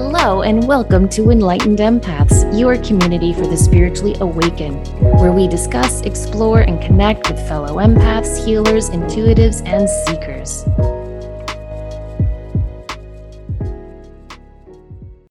Hello, 0.00 0.42
and 0.42 0.64
welcome 0.68 1.08
to 1.08 1.32
Enlightened 1.32 1.80
Empaths, 1.80 2.56
your 2.56 2.78
community 2.84 3.32
for 3.32 3.48
the 3.48 3.56
spiritually 3.56 4.14
awakened, 4.20 4.86
where 5.18 5.32
we 5.32 5.48
discuss, 5.48 6.02
explore, 6.02 6.60
and 6.60 6.80
connect 6.80 7.28
with 7.28 7.48
fellow 7.48 7.78
empaths, 7.78 8.44
healers, 8.44 8.90
intuitives, 8.90 9.60
and 9.66 9.90
seekers. 10.06 10.62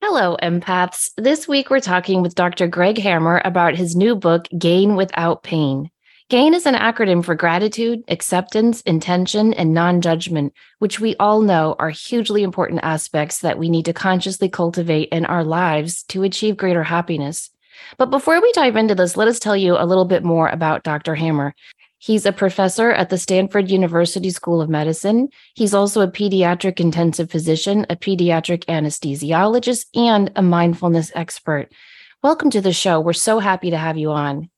Hello, 0.02 0.36
empaths. 0.44 1.12
This 1.16 1.48
week 1.48 1.70
we're 1.70 1.80
talking 1.80 2.22
with 2.22 2.36
Dr. 2.36 2.68
Greg 2.68 2.98
Hammer 2.98 3.42
about 3.46 3.78
his 3.78 3.96
new 3.96 4.18
book, 4.18 4.50
Gain 4.58 4.98
Without 4.98 5.44
Pain 5.44 5.92
GAIN 6.30 6.54
is 6.54 6.66
an 6.66 6.76
acronym 6.76 7.24
for 7.24 7.36
gratitude, 7.36 8.04
acceptance, 8.10 8.82
intention, 8.82 9.54
and 9.54 9.74
non 9.74 10.02
judgment, 10.02 10.52
which 10.80 11.00
we 11.00 11.16
all 11.22 11.40
know 11.40 11.78
are 11.80 11.90
hugely 11.90 12.44
important 12.44 12.82
aspects 12.84 13.40
that 13.40 13.58
we 13.58 13.70
need 13.70 13.86
to 13.86 13.94
consciously 13.94 14.50
cultivate 14.50 15.08
in 15.08 15.26
our 15.26 15.46
lives 15.46 16.04
to 16.10 16.24
achieve 16.24 16.58
greater 16.58 16.84
happiness. 16.84 17.50
But 17.98 18.10
before 18.10 18.42
we 18.42 18.52
dive 18.52 18.76
into 18.76 18.94
this, 18.94 19.16
let 19.16 19.30
us 19.30 19.40
tell 19.40 19.56
you 19.56 19.78
a 19.78 19.86
little 19.86 20.04
bit 20.04 20.22
more 20.22 20.50
about 20.50 20.84
Dr. 20.84 21.16
Hammer. 21.16 21.56
He's 21.98 22.26
a 22.26 22.34
professor 22.34 22.92
at 22.92 23.08
the 23.08 23.18
Stanford 23.18 23.72
University 23.72 24.30
School 24.30 24.62
of 24.62 24.70
Medicine. 24.70 25.30
He's 25.54 25.74
also 25.74 26.02
a 26.02 26.12
pediatric 26.12 26.82
intensive 26.82 27.32
physician, 27.32 27.86
a 27.90 27.96
pediatric 27.96 28.66
anesthesiologist, 28.66 29.86
and 29.96 30.30
a 30.36 30.42
mindfulness 30.42 31.10
expert. 31.16 31.72
Welcome 32.22 32.50
to 32.50 32.60
the 32.60 32.74
show. 32.74 33.00
We're 33.00 33.14
so 33.14 33.40
happy 33.40 33.70
to 33.70 33.78
have 33.78 33.98
you 33.98 34.12
on 34.12 34.50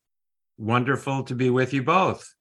wonderful 0.59 1.23
to 1.23 1.35
be 1.35 1.49
with 1.49 1.73
you 1.73 1.81
both. 1.81 2.33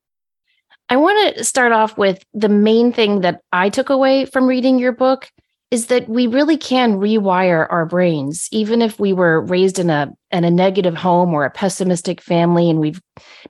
I 0.91 0.97
want 0.97 1.37
to 1.37 1.45
start 1.45 1.73
off 1.73 1.97
with 1.97 2.25
the 2.35 2.49
main 2.49 2.93
thing 2.93 3.21
that 3.21 3.43
I 3.53 3.69
took 3.69 3.91
away 3.91 4.25
from 4.25 4.47
reading 4.47 4.79
your 4.79 4.93
book 4.93 5.31
is 5.71 5.87
that 5.87 6.09
we 6.09 6.27
really 6.27 6.57
can 6.57 6.95
rewire 6.95 7.67
our 7.71 7.85
brains 7.85 8.49
even 8.51 8.81
if 8.81 8.99
we 8.99 9.13
were 9.13 9.43
raised 9.43 9.79
in 9.79 9.91
a 9.91 10.11
in 10.31 10.45
a 10.45 10.51
negative 10.51 10.95
home 10.95 11.35
or 11.35 11.45
a 11.45 11.51
pessimistic 11.51 12.21
family 12.21 12.71
and 12.71 12.81
we've 12.81 13.03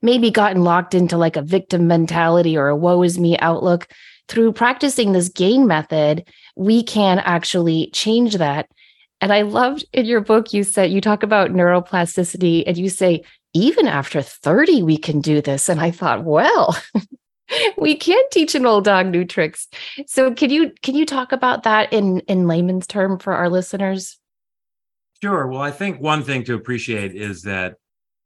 maybe 0.03 0.31
gotten 0.31 0.65
locked 0.65 0.95
into 0.95 1.17
like 1.17 1.37
a 1.37 1.43
victim 1.43 1.87
mentality 1.87 2.57
or 2.57 2.69
a 2.69 2.77
woe 2.77 3.03
is 3.03 3.19
me 3.19 3.39
outlook 3.39 3.87
through 4.27 4.53
practicing 4.53 5.13
this 5.13 5.29
gain 5.29 5.67
method 5.67 6.29
we 6.57 6.83
can 6.83 7.21
actually 7.21 7.89
change 7.93 8.35
that 8.37 8.69
and 9.21 9.33
i 9.33 9.43
loved 9.43 9.85
in 9.93 10.05
your 10.05 10.21
book 10.21 10.53
you 10.53 10.65
said 10.65 10.91
you 10.91 11.01
talk 11.01 11.23
about 11.23 11.53
neuroplasticity 11.53 12.65
and 12.67 12.77
you 12.77 12.89
say 12.89 13.23
even 13.59 13.87
after 13.87 14.23
30 14.23 14.83
we 14.83 14.97
can 14.97 15.21
do 15.21 15.41
this. 15.41 15.69
And 15.69 15.81
i 15.81 15.91
thought 15.91 16.25
well 16.25 16.77
we 17.79 17.97
can 17.97 18.23
teach 18.31 18.55
an 18.55 18.67
old 18.67 18.85
dog 18.85 19.07
new 19.07 19.25
tricks. 19.25 19.69
So 20.07 20.33
can 20.35 20.51
you 20.51 20.73
can 20.83 20.95
you 20.95 21.07
talk 21.07 21.33
about 21.33 21.63
that 21.65 21.93
in 21.93 22.21
in 22.21 22.47
layman's 22.47 22.87
term 22.87 23.19
for 23.19 23.35
our 23.35 23.49
listeners? 23.49 24.19
Sure. 25.23 25.47
Well 25.47 25.61
i 25.61 25.71
think 25.71 26.01
one 26.01 26.23
thing 26.23 26.45
to 26.45 26.55
appreciate 26.55 27.15
is 27.15 27.43
that 27.43 27.75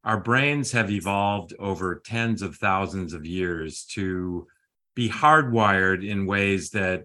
our 0.04 0.18
brains 0.18 0.72
have 0.72 0.90
evolved 0.90 1.54
over 1.58 2.02
tens 2.04 2.42
of 2.42 2.56
thousands 2.56 3.12
of 3.12 3.24
years 3.24 3.84
to 3.84 4.48
be 4.94 5.08
hardwired 5.08 6.06
in 6.06 6.26
ways 6.26 6.70
that 6.70 7.04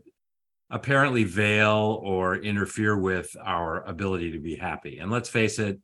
apparently 0.70 1.24
veil 1.24 2.00
or 2.04 2.36
interfere 2.36 2.98
with 2.98 3.36
our 3.44 3.84
ability 3.84 4.32
to 4.32 4.40
be 4.40 4.56
happy. 4.56 5.00
And 5.00 5.10
let's 5.12 5.30
face 5.30 5.60
it 5.60 5.80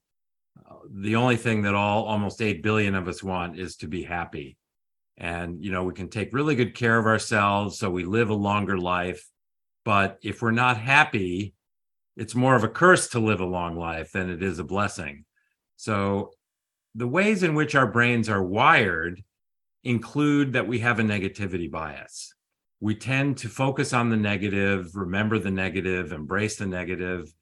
the 0.90 1.16
only 1.16 1.38
thing 1.38 1.64
that 1.64 1.76
all 1.76 2.04
almost 2.04 2.42
8 2.42 2.62
billion 2.62 2.96
of 2.96 3.08
us 3.08 3.24
want 3.24 3.58
is 3.58 3.78
to 3.78 3.88
be 3.88 4.04
happy. 4.04 4.58
And 5.18 5.64
you 5.64 5.72
know 5.72 5.84
we 5.84 5.94
can 5.94 6.10
take 6.10 6.34
really 6.34 6.56
good 6.56 6.76
care 6.76 6.98
of 6.98 7.06
ourselves 7.06 7.78
so 7.78 7.90
we 7.90 8.04
live 8.04 8.30
a 8.30 8.36
longer 8.36 8.78
life. 8.78 9.28
But 9.86 10.18
if 10.22 10.42
we're 10.42 10.52
not 10.52 10.78
happy 10.78 11.54
it's 12.16 12.36
more 12.36 12.56
of 12.56 12.64
a 12.64 12.70
curse 12.70 13.08
to 13.10 13.20
live 13.20 13.40
a 13.40 13.46
long 13.46 13.76
life 13.76 14.12
than 14.12 14.30
it 14.30 14.44
is 14.44 14.60
a 14.60 14.64
blessing. 14.64 15.26
So 15.78 16.32
the 16.96 17.08
ways 17.08 17.44
in 17.44 17.56
which 17.56 17.76
our 17.76 17.88
brains 17.88 18.30
are 18.30 18.44
wired 18.44 19.24
include 19.84 20.54
that 20.54 20.68
we 20.68 20.80
have 20.80 21.00
a 21.00 21.04
negativity 21.04 21.70
bias. 21.70 22.34
We 22.80 22.96
tend 22.96 23.38
to 23.38 23.50
focus 23.50 23.94
on 23.94 24.10
the 24.10 24.18
negative 24.18 24.96
remember 24.96 25.40
the 25.40 25.52
negative 25.52 26.12
embrace 26.12 26.58
the 26.58 26.66
negative 26.66 27.34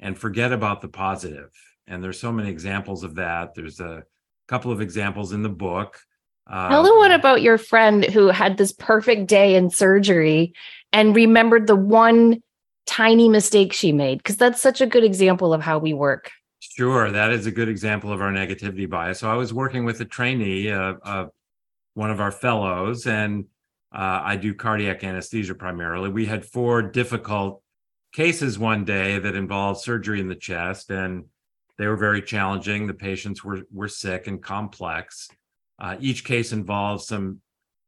and 0.00 0.18
forget 0.18 0.52
about 0.52 0.80
the 0.80 0.88
positive 0.88 1.50
and 1.86 2.02
there's 2.02 2.20
so 2.20 2.32
many 2.32 2.50
examples 2.50 3.04
of 3.04 3.16
that. 3.16 3.54
There's 3.54 3.80
a 3.80 4.04
couple 4.48 4.72
of 4.72 4.80
examples 4.80 5.32
in 5.32 5.42
the 5.42 5.48
book. 5.48 6.00
Uh, 6.48 6.68
tell 6.68 6.82
the 6.82 6.96
one 6.96 7.12
about 7.12 7.42
your 7.42 7.58
friend 7.58 8.04
who 8.04 8.28
had 8.28 8.56
this 8.56 8.72
perfect 8.72 9.26
day 9.26 9.56
in 9.56 9.70
surgery 9.70 10.52
and 10.92 11.14
remembered 11.16 11.66
the 11.66 11.76
one 11.76 12.40
tiny 12.86 13.28
mistake 13.28 13.72
she 13.72 13.92
made? 13.92 14.18
Because 14.18 14.36
that's 14.36 14.60
such 14.62 14.80
a 14.80 14.86
good 14.86 15.04
example 15.04 15.52
of 15.52 15.60
how 15.60 15.78
we 15.78 15.92
work. 15.92 16.30
Sure 16.60 17.10
that 17.10 17.32
is 17.32 17.46
a 17.46 17.50
good 17.50 17.68
example 17.68 18.12
of 18.12 18.20
our 18.20 18.30
negativity 18.32 18.88
bias. 18.88 19.20
So 19.20 19.30
i 19.30 19.34
was 19.34 19.52
working 19.52 19.84
with 19.84 20.00
a 20.00 20.04
trainee 20.04 20.70
uh, 20.70 20.94
uh, 21.02 21.26
one 21.94 22.10
of 22.10 22.20
our 22.20 22.32
fellows 22.32 23.06
and 23.06 23.46
uh, 23.94 24.20
i 24.24 24.36
do 24.36 24.54
cardiac 24.54 25.04
anesthesia 25.04 25.54
primarily. 25.54 26.08
We 26.08 26.26
had 26.26 26.44
four 26.44 26.82
difficult 26.82 27.62
cases 28.12 28.58
one 28.58 28.84
day 28.84 29.18
that 29.18 29.34
involved 29.34 29.80
surgery 29.80 30.20
in 30.20 30.28
the 30.28 30.34
chest 30.34 30.90
and 30.90 31.24
they 31.78 31.86
were 31.86 31.96
very 31.96 32.22
challenging. 32.22 32.86
The 32.86 32.94
patients 32.94 33.44
were 33.44 33.62
were 33.72 33.88
sick 33.88 34.26
and 34.26 34.42
complex. 34.42 35.28
Uh, 35.78 35.96
each 36.00 36.24
case 36.24 36.52
involved 36.52 37.04
some 37.04 37.40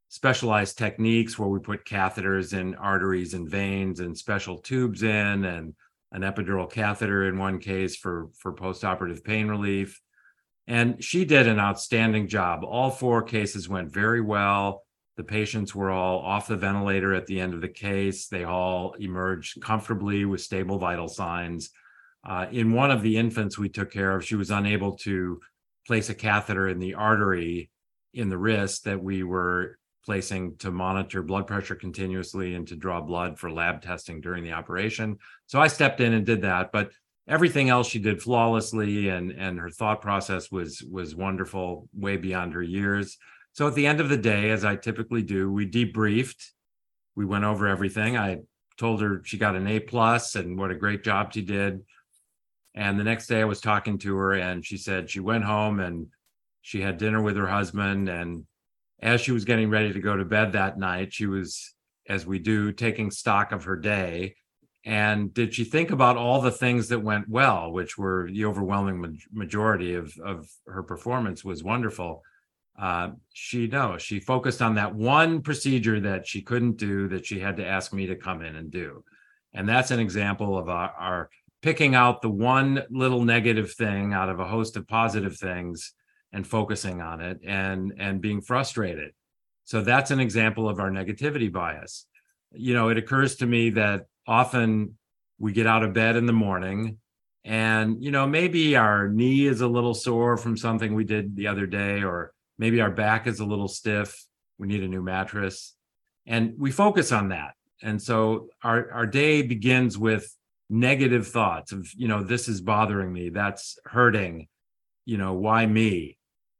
specialized 0.09 0.77
techniques 0.77 1.37
where 1.37 1.49
we 1.49 1.59
put 1.59 1.85
catheters 1.85 2.53
in 2.53 2.75
arteries 2.75 3.33
and 3.33 3.49
veins 3.49 3.99
and 3.99 4.17
special 4.17 4.57
tubes 4.57 5.03
in 5.03 5.45
and 5.45 5.73
an 6.11 6.21
epidural 6.21 6.69
catheter 6.69 7.27
in 7.27 7.37
one 7.37 7.59
case 7.59 7.95
for 7.95 8.29
for 8.37 8.53
postoperative 8.53 9.23
pain 9.23 9.47
relief. 9.47 9.99
And 10.67 11.03
she 11.03 11.25
did 11.25 11.47
an 11.47 11.59
outstanding 11.59 12.27
job. 12.27 12.63
All 12.63 12.91
four 12.91 13.23
cases 13.23 13.67
went 13.67 13.91
very 13.91 14.21
well. 14.21 14.83
The 15.17 15.23
patients 15.23 15.73
were 15.73 15.89
all 15.89 16.19
off 16.19 16.47
the 16.47 16.55
ventilator 16.55 17.13
at 17.15 17.25
the 17.25 17.41
end 17.41 17.55
of 17.55 17.61
the 17.61 17.67
case. 17.67 18.27
They 18.27 18.43
all 18.43 18.93
emerged 18.93 19.61
comfortably 19.61 20.25
with 20.25 20.41
stable 20.41 20.77
vital 20.77 21.07
signs 21.07 21.71
uh, 22.23 22.47
in 22.51 22.73
one 22.73 22.91
of 22.91 23.01
the 23.01 23.17
infants 23.17 23.57
we 23.57 23.69
took 23.69 23.91
care 23.91 24.15
of, 24.15 24.25
she 24.25 24.35
was 24.35 24.51
unable 24.51 24.97
to 24.97 25.39
place 25.87 26.09
a 26.09 26.15
catheter 26.15 26.67
in 26.67 26.79
the 26.79 26.93
artery 26.93 27.69
in 28.13 28.29
the 28.29 28.37
wrist 28.37 28.83
that 28.83 29.01
we 29.01 29.23
were 29.23 29.77
placing 30.05 30.57
to 30.57 30.71
monitor 30.71 31.21
blood 31.21 31.45
pressure 31.45 31.75
continuously 31.75 32.55
and 32.55 32.67
to 32.67 32.75
draw 32.75 32.99
blood 33.01 33.37
for 33.37 33.51
lab 33.51 33.81
testing 33.81 34.21
during 34.21 34.43
the 34.43 34.51
operation. 34.51 35.17
So 35.45 35.59
I 35.59 35.67
stepped 35.67 36.01
in 36.01 36.13
and 36.13 36.25
did 36.25 36.41
that, 36.41 36.71
but 36.71 36.91
everything 37.27 37.69
else 37.69 37.87
she 37.87 37.99
did 37.99 38.21
flawlessly 38.21 39.09
and 39.09 39.31
and 39.31 39.59
her 39.59 39.69
thought 39.69 40.01
process 40.01 40.51
was 40.51 40.83
was 40.89 41.15
wonderful 41.15 41.87
way 41.93 42.17
beyond 42.17 42.53
her 42.53 42.63
years. 42.63 43.17
So 43.53 43.67
at 43.67 43.75
the 43.75 43.85
end 43.85 43.99
of 43.99 44.09
the 44.09 44.17
day 44.17 44.49
as 44.49 44.65
I 44.65 44.75
typically 44.75 45.21
do, 45.21 45.51
we 45.51 45.69
debriefed. 45.69 46.43
We 47.15 47.25
went 47.25 47.43
over 47.43 47.67
everything. 47.67 48.17
I 48.17 48.39
told 48.77 49.01
her 49.01 49.21
she 49.25 49.37
got 49.37 49.55
an 49.55 49.67
A 49.67 49.79
plus 49.79 50.35
and 50.35 50.57
what 50.57 50.71
a 50.71 50.75
great 50.75 51.03
job 51.03 51.33
she 51.33 51.41
did. 51.41 51.81
And 52.75 52.99
the 52.99 53.03
next 53.03 53.27
day 53.27 53.41
I 53.41 53.45
was 53.45 53.61
talking 53.61 53.97
to 53.99 54.15
her 54.15 54.33
and 54.33 54.65
she 54.65 54.77
said 54.77 55.09
she 55.09 55.19
went 55.19 55.43
home 55.43 55.79
and 55.79 56.07
she 56.61 56.81
had 56.81 56.97
dinner 56.97 57.21
with 57.21 57.35
her 57.35 57.47
husband. 57.47 58.09
And 58.09 58.45
as 59.01 59.21
she 59.21 59.31
was 59.31 59.45
getting 59.45 59.69
ready 59.69 59.91
to 59.93 59.99
go 59.99 60.15
to 60.15 60.25
bed 60.25 60.53
that 60.53 60.77
night, 60.77 61.13
she 61.13 61.25
was, 61.25 61.73
as 62.07 62.25
we 62.25 62.39
do, 62.39 62.71
taking 62.71 63.11
stock 63.11 63.51
of 63.51 63.63
her 63.65 63.75
day. 63.75 64.35
and 64.85 65.33
did 65.33 65.53
she 65.53 65.65
think 65.65 65.91
about 65.91 66.17
all 66.17 66.41
the 66.41 66.51
things 66.51 66.87
that 66.87 66.99
went 67.03 67.27
well 67.27 67.71
which 67.71 67.97
were 67.97 68.29
the 68.31 68.45
overwhelming 68.45 69.19
majority 69.31 69.93
of 69.93 70.13
of 70.23 70.47
her 70.67 70.83
performance 70.83 71.43
was 71.43 71.63
wonderful 71.63 72.23
uh, 72.79 73.09
she 73.33 73.67
no 73.67 73.97
she 73.97 74.19
focused 74.21 74.61
on 74.61 74.75
that 74.75 74.95
one 74.95 75.41
procedure 75.41 75.99
that 75.99 76.25
she 76.25 76.41
couldn't 76.41 76.77
do 76.77 77.09
that 77.09 77.25
she 77.25 77.39
had 77.39 77.57
to 77.57 77.65
ask 77.65 77.91
me 77.93 78.07
to 78.07 78.15
come 78.15 78.41
in 78.41 78.55
and 78.55 78.71
do 78.71 79.03
and 79.53 79.67
that's 79.67 79.91
an 79.91 79.99
example 79.99 80.57
of 80.57 80.69
our, 80.69 80.91
our 80.97 81.29
picking 81.61 81.95
out 81.95 82.21
the 82.21 82.29
one 82.29 82.83
little 82.89 83.23
negative 83.23 83.73
thing 83.73 84.13
out 84.13 84.29
of 84.29 84.39
a 84.39 84.45
host 84.45 84.77
of 84.77 84.87
positive 84.87 85.37
things 85.37 85.93
and 86.31 86.45
focusing 86.45 87.01
on 87.01 87.21
it 87.21 87.39
and 87.45 87.93
and 87.97 88.21
being 88.21 88.41
frustrated. 88.41 89.11
So 89.65 89.81
that's 89.81 90.11
an 90.11 90.19
example 90.19 90.69
of 90.69 90.79
our 90.79 90.89
negativity 90.89 91.51
bias. 91.51 92.05
You 92.53 92.73
know 92.73 92.89
it 92.89 92.97
occurs 92.97 93.37
to 93.37 93.45
me 93.45 93.71
that 93.71 94.05
often 94.27 94.97
we 95.37 95.53
get 95.53 95.67
out 95.67 95.83
of 95.83 95.93
bed 95.93 96.15
in 96.15 96.25
the 96.25 96.33
morning 96.33 96.97
and 97.45 98.03
you 98.03 98.11
know 98.11 98.27
maybe 98.27 98.75
our 98.75 99.09
knee 99.09 99.45
is 99.45 99.61
a 99.61 99.67
little 99.67 99.93
sore 99.93 100.37
from 100.37 100.57
something 100.57 100.93
we 100.93 101.03
did 101.03 101.35
the 101.35 101.47
other 101.47 101.65
day 101.65 102.03
or 102.03 102.33
maybe 102.57 102.81
our 102.81 102.91
back 102.91 103.27
is 103.27 103.39
a 103.39 103.45
little 103.45 103.67
stiff. 103.67 104.25
We 104.57 104.67
need 104.67 104.83
a 104.83 104.87
new 104.87 105.01
mattress. 105.01 105.73
And 106.27 106.53
we 106.57 106.71
focus 106.71 107.11
on 107.11 107.29
that. 107.29 107.55
And 107.81 108.01
so 108.01 108.49
our 108.63 108.91
our 108.91 109.05
day 109.05 109.41
begins 109.41 109.97
with 109.97 110.35
negative 110.69 111.27
thoughts 111.27 111.71
of 111.71 111.87
you 111.95 112.07
know 112.07 112.23
this 112.23 112.47
is 112.47 112.61
bothering 112.61 113.11
me 113.11 113.29
that's 113.29 113.79
hurting 113.85 114.47
you 115.09 115.17
know 115.17 115.33
why 115.33 115.65
me? 115.65 116.19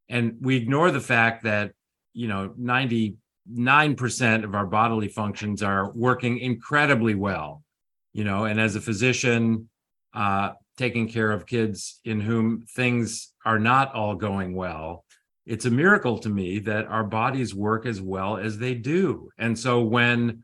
And 0.10 0.38
we 0.42 0.56
ignore 0.56 0.90
the 0.90 1.00
fact 1.00 1.44
that 1.44 1.74
you 2.14 2.28
know 2.28 2.50
99% 2.60 4.44
of 4.44 4.56
our 4.56 4.66
bodily 4.66 5.08
functions 5.08 5.62
are 5.62 5.92
working 5.92 6.40
incredibly 6.40 7.14
well 7.14 7.64
you 8.12 8.24
know 8.24 8.46
and 8.46 8.60
as 8.60 8.76
a 8.76 8.82
physician 8.82 9.70
uh 10.16 10.52
taking 10.78 11.08
care 11.08 11.32
of 11.32 11.46
kids 11.46 12.00
in 12.06 12.20
whom 12.20 12.64
things 12.76 13.34
are 13.46 13.60
not 13.60 13.94
all 13.94 14.16
going 14.16 14.56
well 14.56 15.06
it's 15.46 15.66
a 15.66 15.72
miracle 15.72 16.18
to 16.20 16.30
me 16.30 16.60
that 16.60 16.88
our 16.88 17.04
bodies 17.04 17.56
work 17.56 17.88
as 17.88 18.00
well 18.00 18.38
as 18.38 18.60
they 18.60 18.76
do. 18.76 19.32
And 19.40 19.58
so 19.58 19.82
when 19.82 20.44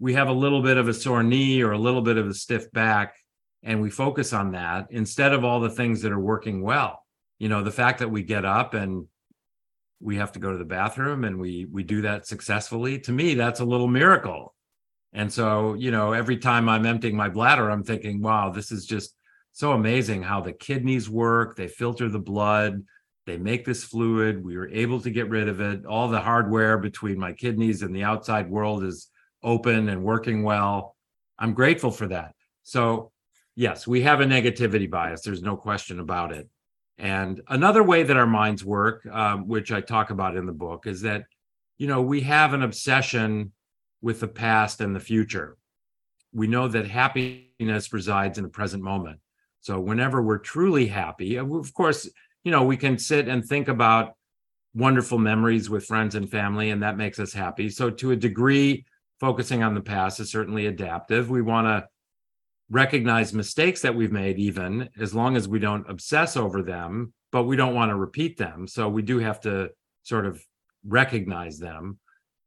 we 0.00 0.14
have 0.14 0.28
a 0.28 0.32
little 0.32 0.62
bit 0.62 0.76
of 0.76 0.88
a 0.88 0.94
sore 0.94 1.22
knee 1.22 1.62
or 1.62 1.72
a 1.72 1.78
little 1.78 2.02
bit 2.02 2.16
of 2.16 2.26
a 2.26 2.34
stiff 2.34 2.72
back 2.72 3.14
and 3.62 3.80
we 3.80 3.90
focus 3.90 4.32
on 4.32 4.52
that 4.52 4.88
instead 4.90 5.32
of 5.32 5.44
all 5.44 5.60
the 5.60 5.70
things 5.70 6.02
that 6.02 6.10
are 6.10 6.18
working 6.18 6.62
well. 6.62 7.04
You 7.38 7.48
know 7.48 7.62
the 7.62 7.70
fact 7.70 8.00
that 8.00 8.10
we 8.10 8.22
get 8.22 8.44
up 8.44 8.74
and 8.74 9.06
we 10.00 10.16
have 10.16 10.32
to 10.32 10.38
go 10.38 10.50
to 10.50 10.58
the 10.58 10.64
bathroom 10.64 11.24
and 11.24 11.38
we 11.38 11.66
we 11.70 11.84
do 11.84 12.02
that 12.02 12.26
successfully 12.26 12.98
to 13.00 13.12
me 13.12 13.34
that's 13.34 13.60
a 13.60 13.64
little 13.64 13.88
miracle. 13.88 14.54
And 15.12 15.32
so 15.32 15.74
you 15.74 15.90
know 15.90 16.12
every 16.12 16.38
time 16.38 16.68
i'm 16.68 16.86
emptying 16.86 17.16
my 17.16 17.28
bladder 17.28 17.70
i'm 17.70 17.84
thinking 17.84 18.22
wow 18.22 18.50
this 18.50 18.72
is 18.72 18.86
just 18.86 19.14
so 19.52 19.72
amazing 19.72 20.22
how 20.22 20.40
the 20.40 20.52
kidneys 20.52 21.10
work. 21.10 21.56
They 21.56 21.68
filter 21.68 22.08
the 22.08 22.18
blood. 22.18 22.84
They 23.26 23.36
make 23.36 23.64
this 23.64 23.84
fluid. 23.84 24.44
We 24.44 24.56
were 24.56 24.68
able 24.68 25.00
to 25.00 25.10
get 25.10 25.28
rid 25.28 25.48
of 25.48 25.60
it. 25.60 25.84
All 25.84 26.08
the 26.08 26.20
hardware 26.20 26.78
between 26.78 27.18
my 27.18 27.32
kidneys 27.32 27.82
and 27.82 27.94
the 27.94 28.04
outside 28.04 28.48
world 28.48 28.84
is 28.84 29.09
open 29.42 29.88
and 29.88 30.04
working 30.04 30.42
well. 30.42 30.96
I'm 31.38 31.54
grateful 31.54 31.90
for 31.90 32.06
that. 32.08 32.34
So, 32.62 33.12
yes, 33.56 33.86
we 33.86 34.02
have 34.02 34.20
a 34.20 34.24
negativity 34.24 34.90
bias. 34.90 35.22
There's 35.22 35.42
no 35.42 35.56
question 35.56 36.00
about 36.00 36.32
it. 36.32 36.48
And 36.98 37.40
another 37.48 37.82
way 37.82 38.02
that 38.02 38.16
our 38.16 38.26
minds 38.26 38.64
work, 38.64 39.06
um, 39.06 39.48
which 39.48 39.72
I 39.72 39.80
talk 39.80 40.10
about 40.10 40.36
in 40.36 40.44
the 40.44 40.52
book, 40.52 40.86
is 40.86 41.00
that, 41.02 41.24
you 41.78 41.86
know, 41.86 42.02
we 42.02 42.20
have 42.20 42.52
an 42.52 42.62
obsession 42.62 43.52
with 44.02 44.20
the 44.20 44.28
past 44.28 44.80
and 44.80 44.94
the 44.94 45.00
future. 45.00 45.56
We 46.32 46.46
know 46.46 46.68
that 46.68 46.86
happiness 46.86 47.92
resides 47.92 48.38
in 48.38 48.44
the 48.44 48.50
present 48.50 48.82
moment. 48.82 49.18
So, 49.62 49.80
whenever 49.80 50.22
we're 50.22 50.38
truly 50.38 50.86
happy, 50.86 51.36
of 51.36 51.74
course, 51.74 52.08
you 52.44 52.50
know, 52.50 52.64
we 52.64 52.76
can 52.76 52.98
sit 52.98 53.28
and 53.28 53.44
think 53.44 53.68
about 53.68 54.14
wonderful 54.74 55.18
memories 55.18 55.68
with 55.68 55.86
friends 55.86 56.14
and 56.14 56.30
family, 56.30 56.70
and 56.70 56.82
that 56.82 56.96
makes 56.96 57.18
us 57.18 57.32
happy. 57.32 57.68
So, 57.70 57.90
to 57.90 58.12
a 58.12 58.16
degree, 58.16 58.84
focusing 59.20 59.62
on 59.62 59.74
the 59.74 59.80
past 59.80 60.18
is 60.18 60.30
certainly 60.30 60.66
adaptive. 60.66 61.30
We 61.30 61.42
want 61.42 61.66
to 61.66 61.86
recognize 62.70 63.34
mistakes 63.34 63.82
that 63.82 63.94
we've 63.94 64.12
made, 64.12 64.38
even 64.38 64.88
as 64.98 65.14
long 65.14 65.36
as 65.36 65.46
we 65.46 65.58
don't 65.58 65.88
obsess 65.88 66.36
over 66.36 66.62
them, 66.62 67.12
but 67.30 67.44
we 67.44 67.56
don't 67.56 67.74
want 67.74 67.90
to 67.90 67.96
repeat 67.96 68.38
them. 68.38 68.66
So 68.66 68.88
we 68.88 69.02
do 69.02 69.18
have 69.18 69.40
to 69.42 69.70
sort 70.02 70.24
of 70.24 70.42
recognize 70.86 71.58
them. 71.58 71.98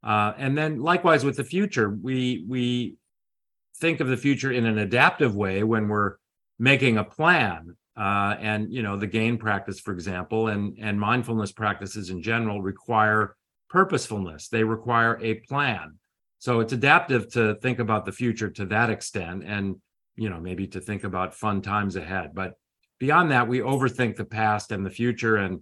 Uh, 0.03 0.33
and 0.37 0.57
then 0.57 0.81
likewise 0.81 1.23
with 1.23 1.37
the 1.37 1.43
future, 1.43 1.89
we 1.89 2.43
we 2.47 2.97
think 3.77 3.99
of 3.99 4.07
the 4.07 4.17
future 4.17 4.51
in 4.51 4.65
an 4.65 4.77
adaptive 4.77 5.35
way 5.35 5.63
when 5.63 5.87
we're 5.87 6.15
making 6.59 6.97
a 6.97 7.03
plan. 7.03 7.77
Uh, 7.95 8.35
and 8.39 8.73
you 8.73 8.81
know 8.81 8.97
the 8.97 9.07
gain 9.07 9.37
practice, 9.37 9.79
for 9.79 9.93
example, 9.93 10.47
and 10.47 10.77
and 10.81 10.99
mindfulness 10.99 11.51
practices 11.51 12.09
in 12.09 12.23
general 12.23 12.61
require 12.61 13.35
purposefulness. 13.69 14.47
They 14.47 14.63
require 14.63 15.19
a 15.21 15.35
plan. 15.35 15.99
So 16.43 16.59
it's 16.59 16.73
adaptive 16.73 17.31
to 17.35 17.55
think 17.55 17.79
about 17.79 18.03
the 18.03 18.11
future 18.11 18.49
to 18.49 18.65
that 18.65 18.89
extent 18.89 19.45
and 19.45 19.77
you 20.17 20.29
know 20.29 20.41
maybe 20.41 20.67
to 20.67 20.81
think 20.81 21.05
about 21.05 21.33
fun 21.33 21.61
times 21.61 21.95
ahead. 21.95 22.31
But 22.33 22.55
beyond 22.99 23.31
that, 23.31 23.47
we 23.47 23.59
overthink 23.59 24.17
the 24.17 24.25
past 24.25 24.73
and 24.73 24.85
the 24.85 24.89
future. 24.89 25.37
And 25.37 25.61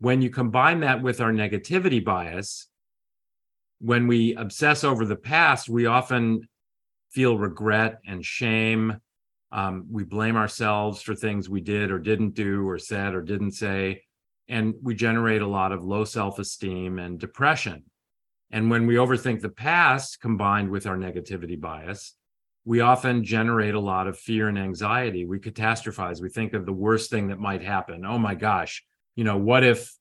when 0.00 0.20
you 0.20 0.28
combine 0.28 0.80
that 0.80 1.00
with 1.00 1.22
our 1.22 1.32
negativity 1.32 2.04
bias, 2.04 2.66
when 3.80 4.06
we 4.06 4.34
obsess 4.34 4.84
over 4.84 5.06
the 5.06 5.16
past, 5.16 5.66
we 5.66 5.86
often 5.86 6.46
feel 7.10 7.38
regret 7.38 8.00
and 8.06 8.22
shame. 8.22 8.98
Um, 9.50 9.86
we 9.90 10.04
blame 10.04 10.36
ourselves 10.36 11.00
for 11.00 11.14
things 11.14 11.48
we 11.48 11.62
did 11.62 11.90
or 11.90 11.98
didn't 11.98 12.34
do 12.34 12.68
or 12.68 12.78
said 12.78 13.14
or 13.14 13.22
didn't 13.22 13.52
say. 13.52 14.02
And 14.46 14.74
we 14.82 14.94
generate 14.94 15.40
a 15.40 15.46
lot 15.46 15.72
of 15.72 15.86
low 15.86 16.04
self 16.04 16.38
esteem 16.38 16.98
and 16.98 17.18
depression. 17.18 17.84
And 18.50 18.70
when 18.70 18.86
we 18.86 18.94
overthink 18.94 19.40
the 19.40 19.48
past 19.48 20.20
combined 20.20 20.70
with 20.70 20.86
our 20.86 20.96
negativity 20.96 21.60
bias, 21.60 22.14
we 22.64 22.80
often 22.80 23.24
generate 23.24 23.74
a 23.74 23.80
lot 23.80 24.06
of 24.06 24.18
fear 24.18 24.48
and 24.48 24.58
anxiety. 24.58 25.24
We 25.24 25.38
catastrophize. 25.38 26.20
We 26.20 26.28
think 26.28 26.52
of 26.52 26.66
the 26.66 26.72
worst 26.72 27.10
thing 27.10 27.28
that 27.28 27.38
might 27.38 27.62
happen. 27.62 28.04
Oh 28.04 28.18
my 28.18 28.34
gosh, 28.34 28.84
you 29.16 29.24
know, 29.24 29.38
what 29.38 29.64
if 29.64 29.94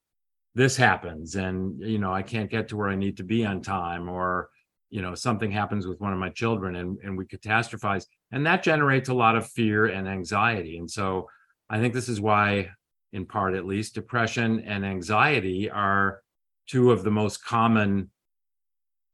this 0.55 0.75
happens 0.75 1.35
and, 1.35 1.79
you 1.79 1.99
know, 1.99 2.13
I 2.13 2.23
can't 2.23 2.49
get 2.49 2.69
to 2.69 2.77
where 2.77 2.89
I 2.89 2.95
need 2.95 3.17
to 3.17 3.23
be 3.23 3.45
on 3.45 3.61
time 3.61 4.09
or, 4.09 4.49
you 4.89 5.01
know, 5.01 5.13
something 5.13 5.51
happens 5.51 5.85
with 5.85 5.99
one 5.99 6.13
of 6.13 6.19
my 6.19 6.29
children 6.29 6.77
and, 6.77 6.97
and 7.03 7.17
we 7.17 7.25
catastrophize. 7.25 8.05
And 8.31 8.45
that 8.45 8.63
generates 8.63 9.09
a 9.09 9.13
lot 9.13 9.35
of 9.35 9.47
fear 9.47 9.85
and 9.85 10.07
anxiety. 10.07 10.77
And 10.77 10.89
so 10.89 11.27
I 11.69 11.79
think 11.79 11.93
this 11.93 12.09
is 12.09 12.19
why, 12.19 12.69
in 13.13 13.25
part 13.25 13.53
at 13.53 13.65
least, 13.65 13.95
depression 13.95 14.61
and 14.61 14.85
anxiety 14.85 15.69
are 15.69 16.21
two 16.65 16.91
of 16.91 17.03
the 17.03 17.11
most 17.11 17.45
common 17.45 18.09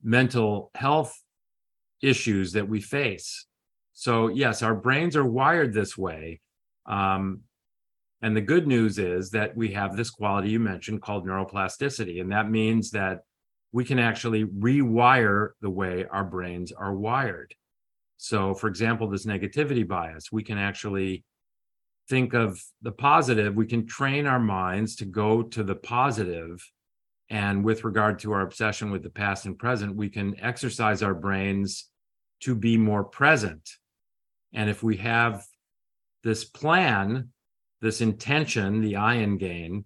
mental 0.04 0.72
health 0.76 1.18
issues 2.02 2.52
that 2.54 2.68
we 2.68 2.82
face. 2.82 3.46
So, 3.94 4.28
yes, 4.28 4.62
our 4.62 4.76
brains 4.76 5.16
are 5.16 5.26
wired 5.26 5.74
this 5.74 5.98
way. 5.98 6.42
Um, 6.86 7.42
and 8.22 8.36
the 8.36 8.42
good 8.42 8.68
news 8.68 9.00
is 9.00 9.32
that 9.32 9.56
we 9.56 9.74
have 9.74 9.96
this 9.96 10.10
quality 10.10 10.50
you 10.50 10.60
mentioned 10.60 11.02
called 11.02 11.28
neuroplasticity. 11.28 12.22
And 12.22 12.32
that 12.32 12.50
means 12.50 12.92
that 12.92 13.20
we 13.72 13.84
can 13.84 14.00
actually 14.00 14.46
rewire 14.46 15.50
the 15.62 15.70
way 15.70 16.06
our 16.10 16.24
brains 16.24 16.72
are 16.72 16.94
wired. 16.94 17.54
So, 18.18 18.54
for 18.54 18.68
example, 18.68 19.10
this 19.10 19.26
negativity 19.26 19.86
bias, 19.86 20.32
we 20.32 20.44
can 20.44 20.58
actually 20.58 21.26
think 22.08 22.34
of 22.34 22.62
the 22.82 22.92
positive. 22.92 23.56
We 23.56 23.66
can 23.66 23.86
train 23.86 24.28
our 24.28 24.40
minds 24.40 24.96
to 24.98 25.06
go 25.06 25.44
to 25.44 25.64
the 25.64 25.76
positive 25.76 26.64
and 27.30 27.64
with 27.64 27.84
regard 27.84 28.20
to 28.20 28.34
our 28.34 28.42
obsession 28.42 28.92
with 28.92 29.04
the 29.04 29.10
past 29.10 29.46
and 29.46 29.58
present, 29.58 29.96
we 29.96 30.10
can 30.10 30.40
exercise 30.40 31.02
our 31.02 31.14
brains 31.14 31.90
to 32.42 32.56
be 32.56 32.78
more 32.78 33.04
present. 33.04 33.70
And 34.54 34.70
if 34.70 34.84
we 34.84 34.98
have 34.98 35.46
this 36.24 36.44
plan, 36.44 37.30
this 37.82 38.02
intention, 38.02 38.82
the 38.82 38.98
ion 38.98 39.38
gain, 39.38 39.86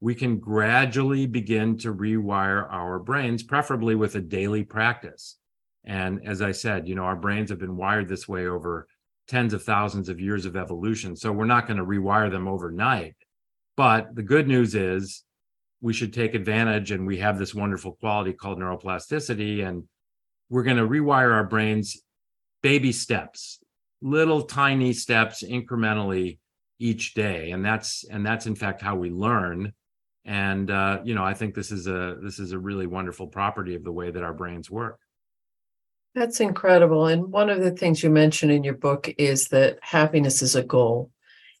we 0.00 0.14
can 0.14 0.38
gradually 0.38 1.26
begin 1.26 1.76
to 1.78 1.92
rewire 1.92 2.66
our 2.70 2.98
brains, 2.98 3.42
preferably 3.42 3.94
with 3.94 4.14
a 4.14 4.20
daily 4.20 4.64
practice. 4.64 5.36
And 5.84 6.26
as 6.26 6.42
I 6.42 6.52
said, 6.52 6.86
you 6.86 6.94
know, 6.94 7.04
our 7.04 7.16
brains 7.16 7.50
have 7.50 7.58
been 7.58 7.76
wired 7.76 8.08
this 8.08 8.28
way 8.28 8.46
over 8.46 8.86
tens 9.26 9.54
of 9.54 9.62
thousands 9.62 10.08
of 10.08 10.20
years 10.20 10.46
of 10.46 10.56
evolution. 10.56 11.16
So 11.16 11.32
we're 11.32 11.46
not 11.46 11.66
going 11.66 11.78
to 11.78 11.84
rewire 11.84 12.30
them 12.30 12.48
overnight. 12.48 13.16
But 13.76 14.14
the 14.14 14.22
good 14.22 14.48
news 14.48 14.74
is 14.74 15.24
we 15.80 15.92
should 15.92 16.12
take 16.12 16.34
advantage 16.34 16.90
and 16.90 17.06
we 17.06 17.18
have 17.18 17.38
this 17.38 17.54
wonderful 17.54 17.92
quality 17.92 18.32
called 18.32 18.58
neuroplasticity 18.58 19.66
and 19.66 19.84
we're 20.50 20.62
going 20.62 20.76
to 20.76 20.86
rewire 20.86 21.32
our 21.32 21.44
brains 21.44 22.02
baby 22.62 22.92
steps 22.92 23.60
little 24.00 24.42
tiny 24.42 24.92
steps 24.92 25.42
incrementally 25.42 26.38
each 26.78 27.14
day 27.14 27.50
and 27.50 27.64
that's 27.64 28.04
and 28.10 28.24
that's 28.24 28.46
in 28.46 28.54
fact 28.54 28.80
how 28.80 28.94
we 28.94 29.10
learn 29.10 29.72
and 30.24 30.70
uh, 30.70 31.00
you 31.04 31.14
know 31.14 31.24
i 31.24 31.34
think 31.34 31.54
this 31.54 31.70
is 31.70 31.86
a 31.86 32.16
this 32.22 32.38
is 32.38 32.52
a 32.52 32.58
really 32.58 32.86
wonderful 32.86 33.26
property 33.26 33.74
of 33.74 33.84
the 33.84 33.92
way 33.92 34.10
that 34.10 34.22
our 34.22 34.34
brains 34.34 34.70
work 34.70 34.98
That's 36.14 36.40
incredible. 36.40 37.06
And 37.06 37.30
one 37.30 37.50
of 37.50 37.60
the 37.60 37.70
things 37.70 38.02
you 38.02 38.10
mention 38.10 38.50
in 38.50 38.64
your 38.64 38.74
book 38.74 39.08
is 39.18 39.48
that 39.48 39.78
happiness 39.82 40.42
is 40.42 40.56
a 40.56 40.62
goal. 40.62 41.10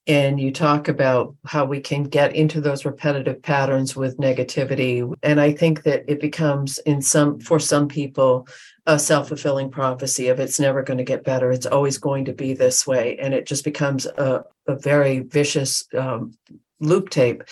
And 0.08 0.40
you 0.40 0.50
talk 0.50 0.88
about 0.88 1.36
how 1.46 1.64
we 1.66 1.80
can 1.80 2.04
get 2.04 2.34
into 2.34 2.60
those 2.60 2.84
repetitive 2.84 3.42
patterns 3.42 3.94
with 3.94 4.16
negativity. 4.18 5.14
And 5.22 5.40
I 5.40 5.52
think 5.52 5.82
that 5.82 6.04
it 6.08 6.20
becomes 6.20 6.78
in 6.78 7.02
some 7.02 7.38
for 7.38 7.60
some 7.60 7.88
people 7.88 8.48
a 8.86 8.98
self-fulfilling 8.98 9.70
prophecy 9.70 10.28
of 10.28 10.40
it's 10.40 10.58
never 10.58 10.82
going 10.82 10.98
to 10.98 11.04
get 11.04 11.24
better. 11.24 11.52
It's 11.52 11.66
always 11.66 11.98
going 11.98 12.24
to 12.24 12.32
be 12.32 12.54
this 12.54 12.86
way. 12.86 13.18
And 13.18 13.34
it 13.34 13.46
just 13.46 13.64
becomes 13.64 14.06
a, 14.06 14.44
a 14.66 14.76
very 14.76 15.20
vicious 15.20 15.86
um, 15.96 16.34
loop 16.80 17.10
tape 17.10 17.42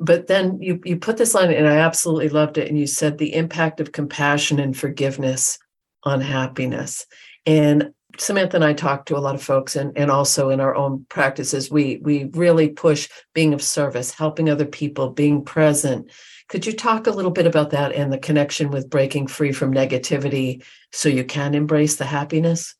but 0.00 0.28
then 0.28 0.62
you 0.62 0.80
you 0.84 0.96
put 0.96 1.16
this 1.16 1.34
line 1.34 1.50
and 1.50 1.66
i 1.66 1.78
absolutely 1.78 2.28
loved 2.28 2.56
it 2.56 2.68
and 2.68 2.78
you 2.78 2.86
said 2.86 3.18
the 3.18 3.34
impact 3.34 3.80
of 3.80 3.90
compassion 3.90 4.60
and 4.60 4.78
forgiveness 4.78 5.58
on 6.04 6.20
happiness. 6.20 7.06
And 7.46 7.92
Samantha 8.18 8.56
and 8.56 8.64
I 8.64 8.72
talk 8.72 9.06
to 9.06 9.16
a 9.16 9.20
lot 9.20 9.34
of 9.34 9.42
folks 9.42 9.76
and, 9.76 9.96
and 9.96 10.10
also 10.10 10.50
in 10.50 10.60
our 10.60 10.74
own 10.74 11.06
practices, 11.08 11.70
we 11.70 12.00
we 12.02 12.24
really 12.24 12.68
push 12.68 13.08
being 13.32 13.54
of 13.54 13.62
service, 13.62 14.12
helping 14.12 14.50
other 14.50 14.66
people, 14.66 15.10
being 15.10 15.44
present. 15.44 16.10
Could 16.48 16.66
you 16.66 16.72
talk 16.72 17.06
a 17.06 17.10
little 17.10 17.30
bit 17.30 17.46
about 17.46 17.70
that 17.70 17.92
and 17.92 18.12
the 18.12 18.18
connection 18.18 18.70
with 18.70 18.90
breaking 18.90 19.28
free 19.28 19.52
from 19.52 19.72
negativity 19.72 20.64
so 20.92 21.08
you 21.08 21.24
can 21.24 21.54
embrace 21.54 21.96
the 21.96 22.06
happiness? 22.06 22.74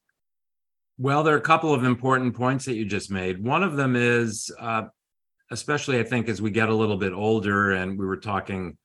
Well, 0.96 1.22
there 1.22 1.34
are 1.34 1.38
a 1.38 1.42
couple 1.42 1.72
of 1.72 1.84
important 1.84 2.34
points 2.34 2.64
that 2.64 2.74
you 2.74 2.84
just 2.84 3.10
made. 3.10 3.42
One 3.44 3.62
of 3.62 3.76
them 3.76 3.94
is, 3.94 4.50
uh, 4.58 4.84
especially 5.50 6.00
I 6.00 6.02
think 6.02 6.28
as 6.28 6.42
we 6.42 6.50
get 6.50 6.68
a 6.68 6.74
little 6.74 6.96
bit 6.96 7.12
older, 7.12 7.72
and 7.72 7.96
we 7.96 8.06
were 8.06 8.16
talking 8.16 8.76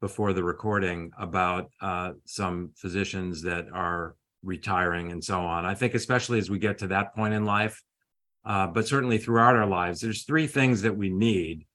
before 0.00 0.32
the 0.32 0.42
recording 0.42 1.10
about 1.18 1.70
uh, 1.82 2.12
some 2.24 2.70
physicians 2.76 3.42
that 3.42 3.66
are 3.74 4.14
retiring 4.42 5.12
and 5.12 5.22
so 5.22 5.40
on. 5.40 5.64
I 5.64 5.74
think, 5.74 5.94
especially 5.94 6.38
as 6.38 6.50
we 6.50 6.58
get 6.58 6.78
to 6.78 6.88
that 6.88 7.14
point 7.14 7.34
in 7.34 7.44
life, 7.44 7.82
uh, 8.44 8.66
but 8.66 8.86
certainly 8.86 9.18
throughout 9.18 9.56
our 9.56 9.66
lives, 9.66 10.00
there's 10.00 10.24
three 10.24 10.46
things 10.46 10.82
that 10.82 10.96
we 10.96 11.10
need 11.10 11.66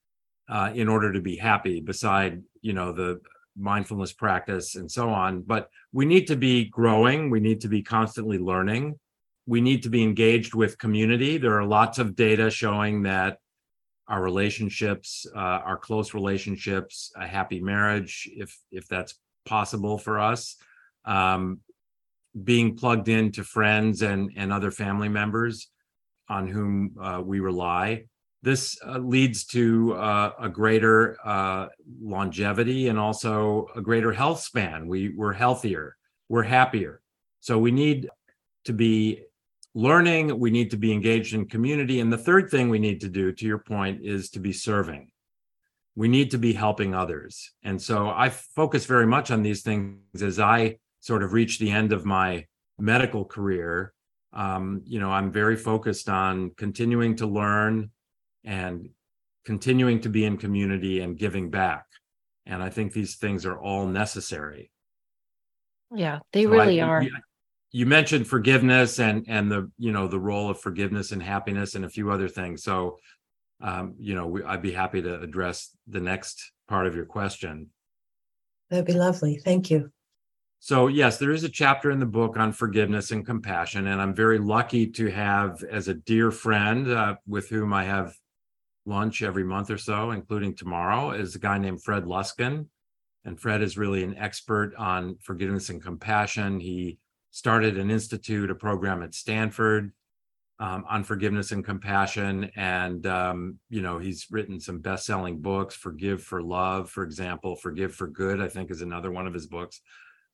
uh, 0.48 0.70
in 0.74 0.88
order 0.88 1.12
to 1.12 1.20
be 1.20 1.36
happy, 1.36 1.80
beside 1.80 2.42
you 2.60 2.72
know 2.72 2.92
the 2.92 3.20
mindfulness 3.58 4.12
practice 4.12 4.74
and 4.74 4.90
so 4.90 5.10
on. 5.10 5.42
But 5.42 5.70
we 5.92 6.04
need 6.04 6.26
to 6.28 6.36
be 6.36 6.64
growing. 6.64 7.30
We 7.30 7.40
need 7.40 7.60
to 7.62 7.68
be 7.68 7.82
constantly 7.82 8.38
learning. 8.38 8.98
We 9.46 9.60
need 9.60 9.82
to 9.84 9.88
be 9.88 10.02
engaged 10.02 10.54
with 10.54 10.78
community. 10.78 11.38
There 11.38 11.58
are 11.58 11.64
lots 11.64 11.98
of 11.98 12.16
data 12.16 12.50
showing 12.50 13.02
that 13.02 13.38
our 14.08 14.22
relationships, 14.22 15.26
uh, 15.34 15.38
our 15.38 15.76
close 15.76 16.14
relationships, 16.14 17.12
a 17.16 17.26
happy 17.26 17.60
marriage, 17.60 18.28
if 18.32 18.56
if 18.70 18.86
that's 18.88 19.14
possible 19.44 19.98
for 19.98 20.20
us, 20.20 20.56
um, 21.04 21.60
being 22.44 22.76
plugged 22.76 23.08
into 23.08 23.44
friends 23.44 24.02
and 24.02 24.30
and 24.36 24.52
other 24.52 24.70
family 24.70 25.08
members 25.08 25.68
on 26.28 26.46
whom 26.46 26.94
uh, 27.00 27.22
we 27.24 27.40
rely. 27.40 28.04
This 28.42 28.78
uh, 28.86 28.98
leads 28.98 29.44
to 29.46 29.94
uh, 29.94 30.32
a 30.38 30.48
greater 30.48 31.16
uh, 31.24 31.68
longevity 32.00 32.88
and 32.88 32.98
also 32.98 33.66
a 33.74 33.80
greater 33.80 34.12
health 34.12 34.40
span. 34.40 34.86
We 34.86 35.08
we're 35.10 35.32
healthier, 35.32 35.96
we're 36.28 36.42
happier. 36.42 37.00
So 37.40 37.58
we 37.58 37.70
need 37.70 38.08
to 38.64 38.72
be 38.72 39.22
learning, 39.74 40.38
we 40.38 40.50
need 40.50 40.70
to 40.70 40.76
be 40.76 40.92
engaged 40.92 41.34
in 41.34 41.46
community. 41.46 42.00
And 42.00 42.12
the 42.12 42.18
third 42.18 42.50
thing 42.50 42.68
we 42.68 42.78
need 42.78 43.00
to 43.02 43.08
do, 43.08 43.32
to 43.32 43.46
your 43.46 43.58
point, 43.58 44.00
is 44.02 44.30
to 44.30 44.40
be 44.40 44.52
serving. 44.52 45.10
We 45.94 46.08
need 46.08 46.30
to 46.32 46.38
be 46.38 46.52
helping 46.52 46.94
others. 46.94 47.52
And 47.62 47.80
so 47.80 48.10
I 48.10 48.30
focus 48.30 48.86
very 48.86 49.06
much 49.06 49.30
on 49.30 49.42
these 49.42 49.62
things 49.62 50.22
as 50.22 50.38
I 50.38 50.78
sort 51.06 51.22
of 51.22 51.32
reach 51.32 51.60
the 51.60 51.70
end 51.70 51.92
of 51.92 52.04
my 52.04 52.44
medical 52.80 53.24
career. 53.24 53.92
Um, 54.32 54.82
you 54.84 54.98
know, 54.98 55.12
I'm 55.12 55.30
very 55.30 55.54
focused 55.54 56.08
on 56.08 56.50
continuing 56.56 57.14
to 57.16 57.28
learn 57.28 57.90
and 58.44 58.88
continuing 59.44 60.00
to 60.00 60.08
be 60.08 60.24
in 60.24 60.36
community 60.36 61.00
and 61.00 61.16
giving 61.16 61.48
back. 61.48 61.84
And 62.44 62.60
I 62.60 62.70
think 62.70 62.92
these 62.92 63.16
things 63.16 63.46
are 63.46 63.56
all 63.56 63.86
necessary. 63.86 64.72
Yeah, 65.94 66.18
they 66.32 66.42
so 66.42 66.50
really 66.50 66.80
I, 66.80 66.88
are 66.88 67.06
you 67.70 67.86
mentioned 67.86 68.26
forgiveness 68.26 68.98
and 68.98 69.24
and 69.28 69.50
the 69.50 69.70
you 69.78 69.92
know 69.92 70.08
the 70.08 70.18
role 70.18 70.50
of 70.50 70.58
forgiveness 70.58 71.12
and 71.12 71.22
happiness 71.22 71.76
and 71.76 71.84
a 71.84 71.90
few 71.90 72.10
other 72.10 72.28
things 72.28 72.62
so 72.62 72.96
um, 73.60 73.94
you 73.98 74.14
know 74.14 74.26
we, 74.26 74.42
i'd 74.44 74.62
be 74.62 74.72
happy 74.72 75.02
to 75.02 75.20
address 75.20 75.76
the 75.86 76.00
next 76.00 76.52
part 76.68 76.86
of 76.86 76.94
your 76.94 77.04
question 77.04 77.68
that'd 78.70 78.86
be 78.86 78.92
lovely 78.92 79.36
thank 79.44 79.70
you 79.70 79.90
so 80.66 80.88
yes 80.88 81.18
there 81.18 81.30
is 81.30 81.44
a 81.44 81.48
chapter 81.48 81.90
in 81.90 82.00
the 82.00 82.06
book 82.06 82.36
on 82.36 82.52
forgiveness 82.52 83.10
and 83.10 83.24
compassion 83.24 83.86
and 83.86 84.00
i'm 84.00 84.14
very 84.14 84.38
lucky 84.38 84.86
to 84.86 85.06
have 85.06 85.62
as 85.70 85.88
a 85.88 85.94
dear 85.94 86.30
friend 86.30 86.90
uh, 86.90 87.14
with 87.26 87.48
whom 87.48 87.72
i 87.72 87.84
have 87.84 88.14
lunch 88.84 89.22
every 89.22 89.44
month 89.44 89.70
or 89.70 89.78
so 89.78 90.10
including 90.10 90.54
tomorrow 90.54 91.10
is 91.10 91.34
a 91.34 91.38
guy 91.38 91.58
named 91.58 91.82
fred 91.82 92.04
luskin 92.04 92.66
and 93.24 93.40
fred 93.40 93.62
is 93.62 93.78
really 93.78 94.02
an 94.02 94.16
expert 94.16 94.74
on 94.76 95.16
forgiveness 95.22 95.68
and 95.68 95.82
compassion 95.82 96.58
he 96.58 96.98
started 97.36 97.76
an 97.76 97.90
institute, 97.90 98.50
a 98.50 98.54
program 98.54 99.02
at 99.02 99.14
Stanford 99.14 99.92
um, 100.58 100.86
on 100.88 101.04
forgiveness 101.04 101.52
and 101.52 101.62
compassion. 101.62 102.50
And, 102.56 103.06
um, 103.06 103.58
you 103.68 103.82
know, 103.82 103.98
he's 103.98 104.28
written 104.30 104.58
some 104.58 104.78
best 104.78 105.04
selling 105.04 105.42
books, 105.42 105.74
Forgive 105.74 106.22
for 106.22 106.42
Love, 106.42 106.88
for 106.88 107.02
example, 107.02 107.54
Forgive 107.54 107.94
for 107.94 108.06
Good, 108.06 108.40
I 108.40 108.48
think 108.48 108.70
is 108.70 108.80
another 108.80 109.10
one 109.10 109.26
of 109.26 109.34
his 109.34 109.46
books. 109.46 109.82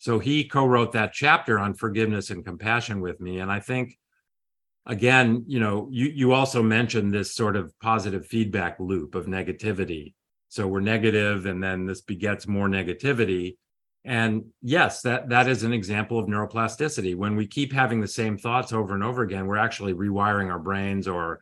So 0.03 0.19
he 0.19 0.45
co 0.45 0.67
wrote 0.67 0.93
that 0.93 1.13
chapter 1.13 1.59
on 1.59 1.75
forgiveness 1.75 2.31
and 2.31 2.45
compassion 2.45 3.01
with 3.01 3.21
me. 3.21 3.39
And 3.39 3.53
I 3.53 3.61
think, 3.61 3.97
again, 4.85 5.45
you 5.47 5.61
know, 5.61 5.89
you, 5.93 6.07
you 6.07 6.33
also 6.33 6.63
mentioned 6.63 7.13
this 7.13 7.35
sort 7.35 7.55
of 7.55 7.73
positive 7.79 8.27
feedback 8.27 8.81
loop 8.81 9.15
of 9.15 9.27
negativity. 9.27 10.15
So 10.49 10.67
we're 10.67 10.81
negative, 10.81 11.47
and 11.47 11.63
then 11.63 11.87
this 11.87 12.01
begets 12.01 12.49
more 12.49 12.69
negativity 12.69 13.55
and 14.05 14.47
yes, 14.63 15.03
that 15.03 15.29
that 15.29 15.49
is 15.49 15.63
an 15.63 15.73
example 15.73 16.19
of 16.19 16.27
neuroplasticity. 16.27 17.15
When 17.15 17.37
we 17.37 17.47
keep 17.47 17.73
having 17.73 18.01
the 18.01 18.09
same 18.09 18.37
thoughts 18.37 18.73
over 18.73 18.95
and 18.95 19.05
over 19.05 19.23
again, 19.23 19.47
we're 19.47 19.57
actually 19.57 19.95
rewiring 19.95 20.51
our 20.51 20.59
brains 20.59 21.07
or 21.07 21.41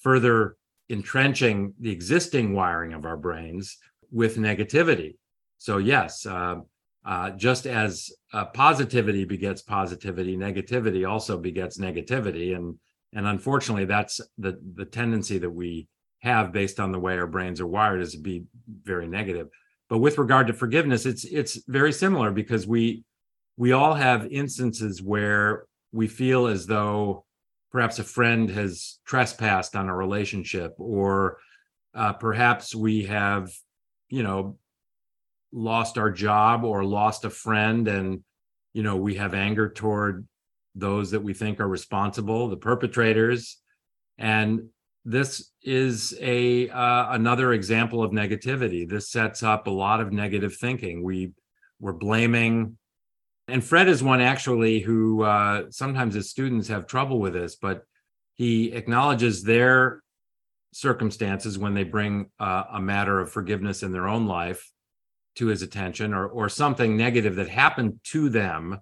further 0.00 0.56
entrenching 0.90 1.72
the 1.80 1.90
existing 1.90 2.52
wiring 2.52 2.92
of 2.92 3.06
our 3.06 3.16
brains 3.16 3.78
with 4.10 4.36
negativity. 4.36 5.16
So 5.56 5.78
yes, 5.78 6.26
uh, 6.26 6.56
uh, 7.04 7.30
just 7.30 7.66
as 7.66 8.10
uh, 8.32 8.44
positivity 8.46 9.24
begets 9.24 9.62
positivity, 9.62 10.36
negativity 10.36 11.08
also 11.08 11.36
begets 11.36 11.78
negativity, 11.78 12.54
and 12.54 12.78
and 13.12 13.26
unfortunately, 13.26 13.84
that's 13.84 14.20
the 14.38 14.58
the 14.74 14.84
tendency 14.84 15.38
that 15.38 15.50
we 15.50 15.88
have 16.20 16.52
based 16.52 16.78
on 16.78 16.92
the 16.92 17.00
way 17.00 17.18
our 17.18 17.26
brains 17.26 17.60
are 17.60 17.66
wired 17.66 18.00
is 18.00 18.12
to 18.12 18.18
be 18.18 18.44
very 18.84 19.08
negative. 19.08 19.48
But 19.88 19.98
with 19.98 20.16
regard 20.18 20.46
to 20.46 20.52
forgiveness, 20.52 21.04
it's 21.04 21.24
it's 21.24 21.58
very 21.66 21.92
similar 21.92 22.30
because 22.30 22.66
we 22.66 23.04
we 23.56 23.72
all 23.72 23.94
have 23.94 24.26
instances 24.26 25.02
where 25.02 25.64
we 25.92 26.06
feel 26.06 26.46
as 26.46 26.66
though 26.66 27.24
perhaps 27.72 27.98
a 27.98 28.04
friend 28.04 28.48
has 28.50 29.00
trespassed 29.04 29.74
on 29.74 29.88
a 29.88 29.96
relationship 29.96 30.74
or 30.78 31.38
uh, 31.94 32.12
perhaps 32.12 32.74
we 32.74 33.04
have 33.04 33.50
you 34.08 34.22
know 34.22 34.56
lost 35.52 35.98
our 35.98 36.10
job 36.10 36.64
or 36.64 36.84
lost 36.84 37.24
a 37.24 37.30
friend 37.30 37.88
and 37.88 38.22
you 38.72 38.82
know 38.82 38.96
we 38.96 39.16
have 39.16 39.34
anger 39.34 39.68
toward 39.68 40.26
those 40.74 41.10
that 41.10 41.22
we 41.22 41.34
think 41.34 41.60
are 41.60 41.68
responsible 41.68 42.48
the 42.48 42.56
perpetrators. 42.56 43.58
And 44.18 44.68
this 45.04 45.50
is 45.62 46.16
a 46.20 46.68
uh, 46.68 47.12
another 47.12 47.52
example 47.52 48.02
of 48.02 48.12
negativity. 48.12 48.88
This 48.88 49.10
sets 49.10 49.42
up 49.42 49.66
a 49.66 49.70
lot 49.70 50.00
of 50.00 50.12
negative 50.12 50.56
thinking. 50.56 51.02
We 51.02 51.32
we're 51.80 51.92
blaming 51.92 52.78
and 53.48 53.62
fred 53.62 53.88
is 53.88 54.02
one 54.02 54.20
actually 54.20 54.80
who 54.80 55.22
uh, 55.22 55.64
sometimes 55.70 56.14
his 56.14 56.30
students 56.30 56.68
have 56.68 56.86
trouble 56.86 57.20
with 57.20 57.34
this 57.34 57.56
but 57.56 57.82
he 58.34 58.72
acknowledges 58.72 59.42
their 59.42 60.00
circumstances 60.72 61.58
when 61.58 61.74
they 61.74 61.84
bring 61.84 62.30
uh, 62.40 62.64
a 62.72 62.80
matter 62.80 63.20
of 63.20 63.30
forgiveness 63.30 63.82
in 63.82 63.92
their 63.92 64.08
own 64.08 64.26
life 64.26 64.71
to 65.36 65.46
his 65.46 65.62
attention 65.62 66.14
or 66.14 66.26
or 66.26 66.48
something 66.48 66.96
negative 66.96 67.36
that 67.36 67.48
happened 67.48 67.98
to 68.04 68.28
them 68.28 68.80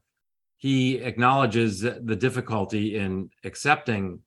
he 0.61 0.97
acknowledges 0.97 1.81
the 1.81 2.17
difficulty 2.17 2.97
in 2.97 3.31
accepting 3.45 4.21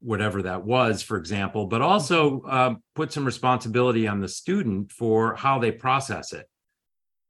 whatever 0.00 0.42
that 0.42 0.64
was, 0.64 1.00
for 1.00 1.16
example, 1.16 1.66
but 1.66 1.80
also 1.80 2.40
uh, 2.42 2.74
put 2.96 3.12
some 3.12 3.24
responsibility 3.24 4.08
on 4.08 4.20
the 4.20 4.26
student 4.26 4.90
for 4.90 5.36
how 5.36 5.60
they 5.60 5.70
process 5.70 6.32
it. 6.32 6.48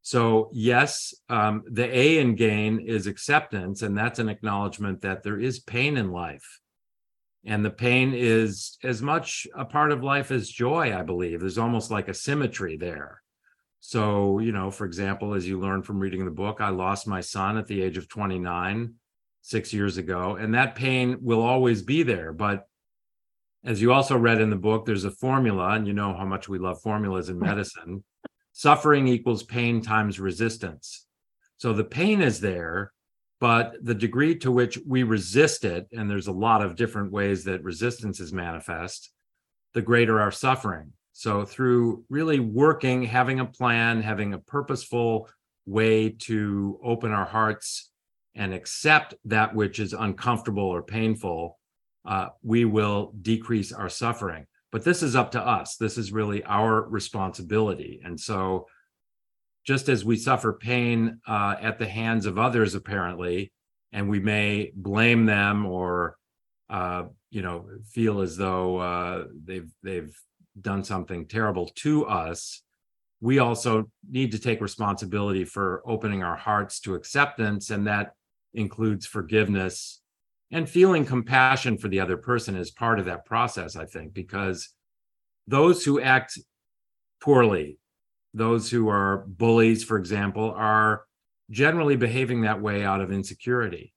So, 0.01 0.49
yes, 0.55 1.13
um, 1.29 1.65
the 1.71 1.85
A 1.85 2.19
in 2.19 2.35
gain 2.35 2.81
is 2.81 3.07
acceptance, 3.07 3.83
and 3.83 3.97
that's 3.97 4.19
an 4.19 4.31
acknowledgement 4.31 5.03
that 5.03 5.23
there 5.23 5.39
is 5.39 5.59
pain 5.59 5.99
in 5.99 6.11
life. 6.11 6.61
And 7.45 7.63
the 7.63 7.71
pain 7.71 8.15
is 8.15 8.79
as 8.83 9.03
much 9.03 9.47
a 9.55 9.67
part 9.67 9.93
of 9.93 10.03
life 10.03 10.31
as 10.31 10.49
joy, 10.49 10.97
I 10.97 11.03
believe. 11.03 11.41
There's 11.41 11.59
almost 11.59 11.91
like 11.91 12.09
a 12.09 12.15
symmetry 12.15 12.79
there. 12.79 13.21
So, 13.81 14.39
you 14.41 14.53
know, 14.53 14.71
for 14.71 14.85
example, 14.85 15.35
as 15.35 15.47
you 15.47 15.59
learn 15.59 15.83
from 15.83 16.01
reading 16.01 16.25
the 16.25 16.31
book, 16.31 16.61
I 16.61 16.71
lost 16.71 17.07
my 17.07 17.21
son 17.21 17.57
at 17.57 17.67
the 17.67 17.81
age 17.81 17.97
of 17.97 18.09
29 18.09 18.95
six 19.43 19.73
years 19.73 19.97
ago, 19.97 20.37
and 20.37 20.55
that 20.55 20.75
pain 20.75 21.19
will 21.21 21.41
always 21.41 21.83
be 21.83 22.03
there. 22.03 22.33
But 22.33 22.67
as 23.65 23.81
you 23.81 23.93
also 23.93 24.17
read 24.17 24.41
in 24.41 24.51
the 24.51 24.57
book, 24.57 24.85
there's 24.85 25.05
a 25.05 25.11
formula, 25.11 25.71
and 25.71 25.87
you 25.87 25.93
know 25.93 26.15
how 26.15 26.25
much 26.25 26.49
we 26.49 26.59
love 26.59 26.81
formulas 26.83 27.29
in 27.29 27.39
medicine. 27.39 28.05
Suffering 28.53 29.07
equals 29.07 29.43
pain 29.43 29.81
times 29.81 30.19
resistance. 30.19 31.07
So 31.57 31.73
the 31.73 31.85
pain 31.85 32.21
is 32.21 32.41
there, 32.41 32.93
but 33.41 33.75
the 33.83 33.95
degree 33.95 34.37
to 34.41 34.51
which 34.51 34.79
we 34.87 35.03
resist 35.03 35.65
it, 35.65 35.87
and 35.93 36.11
there's 36.11 36.27
a 36.27 36.33
lot 36.33 36.63
of 36.63 36.77
different 36.77 37.13
ways 37.13 37.45
that 37.45 37.63
resistance 37.63 38.21
is 38.21 38.33
manifest, 38.33 39.11
the 39.75 39.83
greater 39.83 40.21
our 40.21 40.33
suffering. 40.33 40.93
So, 41.19 41.45
through 41.45 42.05
really 42.09 42.39
working, 42.39 43.03
having 43.03 43.41
a 43.41 43.45
plan, 43.45 44.03
having 44.03 44.35
a 44.35 44.39
purposeful 44.39 45.29
way 45.67 46.11
to 46.11 46.79
open 46.81 47.11
our 47.11 47.25
hearts 47.25 47.91
and 48.37 48.55
accept 48.55 49.17
that 49.25 49.53
which 49.53 49.81
is 49.81 49.95
uncomfortable 49.95 50.63
or 50.63 50.81
painful, 50.81 51.59
uh, 52.05 52.29
we 52.45 52.65
will 52.65 53.15
decrease 53.21 53.73
our 53.73 53.89
suffering. 53.89 54.47
But 54.71 54.85
this 54.85 55.03
is 55.03 55.17
up 55.17 55.33
to 55.33 55.45
us. 55.45 55.75
This 55.75 55.99
is 55.99 56.13
really 56.13 56.45
our 56.45 56.89
responsibility. 56.89 58.01
And 58.05 58.21
so, 58.21 58.69
just 59.67 59.89
as 59.89 60.05
we 60.05 60.15
suffer 60.15 60.53
pain 60.53 61.19
uh, 61.27 61.57
at 61.61 61.81
the 61.81 61.89
hands 61.89 62.27
of 62.27 62.39
others, 62.39 62.77
apparently, 62.77 63.53
and 63.91 64.09
we 64.09 64.21
may 64.21 64.71
blame 64.73 65.27
them 65.27 65.67
or, 65.67 66.17
uh, 66.71 67.07
you 67.31 67.43
know, 67.43 67.67
feel 67.91 68.21
as 68.21 68.37
though 68.37 68.77
uh, 68.77 69.25
they've 69.45 69.69
they've 69.83 70.17
done 70.61 70.85
something 70.85 71.27
terrible 71.27 71.67
to 71.77 72.07
us, 72.07 72.63
we 73.21 73.39
also 73.39 73.91
need 74.09 74.33
to 74.33 74.39
take 74.39 74.61
responsibility 74.61 75.45
for 75.45 75.83
opening 75.85 76.23
our 76.23 76.37
hearts 76.37 76.81
to 76.81 76.95
acceptance, 76.95 77.71
and 77.71 77.87
that 77.87 78.13
includes 78.55 79.07
forgiveness 79.07 80.01
and 80.51 80.69
feeling 80.69 81.05
compassion 81.05 81.77
for 81.77 81.89
the 81.89 82.01
other 82.01 82.17
person 82.17 82.57
is 82.57 82.71
part 82.71 82.99
of 82.99 83.05
that 83.07 83.27
process. 83.27 83.77
I 83.77 83.85
think 83.85 84.15
because 84.15 84.71
those 85.47 85.85
who 85.85 86.01
act 86.01 86.39
poorly 87.21 87.79
those 88.35 88.71
who 88.71 88.89
are 88.89 89.25
bullies, 89.27 89.85
for 89.85 89.99
example, 89.99 90.53
are 90.57 91.05
generally 91.51 91.97
behaving 91.97 92.43
that 92.43 92.61
way 92.61 92.85
out 92.85 93.01
of 93.01 93.13
insecurity. 93.13 93.95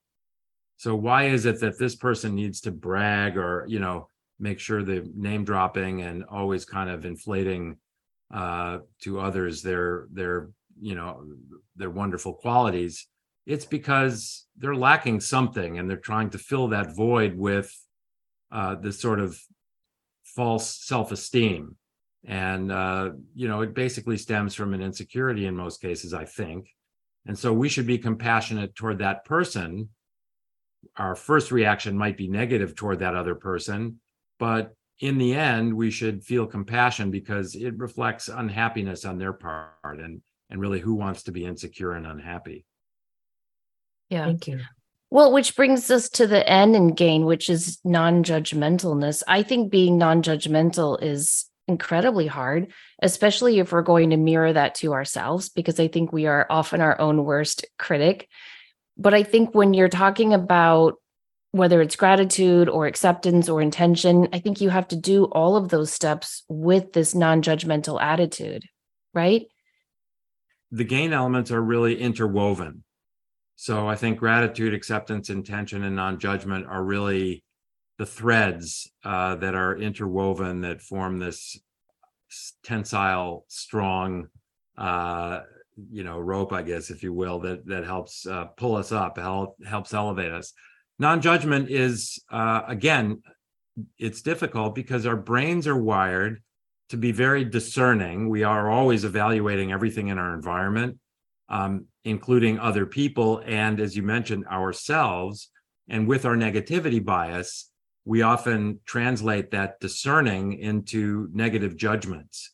So 0.78 0.96
why 0.96 1.28
is 1.28 1.46
it 1.46 1.60
that 1.60 1.78
this 1.78 1.96
person 1.96 2.34
needs 2.34 2.62
to 2.62 2.72
brag 2.72 3.38
or, 3.38 3.66
you 3.68 3.80
know, 3.80 4.10
make 4.42 4.60
sure 4.60 4.84
the 4.84 5.10
name 5.16 5.46
dropping 5.46 6.02
and 6.02 6.24
always 6.26 6.66
kind 6.66 6.90
of 6.90 7.06
inflating 7.06 7.78
uh, 8.34 8.80
to 9.04 9.20
others 9.20 9.62
their 9.62 10.08
their 10.12 10.50
you 10.80 10.96
know 10.96 11.24
their 11.76 11.90
wonderful 11.90 12.34
qualities? 12.34 13.08
It's 13.46 13.66
because 13.66 14.48
they're 14.58 14.76
lacking 14.76 15.20
something 15.22 15.80
and 15.80 15.90
they're 15.90 15.98
trying 15.98 16.30
to 16.32 16.38
fill 16.38 16.70
that 16.70 16.96
void 16.96 17.36
with 17.36 17.74
uh, 18.52 18.76
this 18.76 19.00
sort 19.00 19.20
of 19.20 19.40
false 20.24 20.86
self-esteem 20.86 21.76
and 22.26 22.72
uh, 22.72 23.12
you 23.34 23.48
know 23.48 23.62
it 23.62 23.74
basically 23.74 24.18
stems 24.18 24.54
from 24.54 24.74
an 24.74 24.82
insecurity 24.82 25.46
in 25.46 25.56
most 25.56 25.82
cases 25.82 26.14
i 26.14 26.26
think 26.26 26.68
and 27.26 27.38
so 27.38 27.52
we 27.52 27.70
should 27.70 27.88
be 27.88 27.98
compassionate 27.98 28.76
toward 28.76 29.00
that 29.00 29.26
person 29.26 29.90
our 30.98 31.16
first 31.16 31.52
reaction 31.52 31.98
might 31.98 32.18
be 32.18 32.28
negative 32.28 32.76
toward 32.76 33.00
that 33.00 33.16
other 33.16 33.36
person 33.36 34.00
but 34.42 34.74
in 35.00 35.18
the 35.18 35.34
end 35.34 35.74
we 35.74 35.90
should 35.90 36.24
feel 36.24 36.46
compassion 36.46 37.12
because 37.12 37.56
it 37.56 37.78
reflects 37.78 38.28
unhappiness 38.28 39.06
on 39.06 39.18
their 39.18 39.34
part 39.34 40.00
and 40.00 40.22
and 40.50 40.60
really 40.60 40.80
who 40.80 40.96
wants 40.96 41.24
to 41.24 41.32
be 41.32 41.46
insecure 41.46 41.94
and 41.94 42.06
unhappy 42.06 42.66
yeah 44.10 44.26
Thank 44.26 44.48
you. 44.48 44.60
Well, 45.14 45.34
which 45.34 45.58
brings 45.58 45.92
us 45.92 46.08
to 46.12 46.26
the 46.26 46.48
end 46.50 46.74
and 46.74 46.96
gain, 46.96 47.26
which 47.26 47.50
is 47.50 47.80
non 47.84 48.24
judgmentalness. 48.24 49.24
I 49.28 49.44
think 49.44 49.70
being 49.70 49.98
non 49.98 50.24
judgmental 50.24 51.04
is 51.04 51.50
incredibly 51.68 52.28
hard, 52.28 52.72
especially 53.02 53.60
if 53.60 53.74
we're 53.74 53.82
going 53.82 54.12
to 54.12 54.18
mirror 54.18 54.54
that 54.54 54.76
to 54.76 54.94
ourselves, 54.94 55.50
because 55.50 55.82
I 55.82 55.90
think 55.90 56.14
we 56.14 56.28
are 56.28 56.48
often 56.50 56.80
our 56.80 57.00
own 57.00 57.26
worst 57.26 57.66
critic. 57.78 58.30
But 58.98 59.14
I 59.14 59.24
think 59.24 59.54
when 59.54 59.74
you're 59.74 59.90
talking 59.90 60.34
about 60.34 60.96
whether 61.52 61.82
it's 61.82 61.96
gratitude 61.96 62.70
or 62.70 62.86
acceptance 62.86 63.50
or 63.50 63.62
intention, 63.62 64.28
I 64.32 64.40
think 64.40 64.62
you 64.62 64.70
have 64.70 64.88
to 64.90 64.96
do 64.96 65.26
all 65.26 65.56
of 65.56 65.70
those 65.70 65.92
steps 65.92 66.44
with 66.48 66.94
this 66.94 67.14
non 67.14 67.42
judgmental 67.42 68.02
attitude, 68.02 68.64
right? 69.14 69.48
The 70.72 70.86
gain 70.86 71.12
elements 71.12 71.52
are 71.52 71.62
really 71.62 72.00
interwoven. 72.00 72.84
So 73.58 73.88
I 73.88 73.96
think 73.96 74.18
gratitude, 74.18 74.74
acceptance, 74.74 75.30
intention, 75.30 75.84
and 75.84 75.96
non 75.96 76.20
judgment 76.20 76.66
are 76.68 76.84
really 76.84 77.44
the 77.98 78.06
threads 78.06 78.90
uh, 79.04 79.36
that 79.36 79.54
are 79.54 79.78
interwoven 79.78 80.62
that 80.62 80.82
form 80.82 81.20
this 81.20 81.60
tensile, 82.64 83.46
strong, 83.50 84.30
uh, 84.78 85.42
you 85.92 86.04
know, 86.04 86.18
rope, 86.18 86.54
I 86.54 86.62
guess, 86.62 86.90
if 86.90 87.04
you 87.04 87.14
will, 87.14 87.40
that 87.42 87.66
that 87.68 87.84
helps 87.84 88.26
uh, 88.26 88.46
pull 88.46 88.78
us 88.78 88.92
up, 88.92 89.18
help, 89.18 89.58
helps 89.66 89.94
elevate 89.94 90.32
us. 90.32 90.54
Non-judgment 91.02 91.72
is 91.72 92.24
uh, 92.30 92.62
again, 92.68 93.24
it's 93.98 94.22
difficult 94.22 94.76
because 94.76 95.08
our 95.08 95.16
brains 95.16 95.66
are 95.66 95.76
wired 95.76 96.44
to 96.90 96.98
be 96.98 97.12
very 97.12 97.44
discerning. 97.44 98.30
We 98.30 98.44
are 98.44 98.70
always 98.70 99.04
evaluating 99.04 99.72
everything 99.72 100.10
in 100.10 100.20
our 100.20 100.36
environment, 100.36 101.00
um, 101.50 101.88
including 102.04 102.60
other 102.60 102.86
people, 102.86 103.42
and 103.48 103.80
as 103.80 103.98
you 103.98 104.04
mentioned, 104.04 104.46
ourselves. 104.46 105.50
And 105.90 106.08
with 106.08 106.24
our 106.24 106.36
negativity 106.36 107.04
bias, 107.04 107.72
we 108.06 108.22
often 108.22 108.80
translate 108.86 109.50
that 109.52 109.80
discerning 109.80 110.54
into 110.54 111.30
negative 111.34 111.78
judgments. 111.78 112.54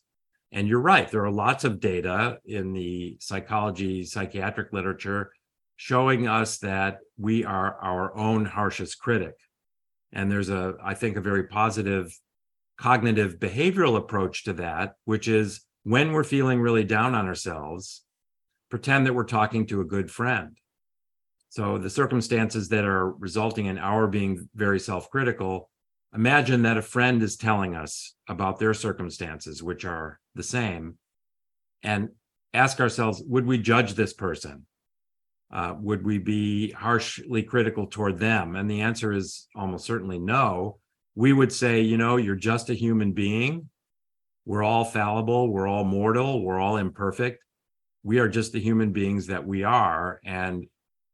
And 0.52 0.66
you're 0.66 0.80
right, 0.80 1.10
there 1.10 1.26
are 1.26 1.30
lots 1.30 1.64
of 1.64 1.80
data 1.80 2.38
in 2.46 2.72
the 2.72 3.18
psychology, 3.20 4.06
psychiatric 4.06 4.72
literature 4.72 5.32
showing 5.78 6.28
us 6.28 6.58
that 6.58 6.98
we 7.16 7.42
are 7.46 7.78
our 7.80 8.14
own 8.14 8.44
harshest 8.44 8.98
critic. 8.98 9.34
And 10.12 10.30
there's 10.30 10.50
a, 10.50 10.74
I 10.84 10.92
think, 10.92 11.16
a 11.16 11.22
very 11.22 11.44
positive 11.44 12.12
cognitive 12.78 13.38
behavioral 13.38 13.96
approach 13.96 14.44
to 14.44 14.52
that, 14.52 14.96
which 15.06 15.26
is 15.26 15.62
when 15.84 16.12
we're 16.12 16.24
feeling 16.24 16.60
really 16.60 16.84
down 16.84 17.14
on 17.14 17.26
ourselves, 17.26 18.02
pretend 18.70 19.06
that 19.06 19.14
we're 19.14 19.24
talking 19.24 19.66
to 19.68 19.80
a 19.80 19.86
good 19.86 20.10
friend 20.10 20.58
so 21.50 21.78
the 21.78 21.90
circumstances 21.90 22.68
that 22.68 22.84
are 22.84 23.10
resulting 23.12 23.66
in 23.66 23.78
our 23.78 24.06
being 24.06 24.48
very 24.54 24.78
self-critical, 24.78 25.70
imagine 26.14 26.62
that 26.62 26.76
a 26.76 26.82
friend 26.82 27.22
is 27.22 27.36
telling 27.36 27.74
us 27.74 28.14
about 28.28 28.58
their 28.58 28.74
circumstances, 28.74 29.62
which 29.62 29.84
are 29.84 30.20
the 30.34 30.42
same, 30.42 30.98
and 31.82 32.10
ask 32.52 32.80
ourselves, 32.80 33.22
would 33.26 33.46
we 33.46 33.58
judge 33.58 33.94
this 33.94 34.12
person? 34.12 34.66
Uh, 35.50 35.74
would 35.80 36.04
we 36.04 36.18
be 36.18 36.70
harshly 36.72 37.42
critical 37.42 37.86
toward 37.86 38.18
them? 38.18 38.54
And 38.54 38.70
the 38.70 38.82
answer 38.82 39.12
is 39.12 39.48
almost 39.54 39.86
certainly 39.86 40.18
no. 40.18 40.78
We 41.14 41.32
would 41.32 41.52
say, 41.52 41.80
you 41.80 41.96
know, 41.96 42.16
you're 42.16 42.36
just 42.36 42.70
a 42.70 42.74
human 42.74 43.12
being. 43.12 43.70
We're 44.44 44.62
all 44.62 44.84
fallible. 44.84 45.50
We're 45.50 45.66
all 45.66 45.84
mortal. 45.84 46.42
We're 46.42 46.60
all 46.60 46.76
imperfect. 46.76 47.42
We 48.02 48.18
are 48.18 48.28
just 48.28 48.52
the 48.52 48.60
human 48.60 48.92
beings 48.92 49.26
that 49.26 49.46
we 49.46 49.64
are. 49.64 50.20
And 50.24 50.66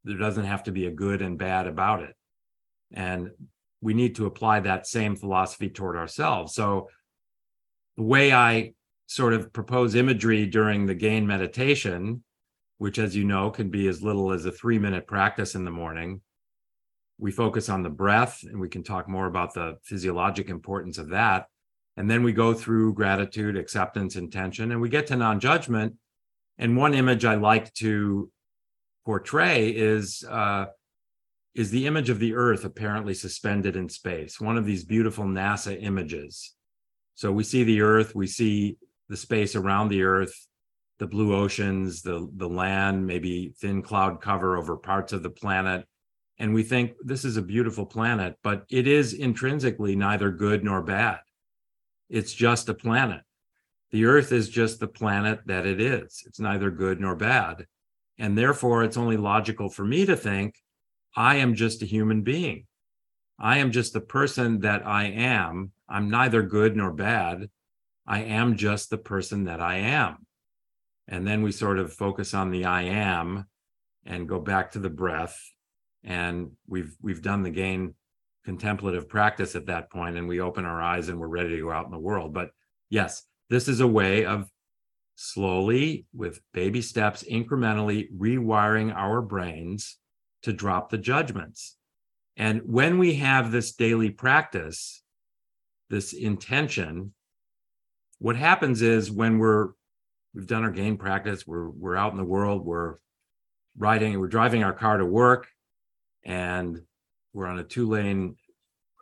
there 0.04 0.18
doesn't 0.18 0.44
have 0.44 0.64
to 0.64 0.72
be 0.72 0.86
a 0.86 0.90
good 0.92 1.22
and 1.22 1.38
bad 1.38 1.66
about 1.66 2.02
it. 2.02 2.14
And 2.92 3.30
we 3.80 3.94
need 3.94 4.16
to 4.16 4.26
apply 4.26 4.60
that 4.60 4.86
same 4.86 5.16
philosophy 5.16 5.68
toward 5.68 5.96
ourselves. 5.96 6.54
So 6.54 6.88
the 7.96 8.02
way 8.02 8.32
I 8.32 8.72
sort 9.06 9.32
of 9.32 9.52
propose 9.52 9.94
imagery 9.94 10.46
during 10.46 10.86
the 10.86 10.94
gain 10.94 11.26
meditation, 11.26 12.24
which, 12.78 12.98
as 12.98 13.14
you 13.14 13.24
know, 13.24 13.50
can 13.50 13.70
be 13.70 13.88
as 13.88 14.02
little 14.02 14.32
as 14.32 14.44
a 14.44 14.52
three 14.52 14.78
minute 14.78 15.06
practice 15.06 15.54
in 15.54 15.64
the 15.64 15.70
morning. 15.70 16.20
We 17.18 17.30
focus 17.30 17.68
on 17.68 17.82
the 17.82 17.90
breath, 17.90 18.42
and 18.42 18.60
we 18.60 18.68
can 18.68 18.82
talk 18.82 19.08
more 19.08 19.26
about 19.26 19.54
the 19.54 19.78
physiologic 19.84 20.48
importance 20.50 20.98
of 20.98 21.10
that. 21.10 21.46
And 21.96 22.10
then 22.10 22.24
we 22.24 22.32
go 22.32 22.54
through 22.54 22.94
gratitude, 22.94 23.56
acceptance, 23.56 24.16
intention, 24.16 24.72
and 24.72 24.80
we 24.80 24.88
get 24.88 25.06
to 25.08 25.16
non 25.16 25.38
judgment. 25.38 25.94
And 26.58 26.76
one 26.76 26.94
image 26.94 27.24
I 27.24 27.34
like 27.34 27.72
to 27.74 28.30
portray 29.04 29.70
is 29.70 30.24
uh, 30.28 30.66
is 31.54 31.70
the 31.70 31.86
image 31.86 32.10
of 32.10 32.18
the 32.18 32.34
Earth 32.34 32.64
apparently 32.64 33.14
suspended 33.14 33.76
in 33.76 33.88
space. 33.88 34.40
One 34.40 34.56
of 34.56 34.66
these 34.66 34.84
beautiful 34.84 35.24
NASA 35.24 35.80
images. 35.80 36.52
So 37.14 37.30
we 37.30 37.44
see 37.44 37.62
the 37.62 37.80
Earth, 37.80 38.14
we 38.14 38.26
see 38.26 38.76
the 39.08 39.16
space 39.16 39.54
around 39.54 39.88
the 39.88 40.02
Earth, 40.02 40.34
the 40.98 41.06
blue 41.06 41.34
oceans, 41.34 42.02
the 42.02 42.28
the 42.36 42.48
land, 42.48 43.06
maybe 43.06 43.52
thin 43.58 43.82
cloud 43.82 44.20
cover 44.20 44.56
over 44.56 44.76
parts 44.76 45.12
of 45.12 45.22
the 45.22 45.30
planet, 45.30 45.86
and 46.38 46.52
we 46.52 46.62
think 46.62 46.92
this 47.02 47.24
is 47.24 47.36
a 47.36 47.42
beautiful 47.42 47.86
planet, 47.86 48.36
but 48.42 48.64
it 48.68 48.86
is 48.86 49.12
intrinsically 49.12 49.94
neither 49.94 50.30
good 50.30 50.64
nor 50.64 50.82
bad. 50.82 51.20
It's 52.10 52.32
just 52.32 52.68
a 52.68 52.74
planet. 52.74 53.22
The 53.92 54.06
Earth 54.06 54.32
is 54.32 54.48
just 54.48 54.80
the 54.80 54.88
planet 54.88 55.40
that 55.46 55.66
it 55.66 55.80
is. 55.80 56.22
It's 56.26 56.40
neither 56.40 56.70
good 56.70 57.00
nor 57.00 57.14
bad. 57.14 57.66
And 58.18 58.36
therefore, 58.36 58.82
it's 58.82 58.96
only 58.96 59.16
logical 59.16 59.68
for 59.68 59.84
me 59.84 60.06
to 60.06 60.16
think 60.16 60.56
I 61.16 61.36
am 61.36 61.54
just 61.54 61.82
a 61.82 61.86
human 61.86 62.22
being. 62.22 62.66
I 63.38 63.58
am 63.58 63.70
just 63.70 63.92
the 63.92 64.00
person 64.00 64.60
that 64.60 64.86
I 64.86 65.04
am. 65.04 65.72
I'm 65.88 66.10
neither 66.10 66.42
good 66.42 66.76
nor 66.76 66.92
bad. 66.92 67.50
I 68.06 68.22
am 68.22 68.56
just 68.56 68.90
the 68.90 68.98
person 68.98 69.44
that 69.44 69.60
I 69.60 69.76
am. 69.76 70.23
And 71.08 71.26
then 71.26 71.42
we 71.42 71.52
sort 71.52 71.78
of 71.78 71.92
focus 71.92 72.34
on 72.34 72.50
the 72.50 72.64
I 72.64 72.82
am 72.82 73.46
and 74.06 74.28
go 74.28 74.40
back 74.40 74.72
to 74.72 74.78
the 74.78 74.90
breath. 74.90 75.38
And 76.02 76.52
we've 76.66 76.94
we've 77.00 77.22
done 77.22 77.42
the 77.42 77.50
gain 77.50 77.94
contemplative 78.44 79.08
practice 79.08 79.56
at 79.56 79.66
that 79.66 79.90
point 79.90 80.18
and 80.18 80.28
we 80.28 80.40
open 80.40 80.66
our 80.66 80.80
eyes 80.80 81.08
and 81.08 81.18
we're 81.18 81.26
ready 81.26 81.56
to 81.56 81.62
go 81.62 81.72
out 81.72 81.86
in 81.86 81.90
the 81.90 81.98
world. 81.98 82.34
But 82.34 82.50
yes, 82.90 83.22
this 83.48 83.68
is 83.68 83.80
a 83.80 83.86
way 83.86 84.26
of 84.26 84.50
slowly, 85.16 86.06
with 86.12 86.40
baby 86.52 86.82
steps, 86.82 87.22
incrementally 87.22 88.08
rewiring 88.16 88.94
our 88.94 89.22
brains 89.22 89.98
to 90.42 90.52
drop 90.52 90.90
the 90.90 90.98
judgments. 90.98 91.76
And 92.36 92.62
when 92.66 92.98
we 92.98 93.14
have 93.14 93.50
this 93.50 93.72
daily 93.74 94.10
practice, 94.10 95.02
this 95.88 96.12
intention, 96.12 97.14
what 98.18 98.36
happens 98.36 98.82
is 98.82 99.10
when 99.10 99.38
we're 99.38 99.70
we've 100.34 100.46
done 100.46 100.64
our 100.64 100.70
gain 100.70 100.96
practice, 100.96 101.46
we're 101.46 101.68
we're 101.70 101.96
out 101.96 102.12
in 102.12 102.18
the 102.18 102.24
world, 102.24 102.64
we're 102.64 102.96
riding, 103.78 104.18
we're 104.18 104.28
driving 104.28 104.64
our 104.64 104.72
car 104.72 104.98
to 104.98 105.06
work, 105.06 105.48
and 106.24 106.82
we're 107.32 107.46
on 107.46 107.58
a 107.58 107.64
two 107.64 107.88
lane, 107.88 108.36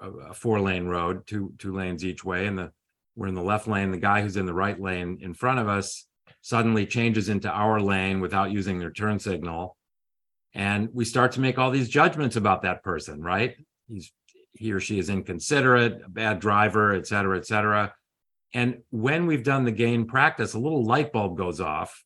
a 0.00 0.34
four 0.34 0.60
lane 0.60 0.86
road, 0.86 1.26
two 1.26 1.52
two 1.58 1.74
lanes 1.74 2.04
each 2.04 2.24
way, 2.24 2.46
and 2.46 2.58
the 2.58 2.72
we're 3.14 3.28
in 3.28 3.34
the 3.34 3.42
left 3.42 3.68
lane. 3.68 3.90
The 3.90 3.98
guy 3.98 4.22
who's 4.22 4.36
in 4.36 4.46
the 4.46 4.54
right 4.54 4.80
lane 4.80 5.18
in 5.20 5.34
front 5.34 5.58
of 5.58 5.68
us 5.68 6.06
suddenly 6.40 6.86
changes 6.86 7.28
into 7.28 7.50
our 7.50 7.80
lane 7.80 8.20
without 8.20 8.50
using 8.50 8.78
their 8.78 8.90
turn 8.90 9.18
signal. 9.18 9.76
And 10.54 10.88
we 10.92 11.04
start 11.04 11.32
to 11.32 11.40
make 11.40 11.58
all 11.58 11.70
these 11.70 11.88
judgments 11.88 12.36
about 12.36 12.62
that 12.62 12.82
person, 12.82 13.22
right? 13.22 13.56
He's 13.88 14.12
he 14.54 14.72
or 14.72 14.80
she 14.80 14.98
is 14.98 15.08
inconsiderate, 15.08 16.02
a 16.04 16.08
bad 16.10 16.40
driver, 16.40 16.94
et 16.94 17.06
cetera, 17.06 17.38
et 17.38 17.46
cetera. 17.46 17.94
And 18.54 18.82
when 18.90 19.26
we've 19.26 19.44
done 19.44 19.64
the 19.64 19.72
gain 19.72 20.06
practice, 20.06 20.54
a 20.54 20.58
little 20.58 20.84
light 20.84 21.12
bulb 21.12 21.36
goes 21.36 21.60
off 21.60 22.04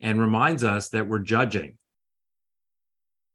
and 0.00 0.20
reminds 0.20 0.64
us 0.64 0.88
that 0.90 1.06
we're 1.06 1.20
judging. 1.20 1.78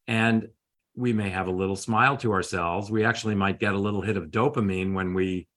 And 0.07 0.49
we 0.95 1.13
may 1.13 1.29
have 1.29 1.47
a 1.47 1.51
little 1.51 1.75
smile 1.75 2.17
to 2.17 2.33
ourselves. 2.33 2.91
We 2.91 3.05
actually 3.05 3.35
might 3.35 3.59
get 3.59 3.73
a 3.73 3.79
little 3.79 4.01
hit 4.01 4.17
of 4.17 4.31
dopamine 4.31 4.93
when 4.93 5.13
we 5.13 5.47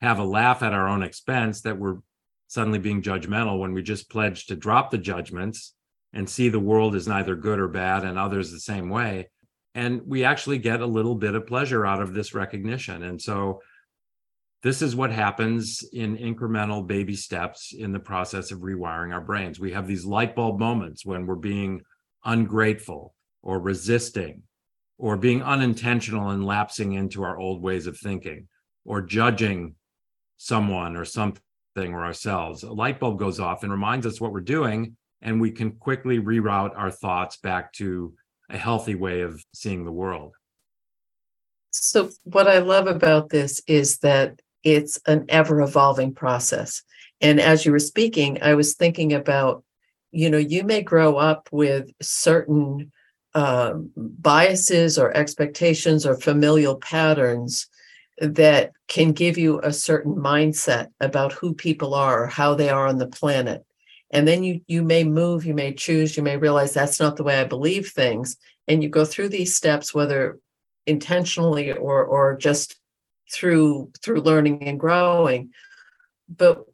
have 0.00 0.18
a 0.18 0.24
laugh 0.24 0.62
at 0.62 0.72
our 0.72 0.88
own 0.88 1.02
expense 1.02 1.62
that 1.62 1.78
we're 1.78 1.98
suddenly 2.46 2.78
being 2.78 3.02
judgmental 3.02 3.58
when 3.58 3.72
we 3.72 3.82
just 3.82 4.10
pledge 4.10 4.46
to 4.46 4.54
drop 4.54 4.90
the 4.90 4.98
judgments 4.98 5.74
and 6.12 6.28
see 6.28 6.48
the 6.48 6.60
world 6.60 6.94
as 6.94 7.08
neither 7.08 7.34
good 7.34 7.58
or 7.58 7.66
bad 7.66 8.04
and 8.04 8.18
others 8.18 8.52
the 8.52 8.60
same 8.60 8.88
way. 8.88 9.28
And 9.74 10.02
we 10.06 10.22
actually 10.22 10.58
get 10.58 10.80
a 10.80 10.86
little 10.86 11.16
bit 11.16 11.34
of 11.34 11.48
pleasure 11.48 11.84
out 11.84 12.00
of 12.00 12.14
this 12.14 12.32
recognition. 12.32 13.02
And 13.02 13.20
so 13.20 13.60
this 14.64 14.80
is 14.80 14.96
what 14.96 15.12
happens 15.12 15.84
in 15.92 16.16
incremental 16.16 16.86
baby 16.86 17.14
steps 17.14 17.74
in 17.74 17.92
the 17.92 18.00
process 18.00 18.50
of 18.50 18.60
rewiring 18.60 19.12
our 19.12 19.20
brains. 19.20 19.60
We 19.60 19.72
have 19.72 19.86
these 19.86 20.06
light 20.06 20.34
bulb 20.34 20.58
moments 20.58 21.04
when 21.04 21.26
we're 21.26 21.34
being 21.34 21.82
ungrateful 22.24 23.14
or 23.42 23.60
resisting 23.60 24.42
or 24.96 25.18
being 25.18 25.42
unintentional 25.42 26.30
and 26.30 26.46
lapsing 26.46 26.94
into 26.94 27.22
our 27.22 27.38
old 27.38 27.60
ways 27.60 27.86
of 27.86 27.98
thinking 27.98 28.48
or 28.86 29.02
judging 29.02 29.74
someone 30.38 30.96
or 30.96 31.04
something 31.04 31.42
or 31.76 32.02
ourselves. 32.02 32.62
A 32.62 32.72
light 32.72 32.98
bulb 32.98 33.18
goes 33.18 33.38
off 33.38 33.64
and 33.64 33.70
reminds 33.70 34.06
us 34.06 34.18
what 34.18 34.32
we're 34.32 34.40
doing, 34.40 34.96
and 35.20 35.42
we 35.42 35.50
can 35.50 35.72
quickly 35.72 36.20
reroute 36.20 36.74
our 36.74 36.90
thoughts 36.90 37.36
back 37.36 37.70
to 37.74 38.14
a 38.48 38.56
healthy 38.56 38.94
way 38.94 39.20
of 39.20 39.44
seeing 39.52 39.84
the 39.84 39.92
world. 39.92 40.32
So, 41.70 42.08
what 42.22 42.46
I 42.46 42.60
love 42.60 42.86
about 42.86 43.30
this 43.30 43.60
is 43.66 43.98
that 43.98 44.40
it's 44.64 44.98
an 45.06 45.26
ever 45.28 45.60
evolving 45.60 46.14
process. 46.14 46.82
And 47.20 47.40
as 47.40 47.64
you 47.64 47.72
were 47.72 47.78
speaking, 47.78 48.42
I 48.42 48.54
was 48.54 48.74
thinking 48.74 49.12
about, 49.12 49.62
you 50.10 50.30
know, 50.30 50.38
you 50.38 50.64
may 50.64 50.82
grow 50.82 51.16
up 51.16 51.48
with 51.52 51.90
certain 52.02 52.90
um, 53.34 53.90
biases 53.96 54.98
or 54.98 55.16
expectations 55.16 56.06
or 56.06 56.16
familial 56.16 56.76
patterns 56.76 57.66
that 58.18 58.72
can 58.88 59.12
give 59.12 59.36
you 59.36 59.60
a 59.60 59.72
certain 59.72 60.14
mindset 60.14 60.88
about 61.00 61.32
who 61.32 61.52
people 61.52 61.94
are 61.94 62.24
or 62.24 62.26
how 62.26 62.54
they 62.54 62.68
are 62.68 62.86
on 62.86 62.98
the 62.98 63.08
planet 63.08 63.64
and 64.14 64.28
then 64.28 64.44
you 64.44 64.60
you 64.66 64.82
may 64.82 65.04
move 65.04 65.44
you 65.44 65.52
may 65.52 65.72
choose 65.72 66.16
you 66.16 66.22
may 66.22 66.36
realize 66.36 66.72
that's 66.72 67.00
not 67.00 67.16
the 67.16 67.24
way 67.24 67.40
i 67.40 67.44
believe 67.44 67.88
things 67.88 68.36
and 68.68 68.82
you 68.82 68.88
go 68.88 69.04
through 69.04 69.28
these 69.28 69.54
steps 69.54 69.92
whether 69.92 70.38
intentionally 70.86 71.72
or 71.72 72.04
or 72.04 72.36
just 72.36 72.76
through 73.32 73.90
through 74.02 74.20
learning 74.20 74.62
and 74.68 74.78
growing 74.78 75.50
but 76.28 76.64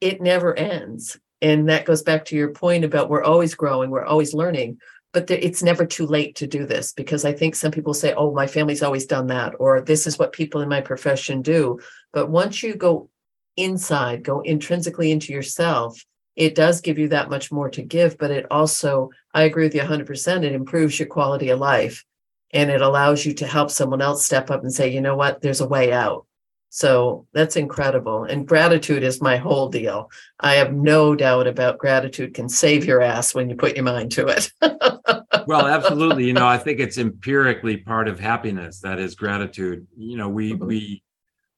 it 0.00 0.20
never 0.20 0.54
ends 0.54 1.18
and 1.40 1.68
that 1.68 1.84
goes 1.84 2.02
back 2.02 2.24
to 2.24 2.36
your 2.36 2.50
point 2.52 2.84
about 2.84 3.10
we're 3.10 3.22
always 3.22 3.54
growing 3.54 3.90
we're 3.90 4.04
always 4.04 4.34
learning 4.34 4.78
but 5.12 5.30
it's 5.30 5.62
never 5.62 5.84
too 5.84 6.06
late 6.06 6.36
to 6.36 6.46
do 6.46 6.66
this 6.66 6.92
because 6.92 7.24
I 7.24 7.32
think 7.32 7.54
some 7.54 7.70
people 7.70 7.92
say, 7.92 8.14
oh, 8.14 8.32
my 8.32 8.46
family's 8.46 8.82
always 8.82 9.04
done 9.04 9.26
that, 9.26 9.54
or 9.58 9.82
this 9.82 10.06
is 10.06 10.18
what 10.18 10.32
people 10.32 10.62
in 10.62 10.70
my 10.70 10.80
profession 10.80 11.42
do. 11.42 11.78
But 12.12 12.30
once 12.30 12.62
you 12.62 12.74
go 12.74 13.10
inside, 13.56 14.24
go 14.24 14.40
intrinsically 14.40 15.12
into 15.12 15.32
yourself, 15.32 16.02
it 16.34 16.54
does 16.54 16.80
give 16.80 16.98
you 16.98 17.08
that 17.08 17.28
much 17.28 17.52
more 17.52 17.68
to 17.70 17.82
give. 17.82 18.16
But 18.16 18.30
it 18.30 18.46
also, 18.50 19.10
I 19.34 19.42
agree 19.42 19.64
with 19.64 19.74
you 19.74 19.82
100%, 19.82 20.44
it 20.44 20.52
improves 20.52 20.98
your 20.98 21.08
quality 21.08 21.50
of 21.50 21.58
life 21.58 22.04
and 22.52 22.70
it 22.70 22.82
allows 22.82 23.24
you 23.24 23.34
to 23.34 23.46
help 23.46 23.70
someone 23.70 24.02
else 24.02 24.24
step 24.24 24.50
up 24.50 24.62
and 24.62 24.72
say, 24.72 24.92
you 24.92 25.00
know 25.00 25.16
what, 25.16 25.40
there's 25.40 25.60
a 25.60 25.68
way 25.68 25.92
out. 25.92 26.26
So 26.74 27.26
that's 27.34 27.56
incredible. 27.56 28.24
And 28.24 28.48
gratitude 28.48 29.02
is 29.02 29.20
my 29.20 29.36
whole 29.36 29.68
deal. 29.68 30.10
I 30.40 30.54
have 30.54 30.72
no 30.72 31.14
doubt 31.14 31.46
about 31.46 31.76
gratitude 31.76 32.32
can 32.32 32.48
save 32.48 32.86
your 32.86 33.02
ass 33.02 33.34
when 33.34 33.50
you 33.50 33.56
put 33.56 33.76
your 33.76 33.84
mind 33.84 34.12
to 34.12 34.28
it. 34.28 34.50
well, 35.46 35.66
absolutely. 35.66 36.24
You 36.24 36.32
know, 36.32 36.46
I 36.46 36.56
think 36.56 36.80
it's 36.80 36.96
empirically 36.96 37.76
part 37.76 38.08
of 38.08 38.18
happiness. 38.18 38.80
That 38.80 38.98
is 38.98 39.14
gratitude. 39.14 39.86
You 39.98 40.16
know, 40.16 40.30
we 40.30 40.54
mm-hmm. 40.54 40.66
we 40.66 41.02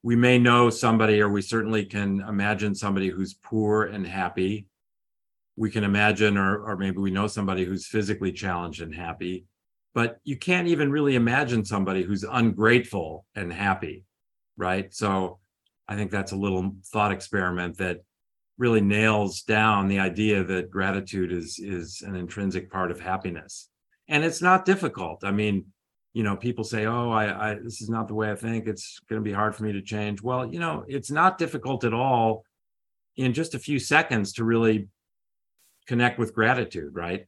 we 0.03 0.17
may 0.17 0.37
know 0.39 0.69
somebody, 0.69 1.21
or 1.21 1.29
we 1.29 1.43
certainly 1.43 1.85
can 1.85 2.21
imagine 2.29 2.75
somebody 2.75 3.09
who's 3.09 3.35
poor 3.35 3.85
and 3.85 4.05
happy. 4.05 4.67
We 5.57 5.71
can 5.71 5.85
imagine, 5.85 6.37
or 6.37 6.59
or 6.59 6.77
maybe 6.77 6.99
we 6.99 7.13
know 7.13 7.29
somebody 7.29 7.65
who's 7.65 7.87
physically 7.87 8.33
challenged 8.33 8.83
and 8.83 8.93
happy. 8.93 9.47
But 9.95 10.19
you 10.25 10.37
can't 10.37 10.69
even 10.69 10.91
really 10.91 11.15
imagine 11.15 11.65
somebody 11.65 12.03
who's 12.03 12.25
ungrateful 12.25 13.27
and 13.35 13.53
happy 13.53 14.05
right? 14.57 14.93
So 14.95 15.39
I 15.89 15.97
think 15.97 16.11
that's 16.11 16.33
a 16.33 16.37
little 16.37 16.75
thought 16.87 17.13
experiment 17.13 17.77
that 17.79 17.99
really 18.57 18.81
nails 18.81 19.43
down 19.43 19.89
the 19.89 19.99
idea 19.99 20.45
that 20.45 20.71
gratitude 20.71 21.33
is 21.33 21.59
is 21.59 22.03
an 22.03 22.15
intrinsic 22.15 22.71
part 22.71 22.91
of 22.91 23.01
happiness. 23.01 23.69
And 24.09 24.25
it's 24.25 24.43
not 24.43 24.65
difficult. 24.65 25.25
I 25.25 25.33
mean, 25.33 25.67
you 26.13 26.23
know, 26.23 26.37
people 26.37 26.65
say, 26.65 26.87
"Oh, 26.87 27.11
I, 27.11 27.51
I 27.51 27.55
this 27.55 27.83
is 27.83 27.89
not 27.91 28.09
the 28.09 28.15
way 28.15 28.31
I 28.31 28.37
think. 28.37 28.67
It's 28.67 29.01
going 29.09 29.21
to 29.21 29.25
be 29.25 29.33
hard 29.33 29.55
for 29.57 29.65
me 29.65 29.73
to 29.73 29.83
change." 29.83 30.23
Well, 30.23 30.47
you 30.47 30.61
know, 30.61 30.85
it's 30.89 31.11
not 31.11 31.39
difficult 31.39 31.85
at 31.85 31.95
all 31.95 32.45
in 33.17 33.33
just 33.33 33.55
a 33.55 33.59
few 33.59 33.79
seconds 33.79 34.33
to 34.35 34.45
really 34.45 34.89
connect 35.87 36.19
with 36.19 36.35
gratitude, 36.35 36.95
right? 36.95 37.27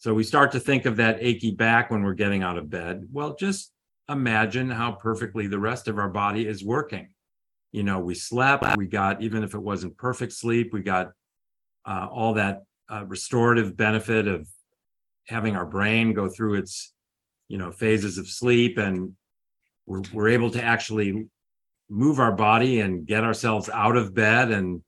So 0.00 0.14
we 0.14 0.24
start 0.24 0.52
to 0.52 0.60
think 0.60 0.86
of 0.86 0.96
that 0.96 1.18
achy 1.20 1.50
back 1.50 1.90
when 1.90 2.02
we're 2.02 2.14
getting 2.14 2.42
out 2.42 2.56
of 2.56 2.70
bed. 2.70 3.06
Well, 3.12 3.36
just 3.36 3.70
imagine 4.08 4.70
how 4.70 4.92
perfectly 4.92 5.46
the 5.46 5.58
rest 5.58 5.88
of 5.88 5.98
our 5.98 6.08
body 6.08 6.46
is 6.46 6.64
working. 6.64 7.10
You 7.70 7.82
know, 7.82 8.00
we 8.00 8.14
slept, 8.14 8.64
we 8.78 8.86
got, 8.86 9.20
even 9.20 9.44
if 9.44 9.52
it 9.52 9.60
wasn't 9.60 9.98
perfect 9.98 10.32
sleep, 10.32 10.72
we 10.72 10.80
got 10.80 11.10
uh, 11.84 12.08
all 12.10 12.32
that 12.34 12.62
uh, 12.90 13.04
restorative 13.04 13.76
benefit 13.76 14.26
of 14.26 14.48
having 15.28 15.54
our 15.54 15.66
brain 15.66 16.14
go 16.14 16.30
through 16.30 16.54
its, 16.54 16.94
you 17.48 17.58
know, 17.58 17.70
phases 17.70 18.16
of 18.16 18.26
sleep. 18.26 18.78
And 18.78 19.12
we're, 19.84 20.02
we're 20.14 20.28
able 20.30 20.50
to 20.52 20.62
actually 20.62 21.26
move 21.90 22.20
our 22.20 22.32
body 22.32 22.80
and 22.80 23.06
get 23.06 23.22
ourselves 23.22 23.68
out 23.68 23.98
of 23.98 24.14
bed 24.14 24.50
and, 24.50 24.82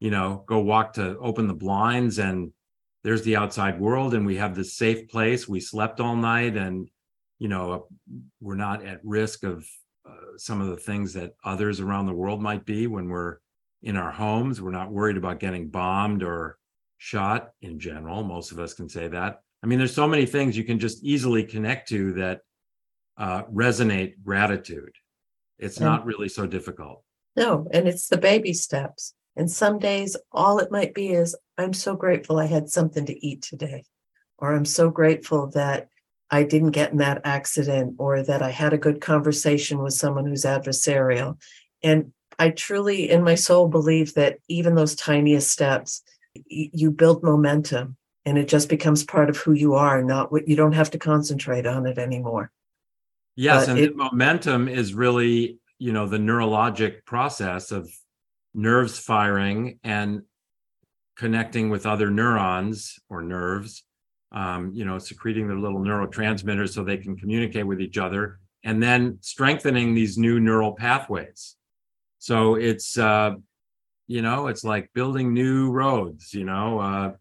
you 0.00 0.10
know, 0.10 0.42
go 0.48 0.58
walk 0.58 0.94
to 0.94 1.16
open 1.18 1.46
the 1.46 1.54
blinds 1.54 2.18
and 2.18 2.50
there's 3.04 3.22
the 3.22 3.36
outside 3.36 3.80
world 3.80 4.14
and 4.14 4.26
we 4.26 4.36
have 4.36 4.54
this 4.54 4.74
safe 4.74 5.08
place. 5.08 5.48
We 5.48 5.60
slept 5.60 6.00
all 6.00 6.16
night 6.16 6.56
and 6.56 6.88
you 7.38 7.48
know 7.48 7.86
we're 8.40 8.56
not 8.56 8.84
at 8.84 9.00
risk 9.04 9.44
of 9.44 9.66
uh, 10.08 10.36
some 10.36 10.60
of 10.60 10.68
the 10.68 10.76
things 10.76 11.12
that 11.14 11.34
others 11.44 11.80
around 11.80 12.06
the 12.06 12.14
world 12.14 12.42
might 12.42 12.64
be 12.64 12.86
when 12.86 13.08
we're 13.08 13.38
in 13.82 13.96
our 13.96 14.10
homes. 14.10 14.60
We're 14.60 14.70
not 14.70 14.90
worried 14.90 15.16
about 15.16 15.40
getting 15.40 15.68
bombed 15.68 16.22
or 16.22 16.58
shot 16.96 17.50
in 17.62 17.78
general. 17.78 18.24
Most 18.24 18.50
of 18.50 18.58
us 18.58 18.74
can 18.74 18.88
say 18.88 19.08
that. 19.08 19.42
I 19.62 19.66
mean 19.66 19.78
there's 19.78 19.94
so 19.94 20.08
many 20.08 20.26
things 20.26 20.56
you 20.56 20.64
can 20.64 20.78
just 20.78 21.02
easily 21.04 21.44
connect 21.44 21.88
to 21.90 22.12
that 22.14 22.40
uh, 23.16 23.42
resonate 23.44 24.14
gratitude. 24.24 24.92
It's 25.58 25.80
not 25.80 26.04
really 26.06 26.28
so 26.28 26.46
difficult. 26.46 27.02
No 27.36 27.68
and 27.72 27.86
it's 27.86 28.08
the 28.08 28.18
baby 28.18 28.52
steps 28.52 29.14
and 29.38 29.50
some 29.50 29.78
days 29.78 30.16
all 30.32 30.58
it 30.58 30.70
might 30.70 30.92
be 30.92 31.08
is 31.10 31.34
i'm 31.56 31.72
so 31.72 31.96
grateful 31.96 32.38
i 32.38 32.46
had 32.46 32.68
something 32.68 33.06
to 33.06 33.26
eat 33.26 33.40
today 33.40 33.84
or 34.36 34.52
i'm 34.52 34.66
so 34.66 34.90
grateful 34.90 35.46
that 35.46 35.88
I 36.30 36.42
didn't 36.42 36.72
get 36.72 36.92
in 36.92 36.98
that 36.98 37.22
accident 37.24 37.96
or 37.98 38.22
that 38.22 38.42
I 38.42 38.50
had 38.50 38.72
a 38.72 38.78
good 38.78 39.00
conversation 39.00 39.78
with 39.78 39.94
someone 39.94 40.26
who's 40.26 40.44
adversarial. 40.44 41.38
And 41.82 42.12
I 42.38 42.50
truly, 42.50 43.10
in 43.10 43.24
my 43.24 43.34
soul, 43.34 43.68
believe 43.68 44.14
that 44.14 44.38
even 44.48 44.74
those 44.74 44.94
tiniest 44.94 45.50
steps, 45.50 46.02
you 46.34 46.90
build 46.90 47.22
momentum 47.22 47.96
and 48.24 48.36
it 48.36 48.48
just 48.48 48.68
becomes 48.68 49.04
part 49.04 49.30
of 49.30 49.38
who 49.38 49.52
you 49.52 49.74
are, 49.74 50.02
not 50.02 50.30
what 50.30 50.46
you 50.46 50.54
don't 50.54 50.72
have 50.72 50.90
to 50.90 50.98
concentrate 50.98 51.66
on 51.66 51.86
it 51.86 51.98
anymore. 51.98 52.50
Yes. 53.34 53.66
But 53.66 53.70
and 53.70 53.78
it, 53.78 53.96
momentum 53.96 54.68
is 54.68 54.92
really, 54.92 55.58
you 55.78 55.92
know, 55.92 56.06
the 56.06 56.18
neurologic 56.18 57.06
process 57.06 57.72
of 57.72 57.90
nerves 58.54 58.98
firing 58.98 59.78
and 59.84 60.22
connecting 61.16 61.70
with 61.70 61.86
other 61.86 62.10
neurons 62.10 62.98
or 63.08 63.22
nerves 63.22 63.84
um, 64.32 64.72
you 64.74 64.84
know, 64.84 64.98
secreting 64.98 65.46
their 65.48 65.58
little 65.58 65.80
neurotransmitters 65.80 66.70
so 66.70 66.84
they 66.84 66.98
can 66.98 67.16
communicate 67.16 67.66
with 67.66 67.80
each 67.80 67.98
other, 67.98 68.38
and 68.64 68.82
then 68.82 69.18
strengthening 69.20 69.94
these 69.94 70.18
new 70.18 70.40
neural 70.40 70.72
pathways. 70.72 71.56
So 72.18 72.56
it's, 72.56 72.98
uh, 72.98 73.32
you 74.06 74.22
know, 74.22 74.48
it's 74.48 74.64
like 74.64 74.90
building 74.94 75.32
new 75.32 75.70
roads. 75.70 76.34
You 76.34 76.44
know, 76.44 76.78
uh, 76.78 77.12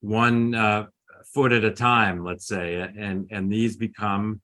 one 0.00 0.54
uh, 0.54 0.86
foot 1.34 1.52
at 1.52 1.64
a 1.64 1.72
time, 1.72 2.24
let's 2.24 2.46
say, 2.46 2.76
and 2.76 3.28
and 3.30 3.52
these 3.52 3.76
become 3.76 4.40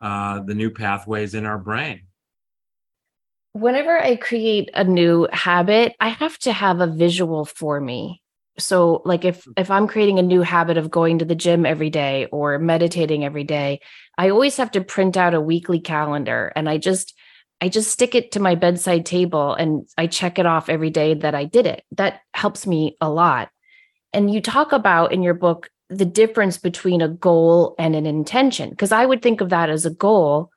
uh, 0.00 0.40
the 0.40 0.54
new 0.54 0.70
pathways 0.70 1.34
in 1.34 1.46
our 1.46 1.58
brain. 1.58 2.06
Whenever 3.54 3.96
I 3.96 4.16
create 4.16 4.68
a 4.74 4.82
new 4.82 5.28
habit, 5.32 5.94
I 6.00 6.08
have 6.08 6.36
to 6.40 6.52
have 6.52 6.80
a 6.80 6.88
visual 6.88 7.44
for 7.44 7.80
me. 7.80 8.20
So 8.58 9.00
like 9.04 9.24
if 9.24 9.40
mm-hmm. 9.40 9.52
if 9.56 9.70
i'm 9.70 9.88
creating 9.88 10.18
a 10.18 10.22
new 10.22 10.42
habit 10.42 10.76
of 10.76 10.90
going 10.90 11.18
to 11.18 11.24
the 11.24 11.34
gym 11.34 11.66
every 11.66 11.90
day 11.90 12.26
or 12.26 12.58
meditating 12.58 13.24
every 13.24 13.44
day 13.44 13.80
i 14.16 14.30
always 14.30 14.56
have 14.56 14.70
to 14.72 14.80
print 14.80 15.16
out 15.16 15.34
a 15.34 15.40
weekly 15.40 15.80
calendar 15.80 16.52
and 16.54 16.68
i 16.68 16.78
just 16.78 17.14
i 17.60 17.68
just 17.68 17.90
stick 17.90 18.14
it 18.14 18.30
to 18.32 18.40
my 18.40 18.54
bedside 18.54 19.04
table 19.04 19.54
and 19.54 19.88
i 19.98 20.06
check 20.06 20.38
it 20.38 20.46
off 20.46 20.68
every 20.68 20.90
day 20.90 21.14
that 21.14 21.34
i 21.34 21.44
did 21.44 21.66
it. 21.66 21.82
That 21.92 22.20
helps 22.32 22.66
me 22.66 22.96
a 23.00 23.10
lot. 23.10 23.50
And 24.12 24.32
you 24.32 24.40
talk 24.40 24.70
about 24.70 25.12
in 25.12 25.22
your 25.22 25.34
book 25.34 25.68
the 25.88 26.04
difference 26.04 26.56
between 26.56 27.02
a 27.02 27.08
goal 27.08 27.74
and 27.78 27.96
an 27.96 28.06
intention 28.06 28.70
because 28.70 28.92
i 28.92 29.04
would 29.04 29.20
think 29.20 29.40
of 29.40 29.50
that 29.50 29.68
as 29.68 29.84
a 29.84 29.90
goal 29.90 30.50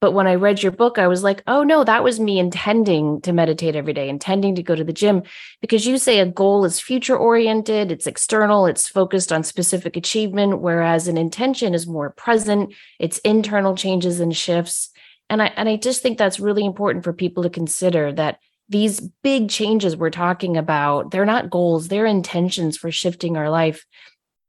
but 0.00 0.12
when 0.12 0.26
I 0.26 0.34
read 0.36 0.62
your 0.62 0.72
book, 0.72 0.98
I 0.98 1.08
was 1.08 1.22
like, 1.22 1.42
oh 1.46 1.62
no, 1.62 1.84
that 1.84 2.02
was 2.02 2.18
me 2.18 2.38
intending 2.38 3.20
to 3.20 3.32
meditate 3.32 3.76
every 3.76 3.92
day, 3.92 4.08
intending 4.08 4.54
to 4.54 4.62
go 4.62 4.74
to 4.74 4.82
the 4.82 4.94
gym. 4.94 5.22
Because 5.60 5.86
you 5.86 5.98
say 5.98 6.20
a 6.20 6.26
goal 6.26 6.64
is 6.64 6.80
future 6.80 7.16
oriented, 7.16 7.92
it's 7.92 8.06
external, 8.06 8.64
it's 8.64 8.88
focused 8.88 9.30
on 9.30 9.44
specific 9.44 9.96
achievement, 9.96 10.60
whereas 10.60 11.06
an 11.06 11.18
intention 11.18 11.74
is 11.74 11.86
more 11.86 12.10
present, 12.10 12.74
it's 12.98 13.18
internal 13.18 13.76
changes 13.76 14.20
and 14.20 14.34
shifts. 14.34 14.90
And 15.28 15.42
I 15.42 15.52
and 15.56 15.68
I 15.68 15.76
just 15.76 16.02
think 16.02 16.16
that's 16.16 16.40
really 16.40 16.64
important 16.64 17.04
for 17.04 17.12
people 17.12 17.42
to 17.42 17.50
consider 17.50 18.10
that 18.12 18.38
these 18.70 19.00
big 19.22 19.50
changes 19.50 19.96
we're 19.96 20.10
talking 20.10 20.56
about, 20.56 21.10
they're 21.10 21.26
not 21.26 21.50
goals, 21.50 21.88
they're 21.88 22.06
intentions 22.06 22.78
for 22.78 22.90
shifting 22.90 23.36
our 23.36 23.50
life. 23.50 23.84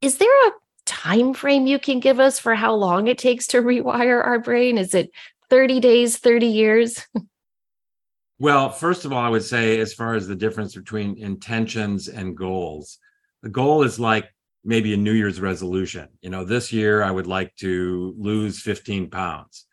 Is 0.02 0.18
there 0.18 0.48
a 0.48 0.52
time 0.86 1.34
frame 1.34 1.68
you 1.68 1.80
can 1.80 2.00
give 2.00 2.20
us 2.20 2.40
for 2.40 2.56
how 2.56 2.74
long 2.74 3.08
it 3.08 3.18
takes 3.18 3.48
to 3.48 3.62
rewire 3.62 4.24
our 4.24 4.40
brain? 4.40 4.78
Is 4.78 4.94
it 4.94 5.12
30 5.52 5.82
days, 5.82 6.18
30 6.18 6.48
years? 6.48 7.06
well, 8.40 8.70
first 8.70 9.06
of 9.06 9.12
all, 9.12 9.20
I 9.20 9.30
would 9.30 9.44
say, 9.44 9.80
as 9.80 9.94
far 9.94 10.16
as 10.16 10.28
the 10.28 10.36
difference 10.36 10.74
between 10.74 11.18
intentions 11.18 12.08
and 12.08 12.36
goals, 12.36 12.98
the 13.44 13.50
goal 13.50 13.84
is 13.84 14.00
like 14.00 14.30
maybe 14.64 14.94
a 14.94 14.98
New 14.98 15.12
Year's 15.12 15.42
resolution. 15.42 16.08
You 16.22 16.30
know, 16.30 16.46
this 16.46 16.72
year 16.72 17.04
I 17.04 17.12
would 17.12 17.28
like 17.28 17.54
to 17.58 18.16
lose 18.18 18.62
15 18.62 19.10
pounds. 19.10 19.66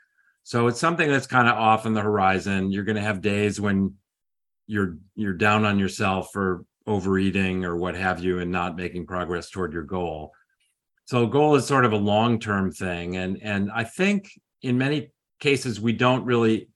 So 0.43 0.67
it's 0.67 0.81
something 0.81 1.09
that's 1.09 1.27
kind 1.27 1.47
of 1.47 1.55
off 1.55 1.87
on 1.87 1.95
the 1.95 2.01
horizon. 2.01 2.73
You're 2.73 2.85
going 2.85 2.97
to 2.97 3.03
have 3.03 3.21
days 3.21 3.61
when 3.61 3.95
you're 4.67 4.99
you're 5.15 5.35
down 5.35 5.65
on 5.65 5.79
yourself 5.79 6.31
for 6.33 6.65
overeating 6.87 7.65
or 7.65 7.77
what 7.77 7.95
have 7.95 8.23
you 8.23 8.41
and 8.41 8.51
not 8.51 8.77
making 8.77 9.07
progress 9.07 9.51
toward 9.51 9.73
your 9.73 9.83
goal. 9.83 10.33
So 11.05 11.27
goal 11.27 11.55
is 11.55 11.67
sort 11.67 11.85
of 11.85 11.93
a 11.93 11.97
long-term 11.97 12.73
thing 12.73 13.17
and 13.17 13.39
and 13.43 13.71
I 13.71 13.85
think 13.85 14.31
in 14.63 14.79
many 14.79 15.11
cases 15.41 15.81
we 15.81 15.93
don't 15.93 16.25
really 16.25 16.69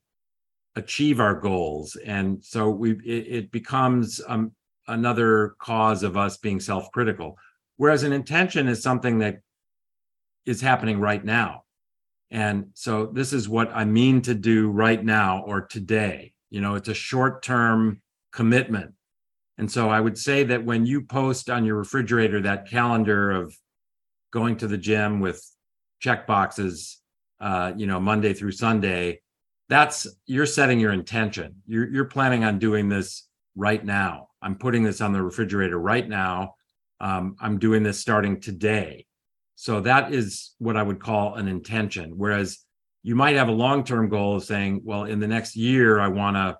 achieve 0.76 1.20
our 1.20 1.34
goals. 1.34 1.96
And 1.96 2.42
so 2.42 2.70
we 2.70 2.92
it, 3.04 3.26
it 3.28 3.52
becomes 3.52 4.20
um, 4.26 4.52
another 4.88 5.54
cause 5.60 6.02
of 6.02 6.16
us 6.16 6.36
being 6.38 6.60
self-critical. 6.60 7.36
Whereas 7.76 8.02
an 8.02 8.12
intention 8.12 8.68
is 8.68 8.82
something 8.82 9.18
that 9.18 9.40
is 10.46 10.60
happening 10.60 11.00
right 11.00 11.24
now. 11.24 11.64
And 12.30 12.66
so 12.74 13.06
this 13.06 13.32
is 13.32 13.48
what 13.48 13.70
i 13.74 13.84
mean 13.84 14.22
to 14.22 14.34
do 14.34 14.70
right 14.70 15.04
now 15.04 15.42
or 15.46 15.60
today. 15.62 16.32
You 16.50 16.60
know 16.60 16.74
it's 16.74 16.88
a 16.88 16.94
short-term 16.94 18.00
commitment. 18.32 18.94
And 19.58 19.70
so 19.70 19.90
i 19.90 20.00
would 20.00 20.16
say 20.16 20.44
that 20.44 20.64
when 20.64 20.86
you 20.86 21.02
post 21.02 21.50
on 21.50 21.64
your 21.64 21.76
refrigerator 21.76 22.40
that 22.42 22.68
calendar 22.68 23.30
of 23.30 23.54
going 24.32 24.56
to 24.56 24.66
the 24.66 24.78
gym 24.78 25.20
with 25.20 25.46
check 26.00 26.26
boxes 26.26 27.01
uh, 27.42 27.72
you 27.76 27.86
know, 27.86 27.98
Monday 27.98 28.32
through 28.32 28.52
Sunday, 28.52 29.20
that's 29.68 30.06
you're 30.26 30.46
setting 30.46 30.78
your 30.78 30.92
intention. 30.92 31.56
You're 31.66 31.88
you're 31.88 32.04
planning 32.04 32.44
on 32.44 32.58
doing 32.58 32.88
this 32.88 33.28
right 33.56 33.84
now. 33.84 34.28
I'm 34.40 34.56
putting 34.56 34.84
this 34.84 35.00
on 35.00 35.12
the 35.12 35.22
refrigerator 35.22 35.78
right 35.78 36.08
now. 36.08 36.54
Um, 37.00 37.36
I'm 37.40 37.58
doing 37.58 37.82
this 37.82 37.98
starting 37.98 38.40
today. 38.40 39.06
So 39.56 39.80
that 39.80 40.12
is 40.12 40.54
what 40.58 40.76
I 40.76 40.82
would 40.82 41.00
call 41.00 41.34
an 41.34 41.48
intention. 41.48 42.14
Whereas 42.16 42.58
you 43.02 43.16
might 43.16 43.36
have 43.36 43.48
a 43.48 43.52
long-term 43.52 44.08
goal 44.08 44.36
of 44.36 44.44
saying, 44.44 44.82
well, 44.84 45.04
in 45.04 45.18
the 45.18 45.26
next 45.26 45.56
year, 45.56 46.00
I 46.00 46.08
want 46.08 46.36
to, 46.36 46.58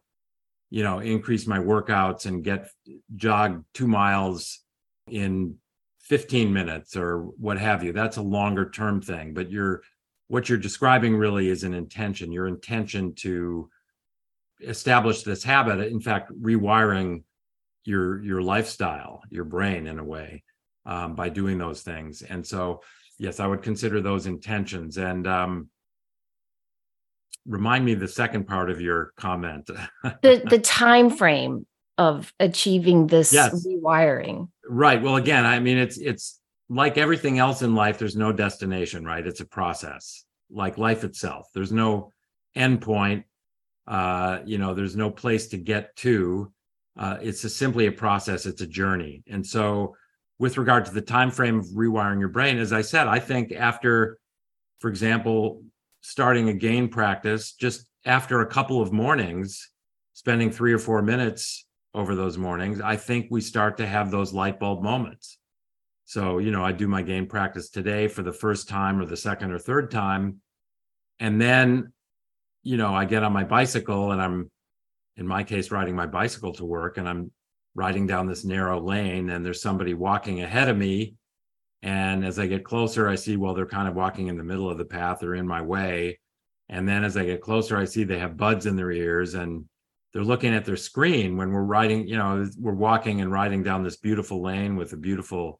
you 0.70 0.82
know, 0.82 0.98
increase 0.98 1.46
my 1.46 1.58
workouts 1.58 2.26
and 2.26 2.44
get 2.44 2.68
jog 3.14 3.64
two 3.72 3.86
miles 3.86 4.60
in 5.08 5.56
15 6.00 6.52
minutes 6.52 6.96
or 6.96 7.22
what 7.22 7.58
have 7.58 7.84
you. 7.84 7.92
That's 7.92 8.16
a 8.16 8.22
longer 8.22 8.68
term 8.70 9.00
thing, 9.00 9.34
but 9.34 9.50
you're 9.50 9.82
what 10.32 10.48
you're 10.48 10.56
describing 10.56 11.14
really 11.14 11.50
is 11.50 11.62
an 11.62 11.74
intention 11.74 12.32
your 12.32 12.48
intention 12.48 13.14
to 13.14 13.68
establish 14.62 15.24
this 15.24 15.44
habit 15.44 15.86
in 15.86 16.00
fact 16.00 16.32
rewiring 16.40 17.22
your 17.84 18.22
your 18.22 18.40
lifestyle 18.40 19.22
your 19.28 19.44
brain 19.44 19.86
in 19.86 19.98
a 19.98 20.04
way 20.04 20.42
um, 20.86 21.14
by 21.14 21.28
doing 21.28 21.58
those 21.58 21.82
things. 21.82 22.22
And 22.22 22.46
so 22.46 22.80
yes 23.18 23.40
i 23.40 23.46
would 23.46 23.62
consider 23.62 24.00
those 24.00 24.26
intentions. 24.26 24.96
And 24.96 25.26
um, 25.26 25.68
remind 27.46 27.84
me 27.84 27.94
the 27.94 28.08
second 28.08 28.46
part 28.46 28.70
of 28.70 28.80
your 28.80 29.12
comment. 29.16 29.68
The 30.22 30.42
the 30.48 30.58
time 30.58 31.10
frame 31.10 31.66
of 31.98 32.32
achieving 32.40 33.06
this 33.06 33.34
yes. 33.34 33.66
rewiring. 33.66 34.48
Right. 34.66 35.02
Well 35.02 35.16
again 35.16 35.44
i 35.44 35.60
mean 35.60 35.76
it's 35.76 35.98
it's 35.98 36.40
like 36.72 36.96
everything 36.96 37.38
else 37.38 37.60
in 37.60 37.74
life, 37.74 37.98
there's 37.98 38.16
no 38.16 38.32
destination, 38.32 39.04
right? 39.04 39.26
It's 39.26 39.40
a 39.40 39.44
process, 39.44 40.24
like 40.50 40.78
life 40.78 41.04
itself. 41.04 41.48
There's 41.52 41.70
no 41.70 42.12
endpoint. 42.56 43.24
Uh, 43.86 44.38
you 44.46 44.56
know, 44.56 44.72
there's 44.72 44.96
no 44.96 45.10
place 45.10 45.48
to 45.48 45.58
get 45.58 45.94
to. 45.96 46.50
Uh, 46.98 47.18
it's 47.20 47.44
a, 47.44 47.50
simply 47.50 47.86
a 47.86 47.92
process. 47.92 48.46
It's 48.46 48.62
a 48.62 48.66
journey. 48.66 49.22
And 49.28 49.46
so, 49.46 49.94
with 50.38 50.56
regard 50.56 50.86
to 50.86 50.92
the 50.92 51.02
time 51.02 51.30
frame 51.30 51.58
of 51.58 51.66
rewiring 51.66 52.20
your 52.20 52.30
brain, 52.30 52.58
as 52.58 52.72
I 52.72 52.80
said, 52.80 53.06
I 53.06 53.18
think 53.18 53.52
after, 53.52 54.18
for 54.80 54.88
example, 54.88 55.62
starting 56.00 56.48
a 56.48 56.54
gain 56.54 56.88
practice, 56.88 57.52
just 57.52 57.86
after 58.06 58.40
a 58.40 58.46
couple 58.46 58.80
of 58.80 58.92
mornings, 58.92 59.70
spending 60.14 60.50
three 60.50 60.72
or 60.72 60.78
four 60.78 61.02
minutes 61.02 61.66
over 61.94 62.14
those 62.14 62.38
mornings, 62.38 62.80
I 62.80 62.96
think 62.96 63.26
we 63.30 63.40
start 63.42 63.76
to 63.76 63.86
have 63.86 64.10
those 64.10 64.32
light 64.32 64.58
bulb 64.58 64.82
moments 64.82 65.38
so, 66.12 66.36
you 66.36 66.50
know, 66.50 66.62
I 66.62 66.72
do 66.72 66.86
my 66.88 67.00
gain 67.00 67.26
practice 67.26 67.70
today 67.70 68.06
for 68.06 68.22
the 68.22 68.34
first 68.34 68.68
time 68.68 69.00
or 69.00 69.06
the 69.06 69.16
second 69.16 69.50
or 69.50 69.58
third 69.58 69.90
time. 69.90 70.42
And 71.20 71.40
then, 71.40 71.90
you 72.62 72.76
know, 72.76 72.94
I 72.94 73.06
get 73.06 73.22
on 73.22 73.32
my 73.32 73.44
bicycle 73.44 74.12
and 74.12 74.20
I'm, 74.20 74.50
in 75.16 75.26
my 75.26 75.42
case, 75.42 75.70
riding 75.70 75.96
my 75.96 76.04
bicycle 76.04 76.52
to 76.56 76.66
work 76.66 76.98
and 76.98 77.08
I'm 77.08 77.32
riding 77.74 78.06
down 78.06 78.26
this 78.26 78.44
narrow 78.44 78.78
lane 78.78 79.30
and 79.30 79.42
there's 79.42 79.62
somebody 79.62 79.94
walking 79.94 80.42
ahead 80.42 80.68
of 80.68 80.76
me. 80.76 81.14
And 81.80 82.26
as 82.26 82.38
I 82.38 82.46
get 82.46 82.62
closer, 82.62 83.08
I 83.08 83.14
see, 83.14 83.38
well, 83.38 83.54
they're 83.54 83.64
kind 83.64 83.88
of 83.88 83.94
walking 83.94 84.26
in 84.26 84.36
the 84.36 84.44
middle 84.44 84.68
of 84.68 84.76
the 84.76 84.84
path, 84.84 85.20
they're 85.20 85.36
in 85.36 85.48
my 85.48 85.62
way. 85.62 86.20
And 86.68 86.86
then 86.86 87.04
as 87.04 87.16
I 87.16 87.24
get 87.24 87.40
closer, 87.40 87.78
I 87.78 87.86
see 87.86 88.04
they 88.04 88.18
have 88.18 88.36
buds 88.36 88.66
in 88.66 88.76
their 88.76 88.92
ears 88.92 89.32
and 89.32 89.64
they're 90.12 90.22
looking 90.22 90.52
at 90.52 90.66
their 90.66 90.76
screen 90.76 91.38
when 91.38 91.52
we're 91.52 91.62
riding, 91.62 92.06
you 92.06 92.18
know, 92.18 92.46
we're 92.58 92.74
walking 92.74 93.22
and 93.22 93.32
riding 93.32 93.62
down 93.62 93.82
this 93.82 93.96
beautiful 93.96 94.42
lane 94.42 94.76
with 94.76 94.92
a 94.92 94.98
beautiful 94.98 95.58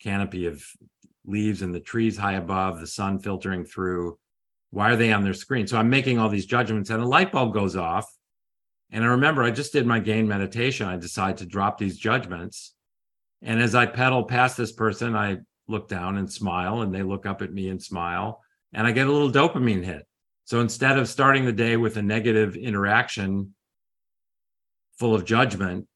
canopy 0.00 0.46
of 0.46 0.64
leaves 1.26 1.62
and 1.62 1.74
the 1.74 1.80
trees 1.80 2.16
high 2.16 2.34
above, 2.34 2.80
the 2.80 2.86
sun 2.86 3.18
filtering 3.18 3.64
through. 3.64 4.18
Why 4.70 4.90
are 4.90 4.96
they 4.96 5.12
on 5.12 5.22
their 5.22 5.34
screen? 5.34 5.66
So 5.66 5.78
I'm 5.78 5.88
making 5.90 6.18
all 6.18 6.28
these 6.28 6.46
judgments, 6.46 6.90
and 6.90 7.02
a 7.02 7.06
light 7.06 7.32
bulb 7.32 7.54
goes 7.54 7.76
off. 7.76 8.06
And 8.90 9.02
I 9.02 9.08
remember 9.08 9.42
I 9.42 9.50
just 9.50 9.72
did 9.72 9.86
my 9.86 9.98
gain 10.00 10.28
meditation. 10.28 10.86
I 10.86 10.96
decide 10.96 11.38
to 11.38 11.46
drop 11.46 11.78
these 11.78 11.96
judgments. 11.98 12.74
And 13.42 13.60
as 13.60 13.74
I 13.74 13.86
pedal 13.86 14.24
past 14.24 14.56
this 14.56 14.72
person, 14.72 15.16
I 15.16 15.38
look 15.68 15.88
down 15.88 16.18
and 16.18 16.30
smile, 16.30 16.82
and 16.82 16.94
they 16.94 17.02
look 17.02 17.24
up 17.26 17.40
at 17.42 17.52
me 17.52 17.68
and 17.68 17.82
smile. 17.82 18.42
and 18.74 18.86
I 18.86 18.92
get 18.92 19.06
a 19.06 19.12
little 19.12 19.30
dopamine 19.30 19.84
hit. 19.84 20.06
So 20.44 20.60
instead 20.60 20.98
of 20.98 21.08
starting 21.08 21.46
the 21.46 21.52
day 21.52 21.76
with 21.76 21.96
a 21.96 22.02
negative 22.02 22.56
interaction 22.56 23.54
full 24.98 25.14
of 25.14 25.24
judgment, 25.24 25.86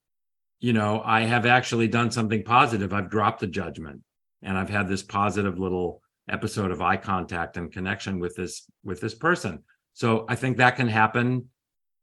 you 0.60 0.72
know, 0.72 1.02
I 1.04 1.22
have 1.22 1.46
actually 1.46 1.88
done 1.88 2.10
something 2.10 2.42
positive. 2.42 2.92
I've 2.92 3.10
dropped 3.10 3.40
the 3.40 3.46
judgment 3.46 4.02
and 4.42 4.58
I've 4.58 4.70
had 4.70 4.88
this 4.88 5.02
positive 5.02 5.58
little 5.58 6.02
episode 6.28 6.70
of 6.70 6.82
eye 6.82 6.96
contact 6.96 7.56
and 7.56 7.72
connection 7.72 8.18
with 8.18 8.36
this 8.36 8.64
with 8.84 9.00
this 9.00 9.14
person. 9.14 9.62
So 9.94 10.26
I 10.28 10.34
think 10.34 10.56
that 10.56 10.76
can 10.76 10.88
happen 10.88 11.46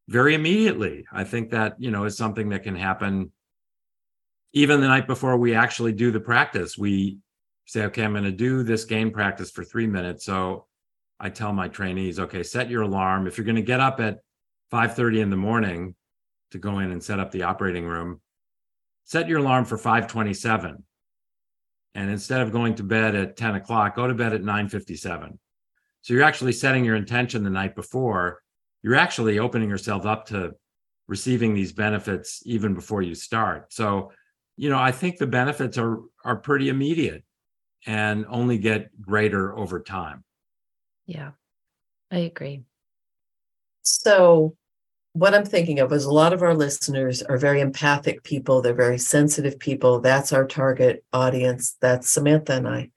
very 0.07 0.35
immediately. 0.35 1.05
I 1.11 1.23
think 1.23 1.51
that, 1.51 1.75
you 1.79 1.91
know, 1.91 2.05
is 2.05 2.17
something 2.17 2.49
that 2.49 2.63
can 2.63 2.75
happen 2.75 3.31
even 4.53 4.81
the 4.81 4.87
night 4.87 5.07
before 5.07 5.37
we 5.37 5.53
actually 5.53 5.91
do 5.91 6.11
the 6.11 6.19
practice. 6.19 6.77
We 6.77 7.19
say, 7.65 7.83
okay, 7.85 8.03
I'm 8.03 8.13
going 8.13 8.23
to 8.23 8.31
do 8.31 8.63
this 8.63 8.85
gain 8.85 9.11
practice 9.11 9.51
for 9.51 9.63
3 9.63 9.87
minutes. 9.87 10.25
So 10.25 10.67
I 11.19 11.29
tell 11.29 11.53
my 11.53 11.67
trainees, 11.67 12.19
okay, 12.19 12.43
set 12.43 12.69
your 12.69 12.83
alarm. 12.83 13.27
If 13.27 13.37
you're 13.37 13.45
going 13.45 13.55
to 13.55 13.61
get 13.61 13.79
up 13.79 13.99
at 13.99 14.19
5:30 14.71 15.21
in 15.21 15.29
the 15.29 15.37
morning 15.37 15.95
to 16.51 16.57
go 16.57 16.79
in 16.79 16.91
and 16.91 17.03
set 17.03 17.19
up 17.19 17.31
the 17.31 17.43
operating 17.43 17.85
room, 17.85 18.21
set 19.05 19.29
your 19.29 19.39
alarm 19.39 19.65
for 19.65 19.77
527 19.77 20.83
and 21.95 22.09
instead 22.09 22.41
of 22.41 22.51
going 22.51 22.75
to 22.75 22.83
bed 22.83 23.15
at 23.15 23.37
10 23.37 23.55
o'clock 23.55 23.95
go 23.95 24.05
to 24.07 24.13
bed 24.13 24.33
at 24.33 24.41
9.57 24.41 25.37
so 26.05 26.13
you're 26.13 26.21
actually 26.21 26.51
setting 26.51 26.85
your 26.85 26.95
intention 26.95 27.43
the 27.43 27.49
night 27.49 27.75
before. 27.75 28.43
You're 28.83 28.93
actually 28.93 29.39
opening 29.39 29.71
yourself 29.71 30.05
up 30.05 30.27
to 30.27 30.51
receiving 31.07 31.55
these 31.55 31.73
benefits 31.73 32.43
even 32.45 32.75
before 32.75 33.01
you 33.01 33.15
start. 33.15 33.73
So 33.73 34.11
you 34.55 34.69
know 34.69 34.77
i 34.77 34.91
think 34.91 35.17
the 35.17 35.27
benefits 35.27 35.79
are 35.79 35.97
are 36.23 36.37
pretty 36.37 36.69
immediate 36.69 37.23
and 37.87 38.25
only 38.29 38.59
get 38.59 39.01
greater 39.01 39.57
over 39.57 39.79
time. 39.79 40.23
Yeah 41.07 41.31
i 42.11 42.19
agree. 42.19 42.61
So 43.81 44.55
what 45.15 45.34
I'm 45.34 45.45
thinking 45.45 45.80
of 45.80 45.93
is 45.93 46.04
a 46.04 46.12
lot 46.12 46.34
of 46.34 46.43
our 46.43 46.54
listeners 46.54 47.23
are 47.23 47.38
very 47.38 47.62
empathic 47.62 48.21
people. 48.23 48.62
They're 48.62 48.73
very 48.73 48.97
sensitive 48.97 49.58
people. 49.58 50.01
That's 50.01 50.34
our 50.34 50.45
target 50.45 51.06
audience. 51.13 51.78
That's 51.80 52.10
Samantha 52.10 52.51
and 52.51 52.67
I. 52.67 52.91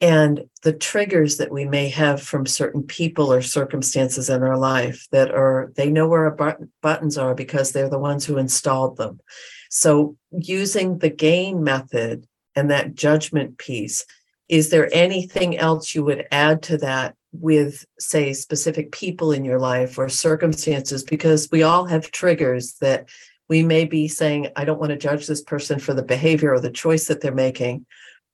And 0.00 0.44
the 0.62 0.72
triggers 0.72 1.36
that 1.36 1.52
we 1.52 1.66
may 1.66 1.90
have 1.90 2.22
from 2.22 2.46
certain 2.46 2.82
people 2.82 3.30
or 3.30 3.42
circumstances 3.42 4.30
in 4.30 4.42
our 4.42 4.56
life 4.56 5.06
that 5.12 5.30
are, 5.30 5.74
they 5.76 5.90
know 5.90 6.08
where 6.08 6.24
our 6.24 6.58
buttons 6.80 7.18
are 7.18 7.34
because 7.34 7.72
they're 7.72 7.90
the 7.90 7.98
ones 7.98 8.24
who 8.24 8.38
installed 8.38 8.96
them. 8.96 9.20
So 9.68 10.16
using 10.30 11.00
the 11.00 11.10
gain 11.10 11.62
method 11.62 12.26
and 12.56 12.70
that 12.70 12.94
judgment 12.94 13.58
piece, 13.58 14.06
is 14.48 14.70
there 14.70 14.88
anything 14.90 15.58
else 15.58 15.94
you 15.94 16.02
would 16.04 16.26
add 16.32 16.62
to 16.62 16.78
that 16.78 17.14
with 17.32 17.84
say 17.98 18.32
specific 18.32 18.92
people 18.92 19.32
in 19.32 19.44
your 19.44 19.58
life 19.58 19.98
or 19.98 20.08
circumstances 20.08 21.02
because 21.02 21.48
we 21.50 21.62
all 21.62 21.86
have 21.86 22.10
triggers 22.10 22.74
that 22.74 23.08
we 23.48 23.62
may 23.62 23.86
be 23.86 24.06
saying 24.06 24.48
i 24.54 24.64
don't 24.66 24.78
want 24.78 24.90
to 24.90 24.98
judge 24.98 25.26
this 25.26 25.42
person 25.42 25.78
for 25.78 25.94
the 25.94 26.02
behavior 26.02 26.52
or 26.52 26.60
the 26.60 26.70
choice 26.70 27.06
that 27.06 27.22
they're 27.22 27.34
making 27.34 27.86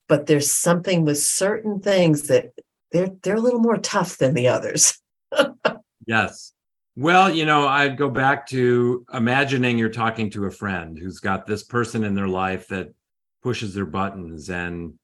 but 0.08 0.26
there's 0.26 0.50
something 0.50 1.04
with 1.04 1.18
certain 1.18 1.80
things 1.80 2.22
that 2.28 2.52
they're 2.90 3.11
they're 3.22 3.37
a 3.37 3.40
little 3.40 3.61
more 3.61 3.76
tough 3.76 4.16
than 4.16 4.34
the 4.34 4.48
others. 4.48 4.98
Yes. 6.06 6.54
Well 6.96 7.32
you 7.32 7.44
know 7.44 7.68
i'd 7.68 7.98
go 7.98 8.08
back 8.08 8.46
to 8.48 9.04
imagining 9.12 9.78
you're 9.78 9.90
talking 9.90 10.30
to 10.30 10.46
a 10.46 10.50
friend 10.50 10.98
who's 10.98 11.20
got 11.20 11.46
this 11.46 11.62
person 11.62 12.02
in 12.02 12.14
their 12.14 12.26
life 12.26 12.66
that 12.68 12.94
pushes 13.42 13.74
their 13.74 13.84
buttons 13.84 14.48
and 14.48 14.94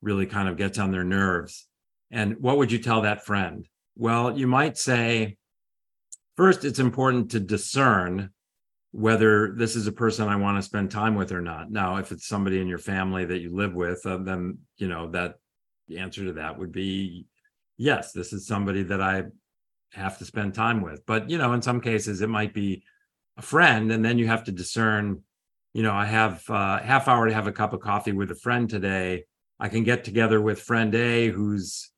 really 0.00 0.26
kind 0.26 0.48
of 0.48 0.56
gets 0.56 0.78
on 0.78 0.92
their 0.92 1.02
nerves 1.02 1.66
and 2.10 2.36
what 2.40 2.58
would 2.58 2.72
you 2.72 2.78
tell 2.78 3.02
that 3.02 3.24
friend? 3.24 3.68
Well, 3.96 4.36
you 4.36 4.46
might 4.46 4.76
say, 4.76 5.36
first, 6.36 6.64
it's 6.64 6.78
important 6.78 7.30
to 7.32 7.40
discern 7.40 8.30
whether 8.92 9.54
this 9.56 9.74
is 9.74 9.86
a 9.86 9.92
person 9.92 10.28
I 10.28 10.36
want 10.36 10.56
to 10.56 10.62
spend 10.62 10.90
time 10.90 11.14
with 11.14 11.32
or 11.32 11.40
not. 11.40 11.70
Now, 11.70 11.96
if 11.96 12.12
it's 12.12 12.28
somebody 12.28 12.60
in 12.60 12.68
your 12.68 12.78
family 12.78 13.24
that 13.24 13.40
you 13.40 13.54
live 13.54 13.74
with, 13.74 14.04
uh, 14.06 14.18
then, 14.18 14.58
you 14.76 14.86
know, 14.86 15.10
that 15.10 15.34
the 15.88 15.98
answer 15.98 16.24
to 16.24 16.32
that 16.34 16.58
would 16.58 16.72
be 16.72 17.26
yes, 17.76 18.12
this 18.12 18.32
is 18.32 18.46
somebody 18.46 18.82
that 18.84 19.00
I 19.00 19.24
have 19.92 20.18
to 20.18 20.24
spend 20.24 20.54
time 20.54 20.80
with. 20.80 21.04
But, 21.06 21.30
you 21.30 21.38
know, 21.38 21.52
in 21.52 21.62
some 21.62 21.80
cases, 21.80 22.20
it 22.20 22.28
might 22.28 22.54
be 22.54 22.82
a 23.36 23.42
friend, 23.42 23.90
and 23.92 24.04
then 24.04 24.18
you 24.18 24.26
have 24.26 24.44
to 24.44 24.52
discern, 24.52 25.22
you 25.72 25.82
know, 25.82 25.92
I 25.92 26.04
have 26.04 26.42
a 26.48 26.52
uh, 26.52 26.82
half 26.82 27.08
hour 27.08 27.26
to 27.26 27.34
have 27.34 27.46
a 27.46 27.52
cup 27.52 27.72
of 27.72 27.80
coffee 27.80 28.12
with 28.12 28.30
a 28.30 28.36
friend 28.36 28.68
today. 28.68 29.24
I 29.58 29.68
can 29.68 29.84
get 29.84 30.04
together 30.04 30.40
with 30.40 30.60
friend 30.60 30.94
A 30.94 31.28
who's 31.28 31.90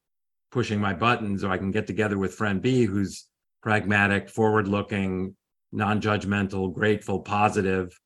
pushing 0.50 0.80
my 0.80 0.94
buttons, 0.94 1.44
or 1.44 1.50
I 1.50 1.58
can 1.58 1.70
get 1.70 1.86
together 1.86 2.18
with 2.18 2.34
friend 2.34 2.62
B 2.62 2.84
who's 2.84 3.26
pragmatic, 3.62 4.30
forward 4.30 4.68
looking, 4.68 5.36
non 5.72 6.00
judgmental, 6.00 6.72
grateful, 6.72 7.20
positive. 7.20 7.98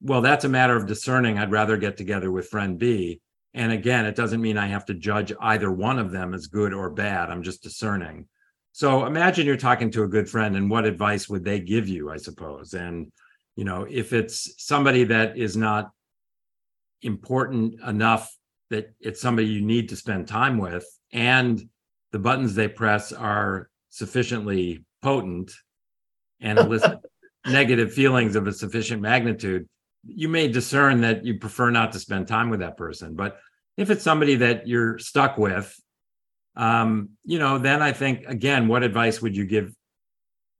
Well, 0.00 0.20
that's 0.20 0.44
a 0.44 0.48
matter 0.48 0.76
of 0.76 0.86
discerning. 0.86 1.38
I'd 1.38 1.50
rather 1.50 1.76
get 1.76 1.96
together 1.96 2.30
with 2.30 2.48
friend 2.48 2.78
B. 2.78 3.20
And 3.54 3.72
again, 3.72 4.04
it 4.04 4.16
doesn't 4.16 4.42
mean 4.42 4.58
I 4.58 4.66
have 4.66 4.84
to 4.86 4.94
judge 4.94 5.32
either 5.40 5.70
one 5.70 5.98
of 5.98 6.10
them 6.10 6.34
as 6.34 6.48
good 6.48 6.74
or 6.74 6.90
bad. 6.90 7.30
I'm 7.30 7.42
just 7.42 7.62
discerning. 7.62 8.26
So 8.72 9.06
imagine 9.06 9.46
you're 9.46 9.56
talking 9.56 9.92
to 9.92 10.02
a 10.02 10.08
good 10.08 10.28
friend 10.28 10.56
and 10.56 10.68
what 10.68 10.84
advice 10.84 11.28
would 11.28 11.44
they 11.44 11.60
give 11.60 11.88
you, 11.88 12.10
I 12.10 12.16
suppose? 12.16 12.74
And, 12.74 13.12
you 13.54 13.64
know, 13.64 13.86
if 13.88 14.12
it's 14.12 14.52
somebody 14.58 15.04
that 15.04 15.38
is 15.38 15.56
not 15.56 15.92
important 17.02 17.80
enough 17.86 18.36
that 18.70 18.92
it's 18.98 19.20
somebody 19.20 19.46
you 19.46 19.60
need 19.60 19.90
to 19.90 19.96
spend 19.96 20.26
time 20.26 20.58
with 20.58 20.84
and 21.12 21.62
the 22.14 22.18
buttons 22.20 22.54
they 22.54 22.68
press 22.68 23.12
are 23.12 23.68
sufficiently 23.90 24.84
potent 25.02 25.50
and 26.40 26.60
elicit 26.60 27.00
negative 27.46 27.92
feelings 27.92 28.36
of 28.36 28.46
a 28.46 28.52
sufficient 28.52 29.02
magnitude, 29.02 29.68
you 30.06 30.28
may 30.28 30.46
discern 30.46 31.00
that 31.00 31.24
you 31.24 31.40
prefer 31.40 31.72
not 31.72 31.90
to 31.90 31.98
spend 31.98 32.28
time 32.28 32.50
with 32.50 32.60
that 32.60 32.76
person. 32.76 33.16
But 33.16 33.40
if 33.76 33.90
it's 33.90 34.04
somebody 34.04 34.36
that 34.36 34.68
you're 34.68 34.96
stuck 35.00 35.38
with, 35.38 35.76
um, 36.54 37.08
you 37.24 37.40
know, 37.40 37.58
then 37.58 37.82
I 37.82 37.90
think 37.90 38.26
again, 38.28 38.68
what 38.68 38.84
advice 38.84 39.20
would 39.20 39.36
you 39.36 39.44
give? 39.44 39.74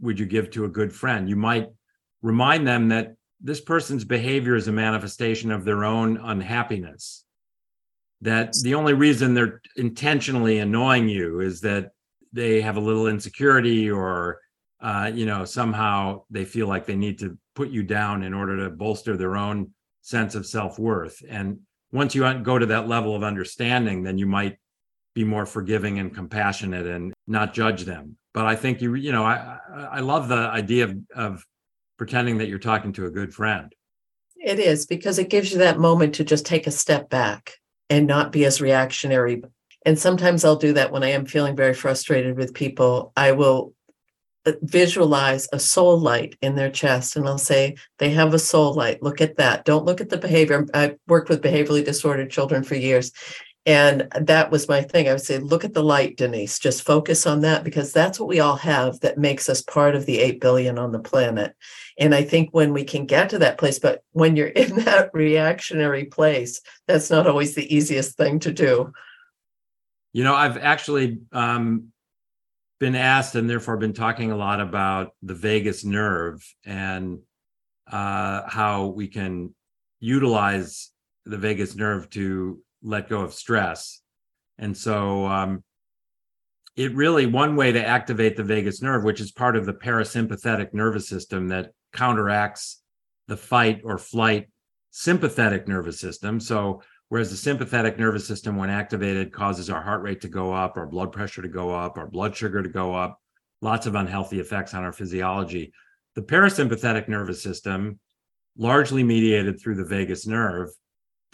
Would 0.00 0.18
you 0.18 0.26
give 0.26 0.50
to 0.50 0.64
a 0.64 0.68
good 0.68 0.92
friend? 0.92 1.28
You 1.28 1.36
might 1.36 1.68
remind 2.20 2.66
them 2.66 2.88
that 2.88 3.14
this 3.40 3.60
person's 3.60 4.04
behavior 4.04 4.56
is 4.56 4.66
a 4.66 4.72
manifestation 4.72 5.52
of 5.52 5.64
their 5.64 5.84
own 5.84 6.16
unhappiness 6.16 7.23
that 8.22 8.54
the 8.62 8.74
only 8.74 8.94
reason 8.94 9.34
they're 9.34 9.60
intentionally 9.76 10.58
annoying 10.58 11.08
you 11.08 11.40
is 11.40 11.60
that 11.60 11.90
they 12.32 12.60
have 12.60 12.76
a 12.76 12.80
little 12.80 13.06
insecurity 13.06 13.90
or 13.90 14.40
uh, 14.80 15.10
you 15.14 15.26
know 15.26 15.44
somehow 15.44 16.22
they 16.30 16.44
feel 16.44 16.66
like 16.66 16.86
they 16.86 16.96
need 16.96 17.18
to 17.18 17.38
put 17.54 17.70
you 17.70 17.82
down 17.82 18.22
in 18.22 18.34
order 18.34 18.56
to 18.56 18.70
bolster 18.70 19.16
their 19.16 19.36
own 19.36 19.70
sense 20.02 20.34
of 20.34 20.44
self-worth. 20.44 21.22
And 21.28 21.60
once 21.92 22.14
you 22.14 22.34
go 22.42 22.58
to 22.58 22.66
that 22.66 22.88
level 22.88 23.14
of 23.14 23.22
understanding 23.22 24.02
then 24.02 24.18
you 24.18 24.26
might 24.26 24.58
be 25.14 25.24
more 25.24 25.46
forgiving 25.46 26.00
and 26.00 26.12
compassionate 26.12 26.86
and 26.86 27.14
not 27.26 27.54
judge 27.54 27.84
them. 27.84 28.16
But 28.32 28.46
i 28.46 28.56
think 28.56 28.80
you 28.80 28.94
you 28.94 29.12
know 29.12 29.24
i 29.24 29.58
i 29.90 30.00
love 30.00 30.28
the 30.28 30.34
idea 30.34 30.84
of, 30.84 30.96
of 31.14 31.46
pretending 31.96 32.38
that 32.38 32.48
you're 32.48 32.58
talking 32.58 32.92
to 32.94 33.06
a 33.06 33.10
good 33.10 33.32
friend. 33.32 33.72
It 34.36 34.58
is 34.58 34.86
because 34.86 35.18
it 35.18 35.30
gives 35.30 35.52
you 35.52 35.58
that 35.58 35.78
moment 35.78 36.16
to 36.16 36.24
just 36.24 36.44
take 36.44 36.66
a 36.66 36.70
step 36.70 37.08
back 37.08 37.54
and 37.90 38.06
not 38.06 38.32
be 38.32 38.44
as 38.44 38.60
reactionary. 38.60 39.42
And 39.86 39.98
sometimes 39.98 40.44
I'll 40.44 40.56
do 40.56 40.72
that 40.74 40.92
when 40.92 41.02
I 41.02 41.10
am 41.10 41.26
feeling 41.26 41.56
very 41.56 41.74
frustrated 41.74 42.36
with 42.36 42.54
people. 42.54 43.12
I 43.16 43.32
will 43.32 43.74
uh, 44.46 44.52
visualize 44.62 45.48
a 45.52 45.58
soul 45.58 45.98
light 45.98 46.36
in 46.40 46.54
their 46.54 46.70
chest 46.70 47.16
and 47.16 47.28
I'll 47.28 47.38
say, 47.38 47.76
they 47.98 48.10
have 48.10 48.34
a 48.34 48.38
soul 48.38 48.74
light. 48.74 49.02
Look 49.02 49.20
at 49.20 49.36
that. 49.36 49.64
Don't 49.64 49.84
look 49.84 50.00
at 50.00 50.08
the 50.08 50.18
behavior. 50.18 50.66
I've 50.72 50.96
worked 51.06 51.28
with 51.28 51.42
behaviorally 51.42 51.84
disordered 51.84 52.30
children 52.30 52.62
for 52.62 52.74
years. 52.74 53.12
And 53.66 54.08
that 54.20 54.50
was 54.50 54.68
my 54.68 54.82
thing. 54.82 55.08
I 55.08 55.12
would 55.12 55.22
say, 55.22 55.38
look 55.38 55.64
at 55.64 55.72
the 55.72 55.82
light, 55.82 56.18
Denise. 56.18 56.58
Just 56.58 56.82
focus 56.82 57.26
on 57.26 57.40
that 57.40 57.64
because 57.64 57.92
that's 57.92 58.20
what 58.20 58.28
we 58.28 58.38
all 58.40 58.56
have 58.56 59.00
that 59.00 59.16
makes 59.16 59.48
us 59.48 59.62
part 59.62 59.94
of 59.94 60.04
the 60.04 60.20
8 60.20 60.40
billion 60.40 60.78
on 60.78 60.92
the 60.92 60.98
planet. 60.98 61.56
And 61.98 62.14
I 62.14 62.24
think 62.24 62.50
when 62.52 62.74
we 62.74 62.84
can 62.84 63.06
get 63.06 63.30
to 63.30 63.38
that 63.38 63.56
place, 63.56 63.78
but 63.78 64.02
when 64.12 64.36
you're 64.36 64.48
in 64.48 64.76
that 64.84 65.10
reactionary 65.14 66.04
place, 66.04 66.60
that's 66.86 67.10
not 67.10 67.26
always 67.26 67.54
the 67.54 67.74
easiest 67.74 68.16
thing 68.16 68.38
to 68.40 68.52
do. 68.52 68.92
You 70.12 70.24
know, 70.24 70.34
I've 70.34 70.58
actually 70.58 71.20
um, 71.32 71.88
been 72.80 72.94
asked 72.94 73.34
and 73.34 73.48
therefore 73.48 73.78
been 73.78 73.94
talking 73.94 74.30
a 74.30 74.36
lot 74.36 74.60
about 74.60 75.12
the 75.22 75.34
vagus 75.34 75.84
nerve 75.84 76.46
and 76.66 77.20
uh, 77.90 78.42
how 78.46 78.86
we 78.86 79.08
can 79.08 79.54
utilize 80.00 80.90
the 81.24 81.38
vagus 81.38 81.74
nerve 81.74 82.10
to 82.10 82.60
let 82.84 83.08
go 83.08 83.22
of 83.22 83.34
stress. 83.34 84.00
And 84.58 84.76
so 84.76 85.26
um, 85.26 85.64
it 86.76 86.94
really, 86.94 87.26
one 87.26 87.56
way 87.56 87.72
to 87.72 87.84
activate 87.84 88.36
the 88.36 88.44
vagus 88.44 88.82
nerve, 88.82 89.02
which 89.02 89.20
is 89.20 89.32
part 89.32 89.56
of 89.56 89.66
the 89.66 89.72
parasympathetic 89.72 90.72
nervous 90.72 91.08
system 91.08 91.48
that 91.48 91.72
counteracts 91.92 92.82
the 93.26 93.36
fight 93.36 93.80
or 93.84 93.98
flight 93.98 94.48
sympathetic 94.90 95.66
nervous 95.66 95.98
system. 95.98 96.38
So 96.38 96.82
Whereas 97.08 97.30
the 97.30 97.36
sympathetic 97.36 97.98
nervous 97.98 98.26
system, 98.26 98.56
when 98.56 98.70
activated, 98.70 99.32
causes 99.32 99.70
our 99.70 99.82
heart 99.82 100.02
rate 100.02 100.20
to 100.22 100.28
go 100.28 100.52
up, 100.52 100.76
our 100.76 100.86
blood 100.86 101.12
pressure 101.12 101.42
to 101.42 101.48
go 101.48 101.70
up, 101.70 101.96
our 101.96 102.08
blood 102.08 102.34
sugar 102.34 102.62
to 102.62 102.68
go 102.68 102.94
up, 102.94 103.20
lots 103.60 103.86
of 103.86 103.94
unhealthy 103.94 104.40
effects 104.40 104.74
on 104.74 104.82
our 104.82 104.92
physiology. 104.92 105.72
The 106.14 106.22
parasympathetic 106.22 107.08
nervous 107.08 107.42
system, 107.42 108.00
largely 108.56 109.04
mediated 109.04 109.60
through 109.60 109.76
the 109.76 109.84
vagus 109.84 110.26
nerve, 110.26 110.70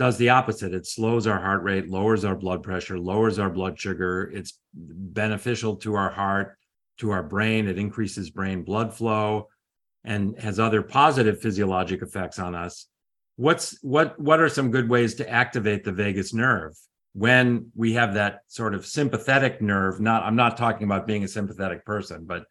does 0.01 0.17
the 0.17 0.31
opposite. 0.31 0.73
It 0.73 0.87
slows 0.87 1.27
our 1.27 1.39
heart 1.39 1.63
rate, 1.63 1.91
lowers 1.91 2.25
our 2.25 2.35
blood 2.35 2.63
pressure, 2.63 2.99
lowers 2.99 3.39
our 3.39 3.51
blood 3.51 3.79
sugar. 3.79 4.33
It's 4.35 4.59
beneficial 4.73 5.77
to 5.77 5.95
our 5.95 6.09
heart, 6.09 6.57
to 7.01 7.11
our 7.11 7.23
brain. 7.23 7.69
It 7.69 7.79
increases 7.79 8.31
brain 8.31 8.65
blood 8.65 8.95
flow 8.95 9.49
and 10.03 10.39
has 10.39 10.59
other 10.59 10.81
positive 10.81 11.43
physiologic 11.43 12.01
effects 12.01 12.39
on 12.39 12.55
us 12.55 12.87
what's 13.37 13.79
what 13.83 14.19
what 14.19 14.41
are 14.41 14.49
some 14.49 14.71
good 14.71 14.89
ways 14.89 15.15
to 15.15 15.29
activate 15.29 15.85
the 15.85 15.93
vagus 15.93 16.35
nerve 16.35 16.75
when 17.13 17.71
we 17.75 17.95
have 17.95 18.15
that 18.15 18.41
sort 18.49 18.75
of 18.75 18.85
sympathetic 18.85 19.63
nerve 19.63 20.01
not 20.01 20.23
i'm 20.25 20.37
not 20.37 20.57
talking 20.57 20.85
about 20.85 21.07
being 21.07 21.25
a 21.25 21.29
sympathetic 21.29 21.85
person 21.85 22.25
but 22.25 22.45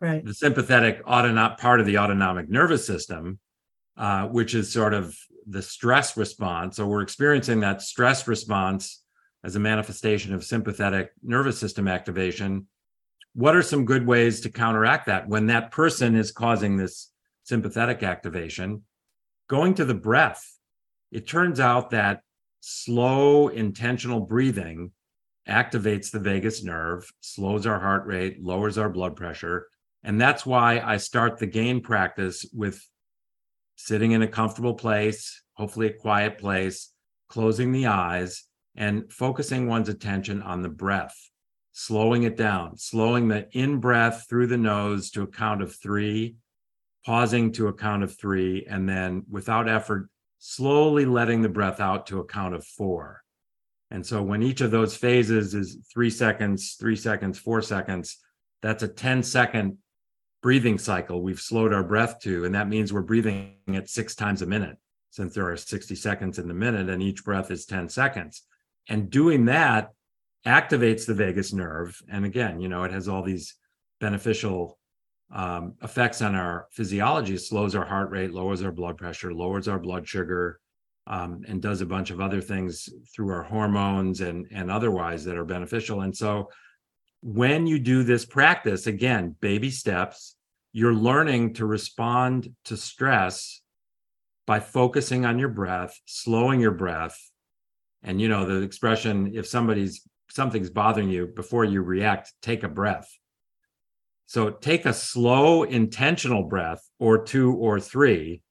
right 0.00 0.24
the 0.24 0.34
sympathetic 0.34 1.00
autonomic 1.06 1.58
part 1.58 1.80
of 1.80 1.86
the 1.86 1.98
autonomic 1.98 2.48
nervous 2.48 2.86
system 2.86 3.38
uh, 3.96 4.26
which 4.26 4.54
is 4.54 4.72
sort 4.72 4.94
of 4.94 5.16
the 5.46 5.62
stress 5.62 6.16
response. 6.16 6.76
So 6.76 6.86
we're 6.86 7.02
experiencing 7.02 7.60
that 7.60 7.82
stress 7.82 8.26
response 8.26 9.02
as 9.44 9.56
a 9.56 9.60
manifestation 9.60 10.34
of 10.34 10.44
sympathetic 10.44 11.12
nervous 11.22 11.58
system 11.58 11.86
activation. 11.86 12.66
What 13.34 13.54
are 13.54 13.62
some 13.62 13.84
good 13.84 14.06
ways 14.06 14.40
to 14.40 14.50
counteract 14.50 15.06
that 15.06 15.28
when 15.28 15.46
that 15.46 15.70
person 15.70 16.16
is 16.16 16.32
causing 16.32 16.76
this 16.76 17.12
sympathetic 17.44 18.02
activation? 18.02 18.82
Going 19.48 19.74
to 19.74 19.84
the 19.84 19.94
breath, 19.94 20.44
it 21.12 21.28
turns 21.28 21.60
out 21.60 21.90
that 21.90 22.22
slow, 22.60 23.48
intentional 23.48 24.20
breathing 24.20 24.90
activates 25.48 26.10
the 26.10 26.18
vagus 26.18 26.64
nerve, 26.64 27.08
slows 27.20 27.66
our 27.66 27.78
heart 27.78 28.06
rate, 28.06 28.42
lowers 28.42 28.78
our 28.78 28.88
blood 28.88 29.14
pressure. 29.14 29.68
And 30.02 30.20
that's 30.20 30.44
why 30.44 30.80
I 30.80 30.96
start 30.96 31.38
the 31.38 31.46
gain 31.46 31.80
practice 31.80 32.44
with 32.52 32.84
sitting 33.76 34.12
in 34.12 34.22
a 34.22 34.28
comfortable 34.28 34.74
place, 34.74 35.42
hopefully 35.54 35.86
a 35.86 35.92
quiet 35.92 36.38
place, 36.38 36.92
closing 37.28 37.72
the 37.72 37.86
eyes, 37.86 38.44
and 38.76 39.10
focusing 39.12 39.66
one's 39.66 39.88
attention 39.88 40.42
on 40.42 40.62
the 40.62 40.68
breath, 40.68 41.16
slowing 41.72 42.24
it 42.24 42.36
down, 42.36 42.76
slowing 42.76 43.28
the 43.28 43.48
in 43.52 43.78
breath 43.78 44.26
through 44.28 44.46
the 44.46 44.56
nose 44.56 45.10
to 45.10 45.22
a 45.22 45.26
count 45.26 45.62
of 45.62 45.74
three, 45.74 46.36
pausing 47.04 47.52
to 47.52 47.68
a 47.68 47.72
count 47.72 48.02
of 48.02 48.18
three, 48.18 48.66
and 48.68 48.88
then 48.88 49.22
without 49.30 49.68
effort, 49.68 50.08
slowly 50.38 51.06
letting 51.06 51.42
the 51.42 51.48
breath 51.48 51.80
out 51.80 52.06
to 52.06 52.20
a 52.20 52.24
count 52.24 52.54
of 52.54 52.64
four. 52.64 53.22
And 53.90 54.04
so 54.04 54.22
when 54.22 54.42
each 54.42 54.60
of 54.60 54.70
those 54.70 54.96
phases 54.96 55.54
is 55.54 55.78
three 55.92 56.10
seconds, 56.10 56.76
three 56.78 56.96
seconds, 56.96 57.38
four 57.38 57.62
seconds, 57.62 58.18
that's 58.60 58.82
a 58.82 58.88
10 58.88 59.22
second 59.22 59.78
breathing 60.42 60.78
cycle 60.78 61.22
we've 61.22 61.40
slowed 61.40 61.72
our 61.72 61.82
breath 61.82 62.20
to. 62.20 62.44
And 62.44 62.54
that 62.54 62.68
means 62.68 62.92
we're 62.92 63.02
breathing 63.02 63.54
at 63.68 63.88
six 63.88 64.14
times 64.14 64.42
a 64.42 64.46
minute 64.46 64.76
since 65.10 65.34
there 65.34 65.50
are 65.50 65.56
60 65.56 65.94
seconds 65.94 66.38
in 66.38 66.46
the 66.46 66.54
minute 66.54 66.88
and 66.88 67.02
each 67.02 67.24
breath 67.24 67.50
is 67.50 67.64
10 67.64 67.88
seconds. 67.88 68.42
And 68.88 69.10
doing 69.10 69.46
that 69.46 69.90
activates 70.46 71.06
the 71.06 71.14
vagus 71.14 71.52
nerve. 71.52 72.00
And 72.08 72.24
again, 72.24 72.60
you 72.60 72.68
know, 72.68 72.84
it 72.84 72.92
has 72.92 73.08
all 73.08 73.22
these 73.22 73.54
beneficial 74.00 74.78
um, 75.32 75.74
effects 75.82 76.22
on 76.22 76.34
our 76.34 76.68
physiology 76.70 77.36
slows 77.36 77.74
our 77.74 77.84
heart 77.84 78.10
rate, 78.10 78.32
lowers 78.32 78.62
our 78.62 78.70
blood 78.70 78.96
pressure, 78.96 79.32
lowers 79.32 79.66
our 79.66 79.78
blood 79.78 80.06
sugar, 80.06 80.60
um, 81.08 81.42
and 81.48 81.62
does 81.62 81.80
a 81.80 81.86
bunch 81.86 82.10
of 82.10 82.20
other 82.20 82.40
things 82.40 82.88
through 83.14 83.30
our 83.30 83.42
hormones 83.42 84.20
and 84.20 84.46
and 84.52 84.70
otherwise 84.70 85.24
that 85.24 85.36
are 85.36 85.44
beneficial. 85.44 86.02
And 86.02 86.16
so, 86.16 86.48
when 87.26 87.66
you 87.66 87.78
do 87.78 88.02
this 88.02 88.24
practice, 88.24 88.86
again, 88.86 89.34
baby 89.40 89.70
steps, 89.70 90.36
you're 90.72 90.94
learning 90.94 91.54
to 91.54 91.66
respond 91.66 92.54
to 92.64 92.76
stress 92.76 93.60
by 94.46 94.60
focusing 94.60 95.24
on 95.24 95.38
your 95.38 95.48
breath, 95.48 95.98
slowing 96.04 96.60
your 96.60 96.70
breath, 96.70 97.18
and 98.02 98.20
you 98.20 98.28
know 98.28 98.44
the 98.44 98.62
expression: 98.62 99.32
if 99.34 99.46
somebody's 99.46 100.02
something's 100.30 100.70
bothering 100.70 101.08
you, 101.08 101.26
before 101.26 101.64
you 101.64 101.82
react, 101.82 102.32
take 102.42 102.62
a 102.62 102.68
breath 102.68 103.08
so 104.26 104.50
take 104.50 104.86
a 104.86 104.92
slow, 104.92 105.62
intentional 105.62 106.42
breath 106.42 106.86
or 106.98 107.22
two 107.24 107.54
or 107.54 107.78
three, 107.80 108.42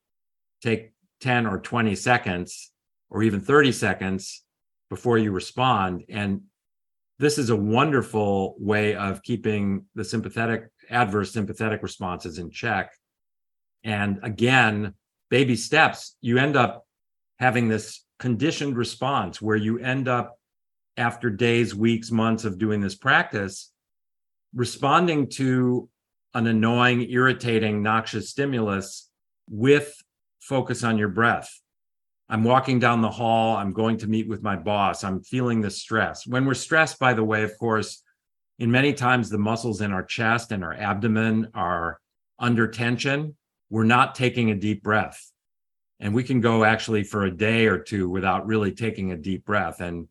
take 0.62 0.94
10 1.20 1.46
or 1.46 1.60
20 1.60 1.96
seconds 1.96 2.72
or 3.10 3.24
even 3.24 3.42
30 3.42 3.74
seconds 3.74 4.44
before 4.90 5.18
you 5.18 5.32
respond. 5.32 6.04
And 6.10 6.44
this 7.18 7.38
is 7.38 7.50
a 7.50 7.56
wonderful 7.56 8.56
way 8.60 8.96
of 8.96 9.24
keeping 9.24 9.86
the 9.96 10.04
sympathetic, 10.04 10.70
adverse 10.90 11.32
sympathetic 11.32 11.82
responses 11.82 12.40
in 12.40 12.52
check. 12.52 12.92
And 13.84 14.20
again, 14.24 14.94
baby 15.30 15.56
steps, 15.56 16.18
you 16.22 16.38
end 16.38 16.56
up 16.56 16.86
having 17.40 17.68
this 17.68 18.04
conditioned 18.20 18.78
response 18.78 19.42
where 19.42 19.56
you 19.56 19.80
end 19.80 20.08
up 20.08 20.38
after 20.98 21.30
days, 21.30 21.76
weeks, 21.76 22.12
months 22.12 22.46
of 22.46 22.58
doing 22.58 22.82
this 22.82 22.96
practice 22.96 23.72
responding 24.54 25.30
to 25.30 25.90
an 26.34 26.48
annoying, 26.48 27.10
irritating, 27.10 27.84
noxious 27.84 28.30
stimulus 28.30 29.10
with 29.50 29.94
focus 30.40 30.84
on 30.84 30.98
your 30.98 31.10
breath. 31.10 31.62
I'm 32.30 32.44
walking 32.44 32.80
down 32.80 33.02
the 33.02 33.10
hall. 33.10 33.56
I'm 33.56 33.72
going 33.72 33.98
to 33.98 34.08
meet 34.08 34.28
with 34.28 34.42
my 34.42 34.56
boss. 34.56 35.04
I'm 35.04 35.22
feeling 35.22 35.62
the 35.62 35.70
stress. 35.70 36.26
When 36.26 36.46
we're 36.46 36.56
stressed, 36.56 36.98
by 36.98 37.14
the 37.14 37.24
way, 37.24 37.44
of 37.44 37.58
course, 37.60 38.02
in 38.58 38.72
many 38.72 38.94
times 38.94 39.30
the 39.30 39.38
muscles 39.38 39.82
in 39.82 39.92
our 39.92 40.04
chest 40.04 40.52
and 40.52 40.64
our 40.64 40.74
abdomen 40.74 41.50
are 41.54 42.00
under 42.40 42.68
tension. 42.68 43.36
We're 43.70 43.84
not 43.84 44.16
taking 44.16 44.52
a 44.52 44.56
deep 44.56 44.82
breath. 44.82 45.20
And 46.00 46.14
we 46.14 46.24
can 46.24 46.42
go 46.42 46.64
actually 46.64 47.04
for 47.04 47.26
a 47.26 47.32
day 47.32 47.68
or 47.68 47.78
two 47.78 48.10
without 48.10 48.46
really 48.46 48.72
taking 48.72 49.12
a 49.12 49.18
deep 49.18 49.46
breath. 49.46 49.80
And 49.80 50.08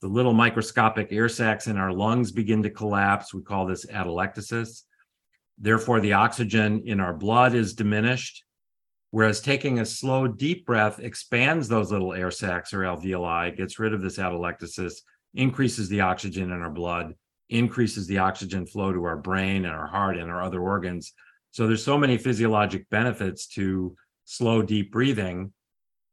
the 0.00 0.08
little 0.08 0.32
microscopic 0.32 1.12
air 1.12 1.28
sacs 1.28 1.66
in 1.66 1.76
our 1.76 1.92
lungs 1.92 2.32
begin 2.32 2.62
to 2.62 2.70
collapse. 2.70 3.34
We 3.34 3.42
call 3.42 3.66
this 3.66 3.86
atelectasis. 3.86 4.82
Therefore, 5.58 6.00
the 6.00 6.14
oxygen 6.14 6.82
in 6.86 7.00
our 7.00 7.12
blood 7.12 7.54
is 7.54 7.74
diminished. 7.74 8.44
Whereas 9.10 9.40
taking 9.40 9.78
a 9.78 9.86
slow, 9.86 10.28
deep 10.28 10.66
breath 10.66 10.98
expands 10.98 11.66
those 11.66 11.90
little 11.90 12.12
air 12.12 12.30
sacs 12.30 12.74
or 12.74 12.80
alveoli, 12.80 13.56
gets 13.56 13.78
rid 13.78 13.94
of 13.94 14.02
this 14.02 14.18
atelectasis, 14.18 15.00
increases 15.34 15.88
the 15.88 16.02
oxygen 16.02 16.52
in 16.52 16.60
our 16.60 16.70
blood, 16.70 17.14
increases 17.48 18.06
the 18.06 18.18
oxygen 18.18 18.66
flow 18.66 18.92
to 18.92 19.04
our 19.04 19.16
brain 19.16 19.64
and 19.64 19.74
our 19.74 19.86
heart 19.86 20.18
and 20.18 20.30
our 20.30 20.42
other 20.42 20.60
organs. 20.60 21.14
So 21.52 21.66
there's 21.66 21.84
so 21.84 21.96
many 21.96 22.18
physiologic 22.18 22.88
benefits 22.90 23.46
to 23.48 23.96
slow, 24.26 24.60
deep 24.62 24.92
breathing. 24.92 25.52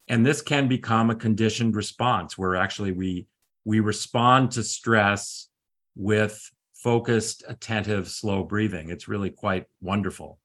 And 0.08 0.24
this 0.24 0.40
can 0.40 0.68
become 0.68 1.10
a 1.10 1.16
conditioned 1.16 1.76
response 1.76 2.38
where 2.38 2.56
actually 2.56 2.92
we 2.92 3.26
we 3.64 3.80
respond 3.80 4.52
to 4.52 4.62
stress 4.62 5.48
with 5.96 6.40
focused, 6.74 7.42
attentive, 7.48 8.08
slow 8.08 8.44
breathing. 8.44 8.90
It's 8.90 9.08
really 9.08 9.30
quite 9.30 9.64
wonderful. 9.80 10.38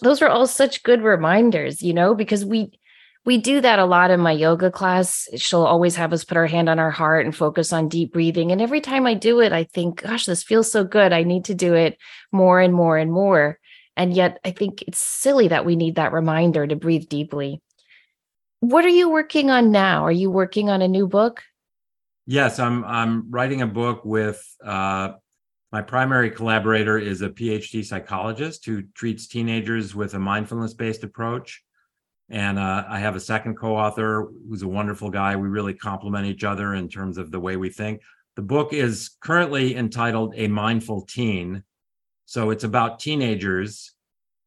Those 0.00 0.20
are 0.22 0.28
all 0.28 0.46
such 0.46 0.82
good 0.82 1.02
reminders, 1.02 1.82
you 1.82 1.94
know, 1.94 2.14
because 2.14 2.44
we 2.44 2.78
we 3.24 3.38
do 3.38 3.60
that 3.60 3.80
a 3.80 3.84
lot 3.84 4.12
in 4.12 4.20
my 4.20 4.30
yoga 4.30 4.70
class. 4.70 5.28
She'll 5.36 5.64
always 5.64 5.96
have 5.96 6.12
us 6.12 6.24
put 6.24 6.36
our 6.36 6.46
hand 6.46 6.68
on 6.68 6.78
our 6.78 6.92
heart 6.92 7.26
and 7.26 7.34
focus 7.34 7.72
on 7.72 7.88
deep 7.88 8.12
breathing. 8.12 8.52
And 8.52 8.62
every 8.62 8.80
time 8.80 9.04
I 9.04 9.14
do 9.14 9.40
it, 9.40 9.52
I 9.52 9.64
think, 9.64 10.02
gosh, 10.02 10.26
this 10.26 10.44
feels 10.44 10.70
so 10.70 10.84
good. 10.84 11.12
I 11.12 11.24
need 11.24 11.46
to 11.46 11.54
do 11.54 11.74
it 11.74 11.98
more 12.30 12.60
and 12.60 12.72
more 12.72 12.96
and 12.96 13.10
more. 13.10 13.58
And 13.96 14.14
yet, 14.14 14.38
I 14.44 14.52
think 14.52 14.82
it's 14.82 14.98
silly 14.98 15.48
that 15.48 15.64
we 15.64 15.74
need 15.74 15.96
that 15.96 16.12
reminder 16.12 16.66
to 16.66 16.76
breathe 16.76 17.08
deeply. 17.08 17.60
What 18.60 18.84
are 18.84 18.88
you 18.88 19.10
working 19.10 19.50
on 19.50 19.72
now? 19.72 20.04
Are 20.04 20.12
you 20.12 20.30
working 20.30 20.70
on 20.70 20.80
a 20.80 20.88
new 20.88 21.08
book? 21.08 21.42
Yes, 22.26 22.58
I'm 22.58 22.84
I'm 22.84 23.30
writing 23.30 23.62
a 23.62 23.66
book 23.66 24.04
with 24.04 24.44
uh, 24.64 25.12
my 25.76 25.82
primary 25.82 26.30
collaborator 26.30 26.96
is 26.96 27.20
a 27.20 27.28
PhD 27.28 27.84
psychologist 27.84 28.64
who 28.64 28.80
treats 28.94 29.26
teenagers 29.26 29.94
with 29.94 30.14
a 30.14 30.18
mindfulness-based 30.18 31.04
approach. 31.04 31.62
And 32.30 32.58
uh, 32.58 32.86
I 32.88 32.98
have 32.98 33.14
a 33.14 33.20
second 33.20 33.56
co-author 33.56 34.26
who's 34.48 34.62
a 34.62 34.68
wonderful 34.68 35.10
guy. 35.10 35.36
We 35.36 35.48
really 35.48 35.74
complement 35.74 36.24
each 36.24 36.44
other 36.44 36.72
in 36.72 36.88
terms 36.88 37.18
of 37.18 37.30
the 37.30 37.40
way 37.40 37.58
we 37.58 37.68
think. 37.68 38.00
The 38.36 38.42
book 38.42 38.72
is 38.72 39.16
currently 39.20 39.76
entitled 39.76 40.32
A 40.38 40.48
Mindful 40.48 41.02
Teen. 41.02 41.62
So 42.24 42.48
it's 42.48 42.64
about 42.64 42.98
teenagers 42.98 43.92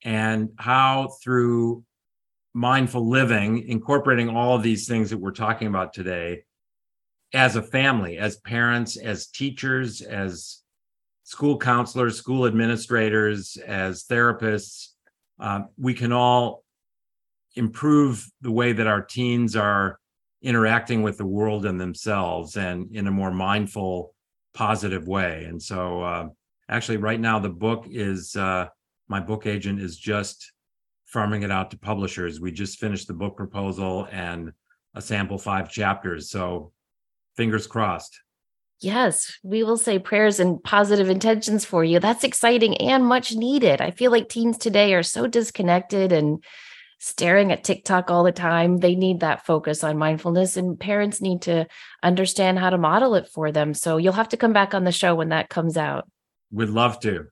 and 0.04 0.50
how 0.58 1.10
through 1.24 1.84
mindful 2.56 3.08
living, 3.08 3.68
incorporating 3.68 4.30
all 4.30 4.56
of 4.56 4.64
these 4.64 4.88
things 4.88 5.12
that 5.12 5.20
we're 5.20 5.30
talking 5.30 5.68
about 5.68 5.94
today, 5.94 6.46
as 7.34 7.56
a 7.56 7.62
family, 7.62 8.18
as 8.18 8.38
parents, 8.38 8.98
as 8.98 9.28
teachers, 9.28 10.02
as 10.02 10.59
school 11.30 11.60
counselors, 11.60 12.18
school 12.18 12.48
administrators, 12.48 13.56
as 13.58 14.04
therapists, 14.06 14.88
uh, 15.40 15.62
we 15.78 15.94
can 15.94 16.12
all 16.12 16.64
improve 17.54 18.28
the 18.42 18.52
way 18.52 18.74
that 18.74 18.88
our 18.88 19.04
teens 19.04 19.56
are 19.56 20.00
interacting 20.42 21.04
with 21.04 21.20
the 21.20 21.26
world 21.26 21.68
and 21.68 21.80
themselves 21.80 22.58
and 22.58 22.96
in 22.96 23.06
a 23.06 23.12
more 23.12 23.30
mindful 23.30 24.16
positive 24.56 25.08
way. 25.08 25.46
And 25.46 25.62
so 25.62 26.02
uh, 26.02 26.28
actually 26.68 26.98
right 26.98 27.20
now 27.20 27.38
the 27.38 27.50
book 27.50 27.86
is 27.88 28.36
uh, 28.36 28.66
my 29.08 29.20
book 29.20 29.46
agent 29.46 29.80
is 29.80 30.00
just 30.00 30.52
farming 31.06 31.44
it 31.44 31.52
out 31.52 31.70
to 31.70 31.78
publishers. 31.78 32.42
We 32.42 32.52
just 32.52 32.80
finished 32.80 33.08
the 33.08 33.14
book 33.14 33.38
proposal 33.38 34.08
and 34.12 34.52
a 34.96 35.02
sample 35.02 35.38
five 35.38 35.70
chapters. 35.70 36.32
So 36.32 36.72
fingers 37.38 37.68
crossed 37.68 38.20
Yes, 38.82 39.38
we 39.44 39.64
will 39.64 39.78
say 39.78 40.00
prayers 40.00 40.40
and 40.40 40.64
positive 40.64 41.10
intentions 41.10 41.66
for 41.66 41.84
you. 41.84 42.00
That's 42.00 42.24
exciting 42.24 42.78
and 42.78 43.06
much 43.06 43.36
needed. 43.36 43.82
I 43.82 43.92
feel 43.92 44.10
like 44.10 44.30
teens 44.30 44.58
today 44.58 44.94
are 44.94 45.04
so 45.04 45.28
disconnected 45.28 46.14
and 46.14 46.42
staring 47.00 47.52
at 47.52 47.64
TikTok 47.64 48.10
all 48.10 48.24
the 48.24 48.32
time. 48.32 48.78
They 48.78 48.96
need 48.96 49.20
that 49.20 49.46
focus 49.46 49.84
on 49.84 49.98
mindfulness, 49.98 50.56
and 50.56 50.80
parents 50.80 51.22
need 51.22 51.42
to 51.44 51.68
understand 52.04 52.60
how 52.60 52.70
to 52.70 52.78
model 52.78 53.16
it 53.16 53.28
for 53.28 53.52
them. 53.52 53.74
So 53.74 53.98
you'll 53.98 54.14
have 54.14 54.30
to 54.30 54.38
come 54.38 54.54
back 54.54 54.74
on 54.74 54.86
the 54.86 54.92
show 54.92 55.16
when 55.16 55.30
that 55.30 55.50
comes 55.50 55.76
out. 55.76 56.10
We'd 56.52 56.70
love 56.70 57.00
to. 57.02 57.28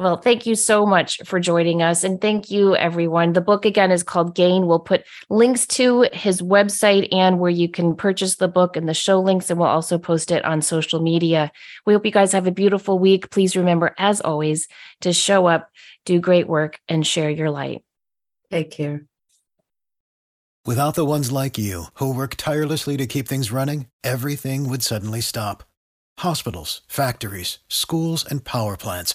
Well, 0.00 0.16
thank 0.16 0.46
you 0.46 0.54
so 0.54 0.86
much 0.86 1.20
for 1.26 1.38
joining 1.38 1.82
us. 1.82 2.04
And 2.04 2.18
thank 2.18 2.50
you, 2.50 2.74
everyone. 2.74 3.34
The 3.34 3.42
book 3.42 3.66
again 3.66 3.90
is 3.90 4.02
called 4.02 4.34
Gain. 4.34 4.66
We'll 4.66 4.78
put 4.78 5.04
links 5.28 5.66
to 5.66 6.08
his 6.14 6.40
website 6.40 7.12
and 7.12 7.38
where 7.38 7.50
you 7.50 7.68
can 7.68 7.94
purchase 7.94 8.36
the 8.36 8.48
book 8.48 8.78
and 8.78 8.88
the 8.88 8.94
show 8.94 9.20
links, 9.20 9.50
and 9.50 9.60
we'll 9.60 9.68
also 9.68 9.98
post 9.98 10.30
it 10.30 10.42
on 10.42 10.62
social 10.62 11.02
media. 11.02 11.52
We 11.84 11.92
hope 11.92 12.06
you 12.06 12.12
guys 12.12 12.32
have 12.32 12.46
a 12.46 12.50
beautiful 12.50 12.98
week. 12.98 13.28
Please 13.28 13.54
remember, 13.54 13.94
as 13.98 14.22
always, 14.22 14.68
to 15.02 15.12
show 15.12 15.44
up, 15.44 15.68
do 16.06 16.18
great 16.18 16.48
work, 16.48 16.80
and 16.88 17.06
share 17.06 17.28
your 17.28 17.50
light. 17.50 17.82
Take 18.50 18.70
care. 18.70 19.04
Without 20.64 20.94
the 20.94 21.04
ones 21.04 21.30
like 21.30 21.58
you 21.58 21.84
who 21.94 22.14
work 22.14 22.36
tirelessly 22.36 22.96
to 22.96 23.06
keep 23.06 23.28
things 23.28 23.52
running, 23.52 23.88
everything 24.02 24.66
would 24.70 24.82
suddenly 24.82 25.20
stop. 25.20 25.62
Hospitals, 26.20 26.80
factories, 26.88 27.58
schools, 27.68 28.24
and 28.24 28.44
power 28.44 28.78
plants, 28.78 29.14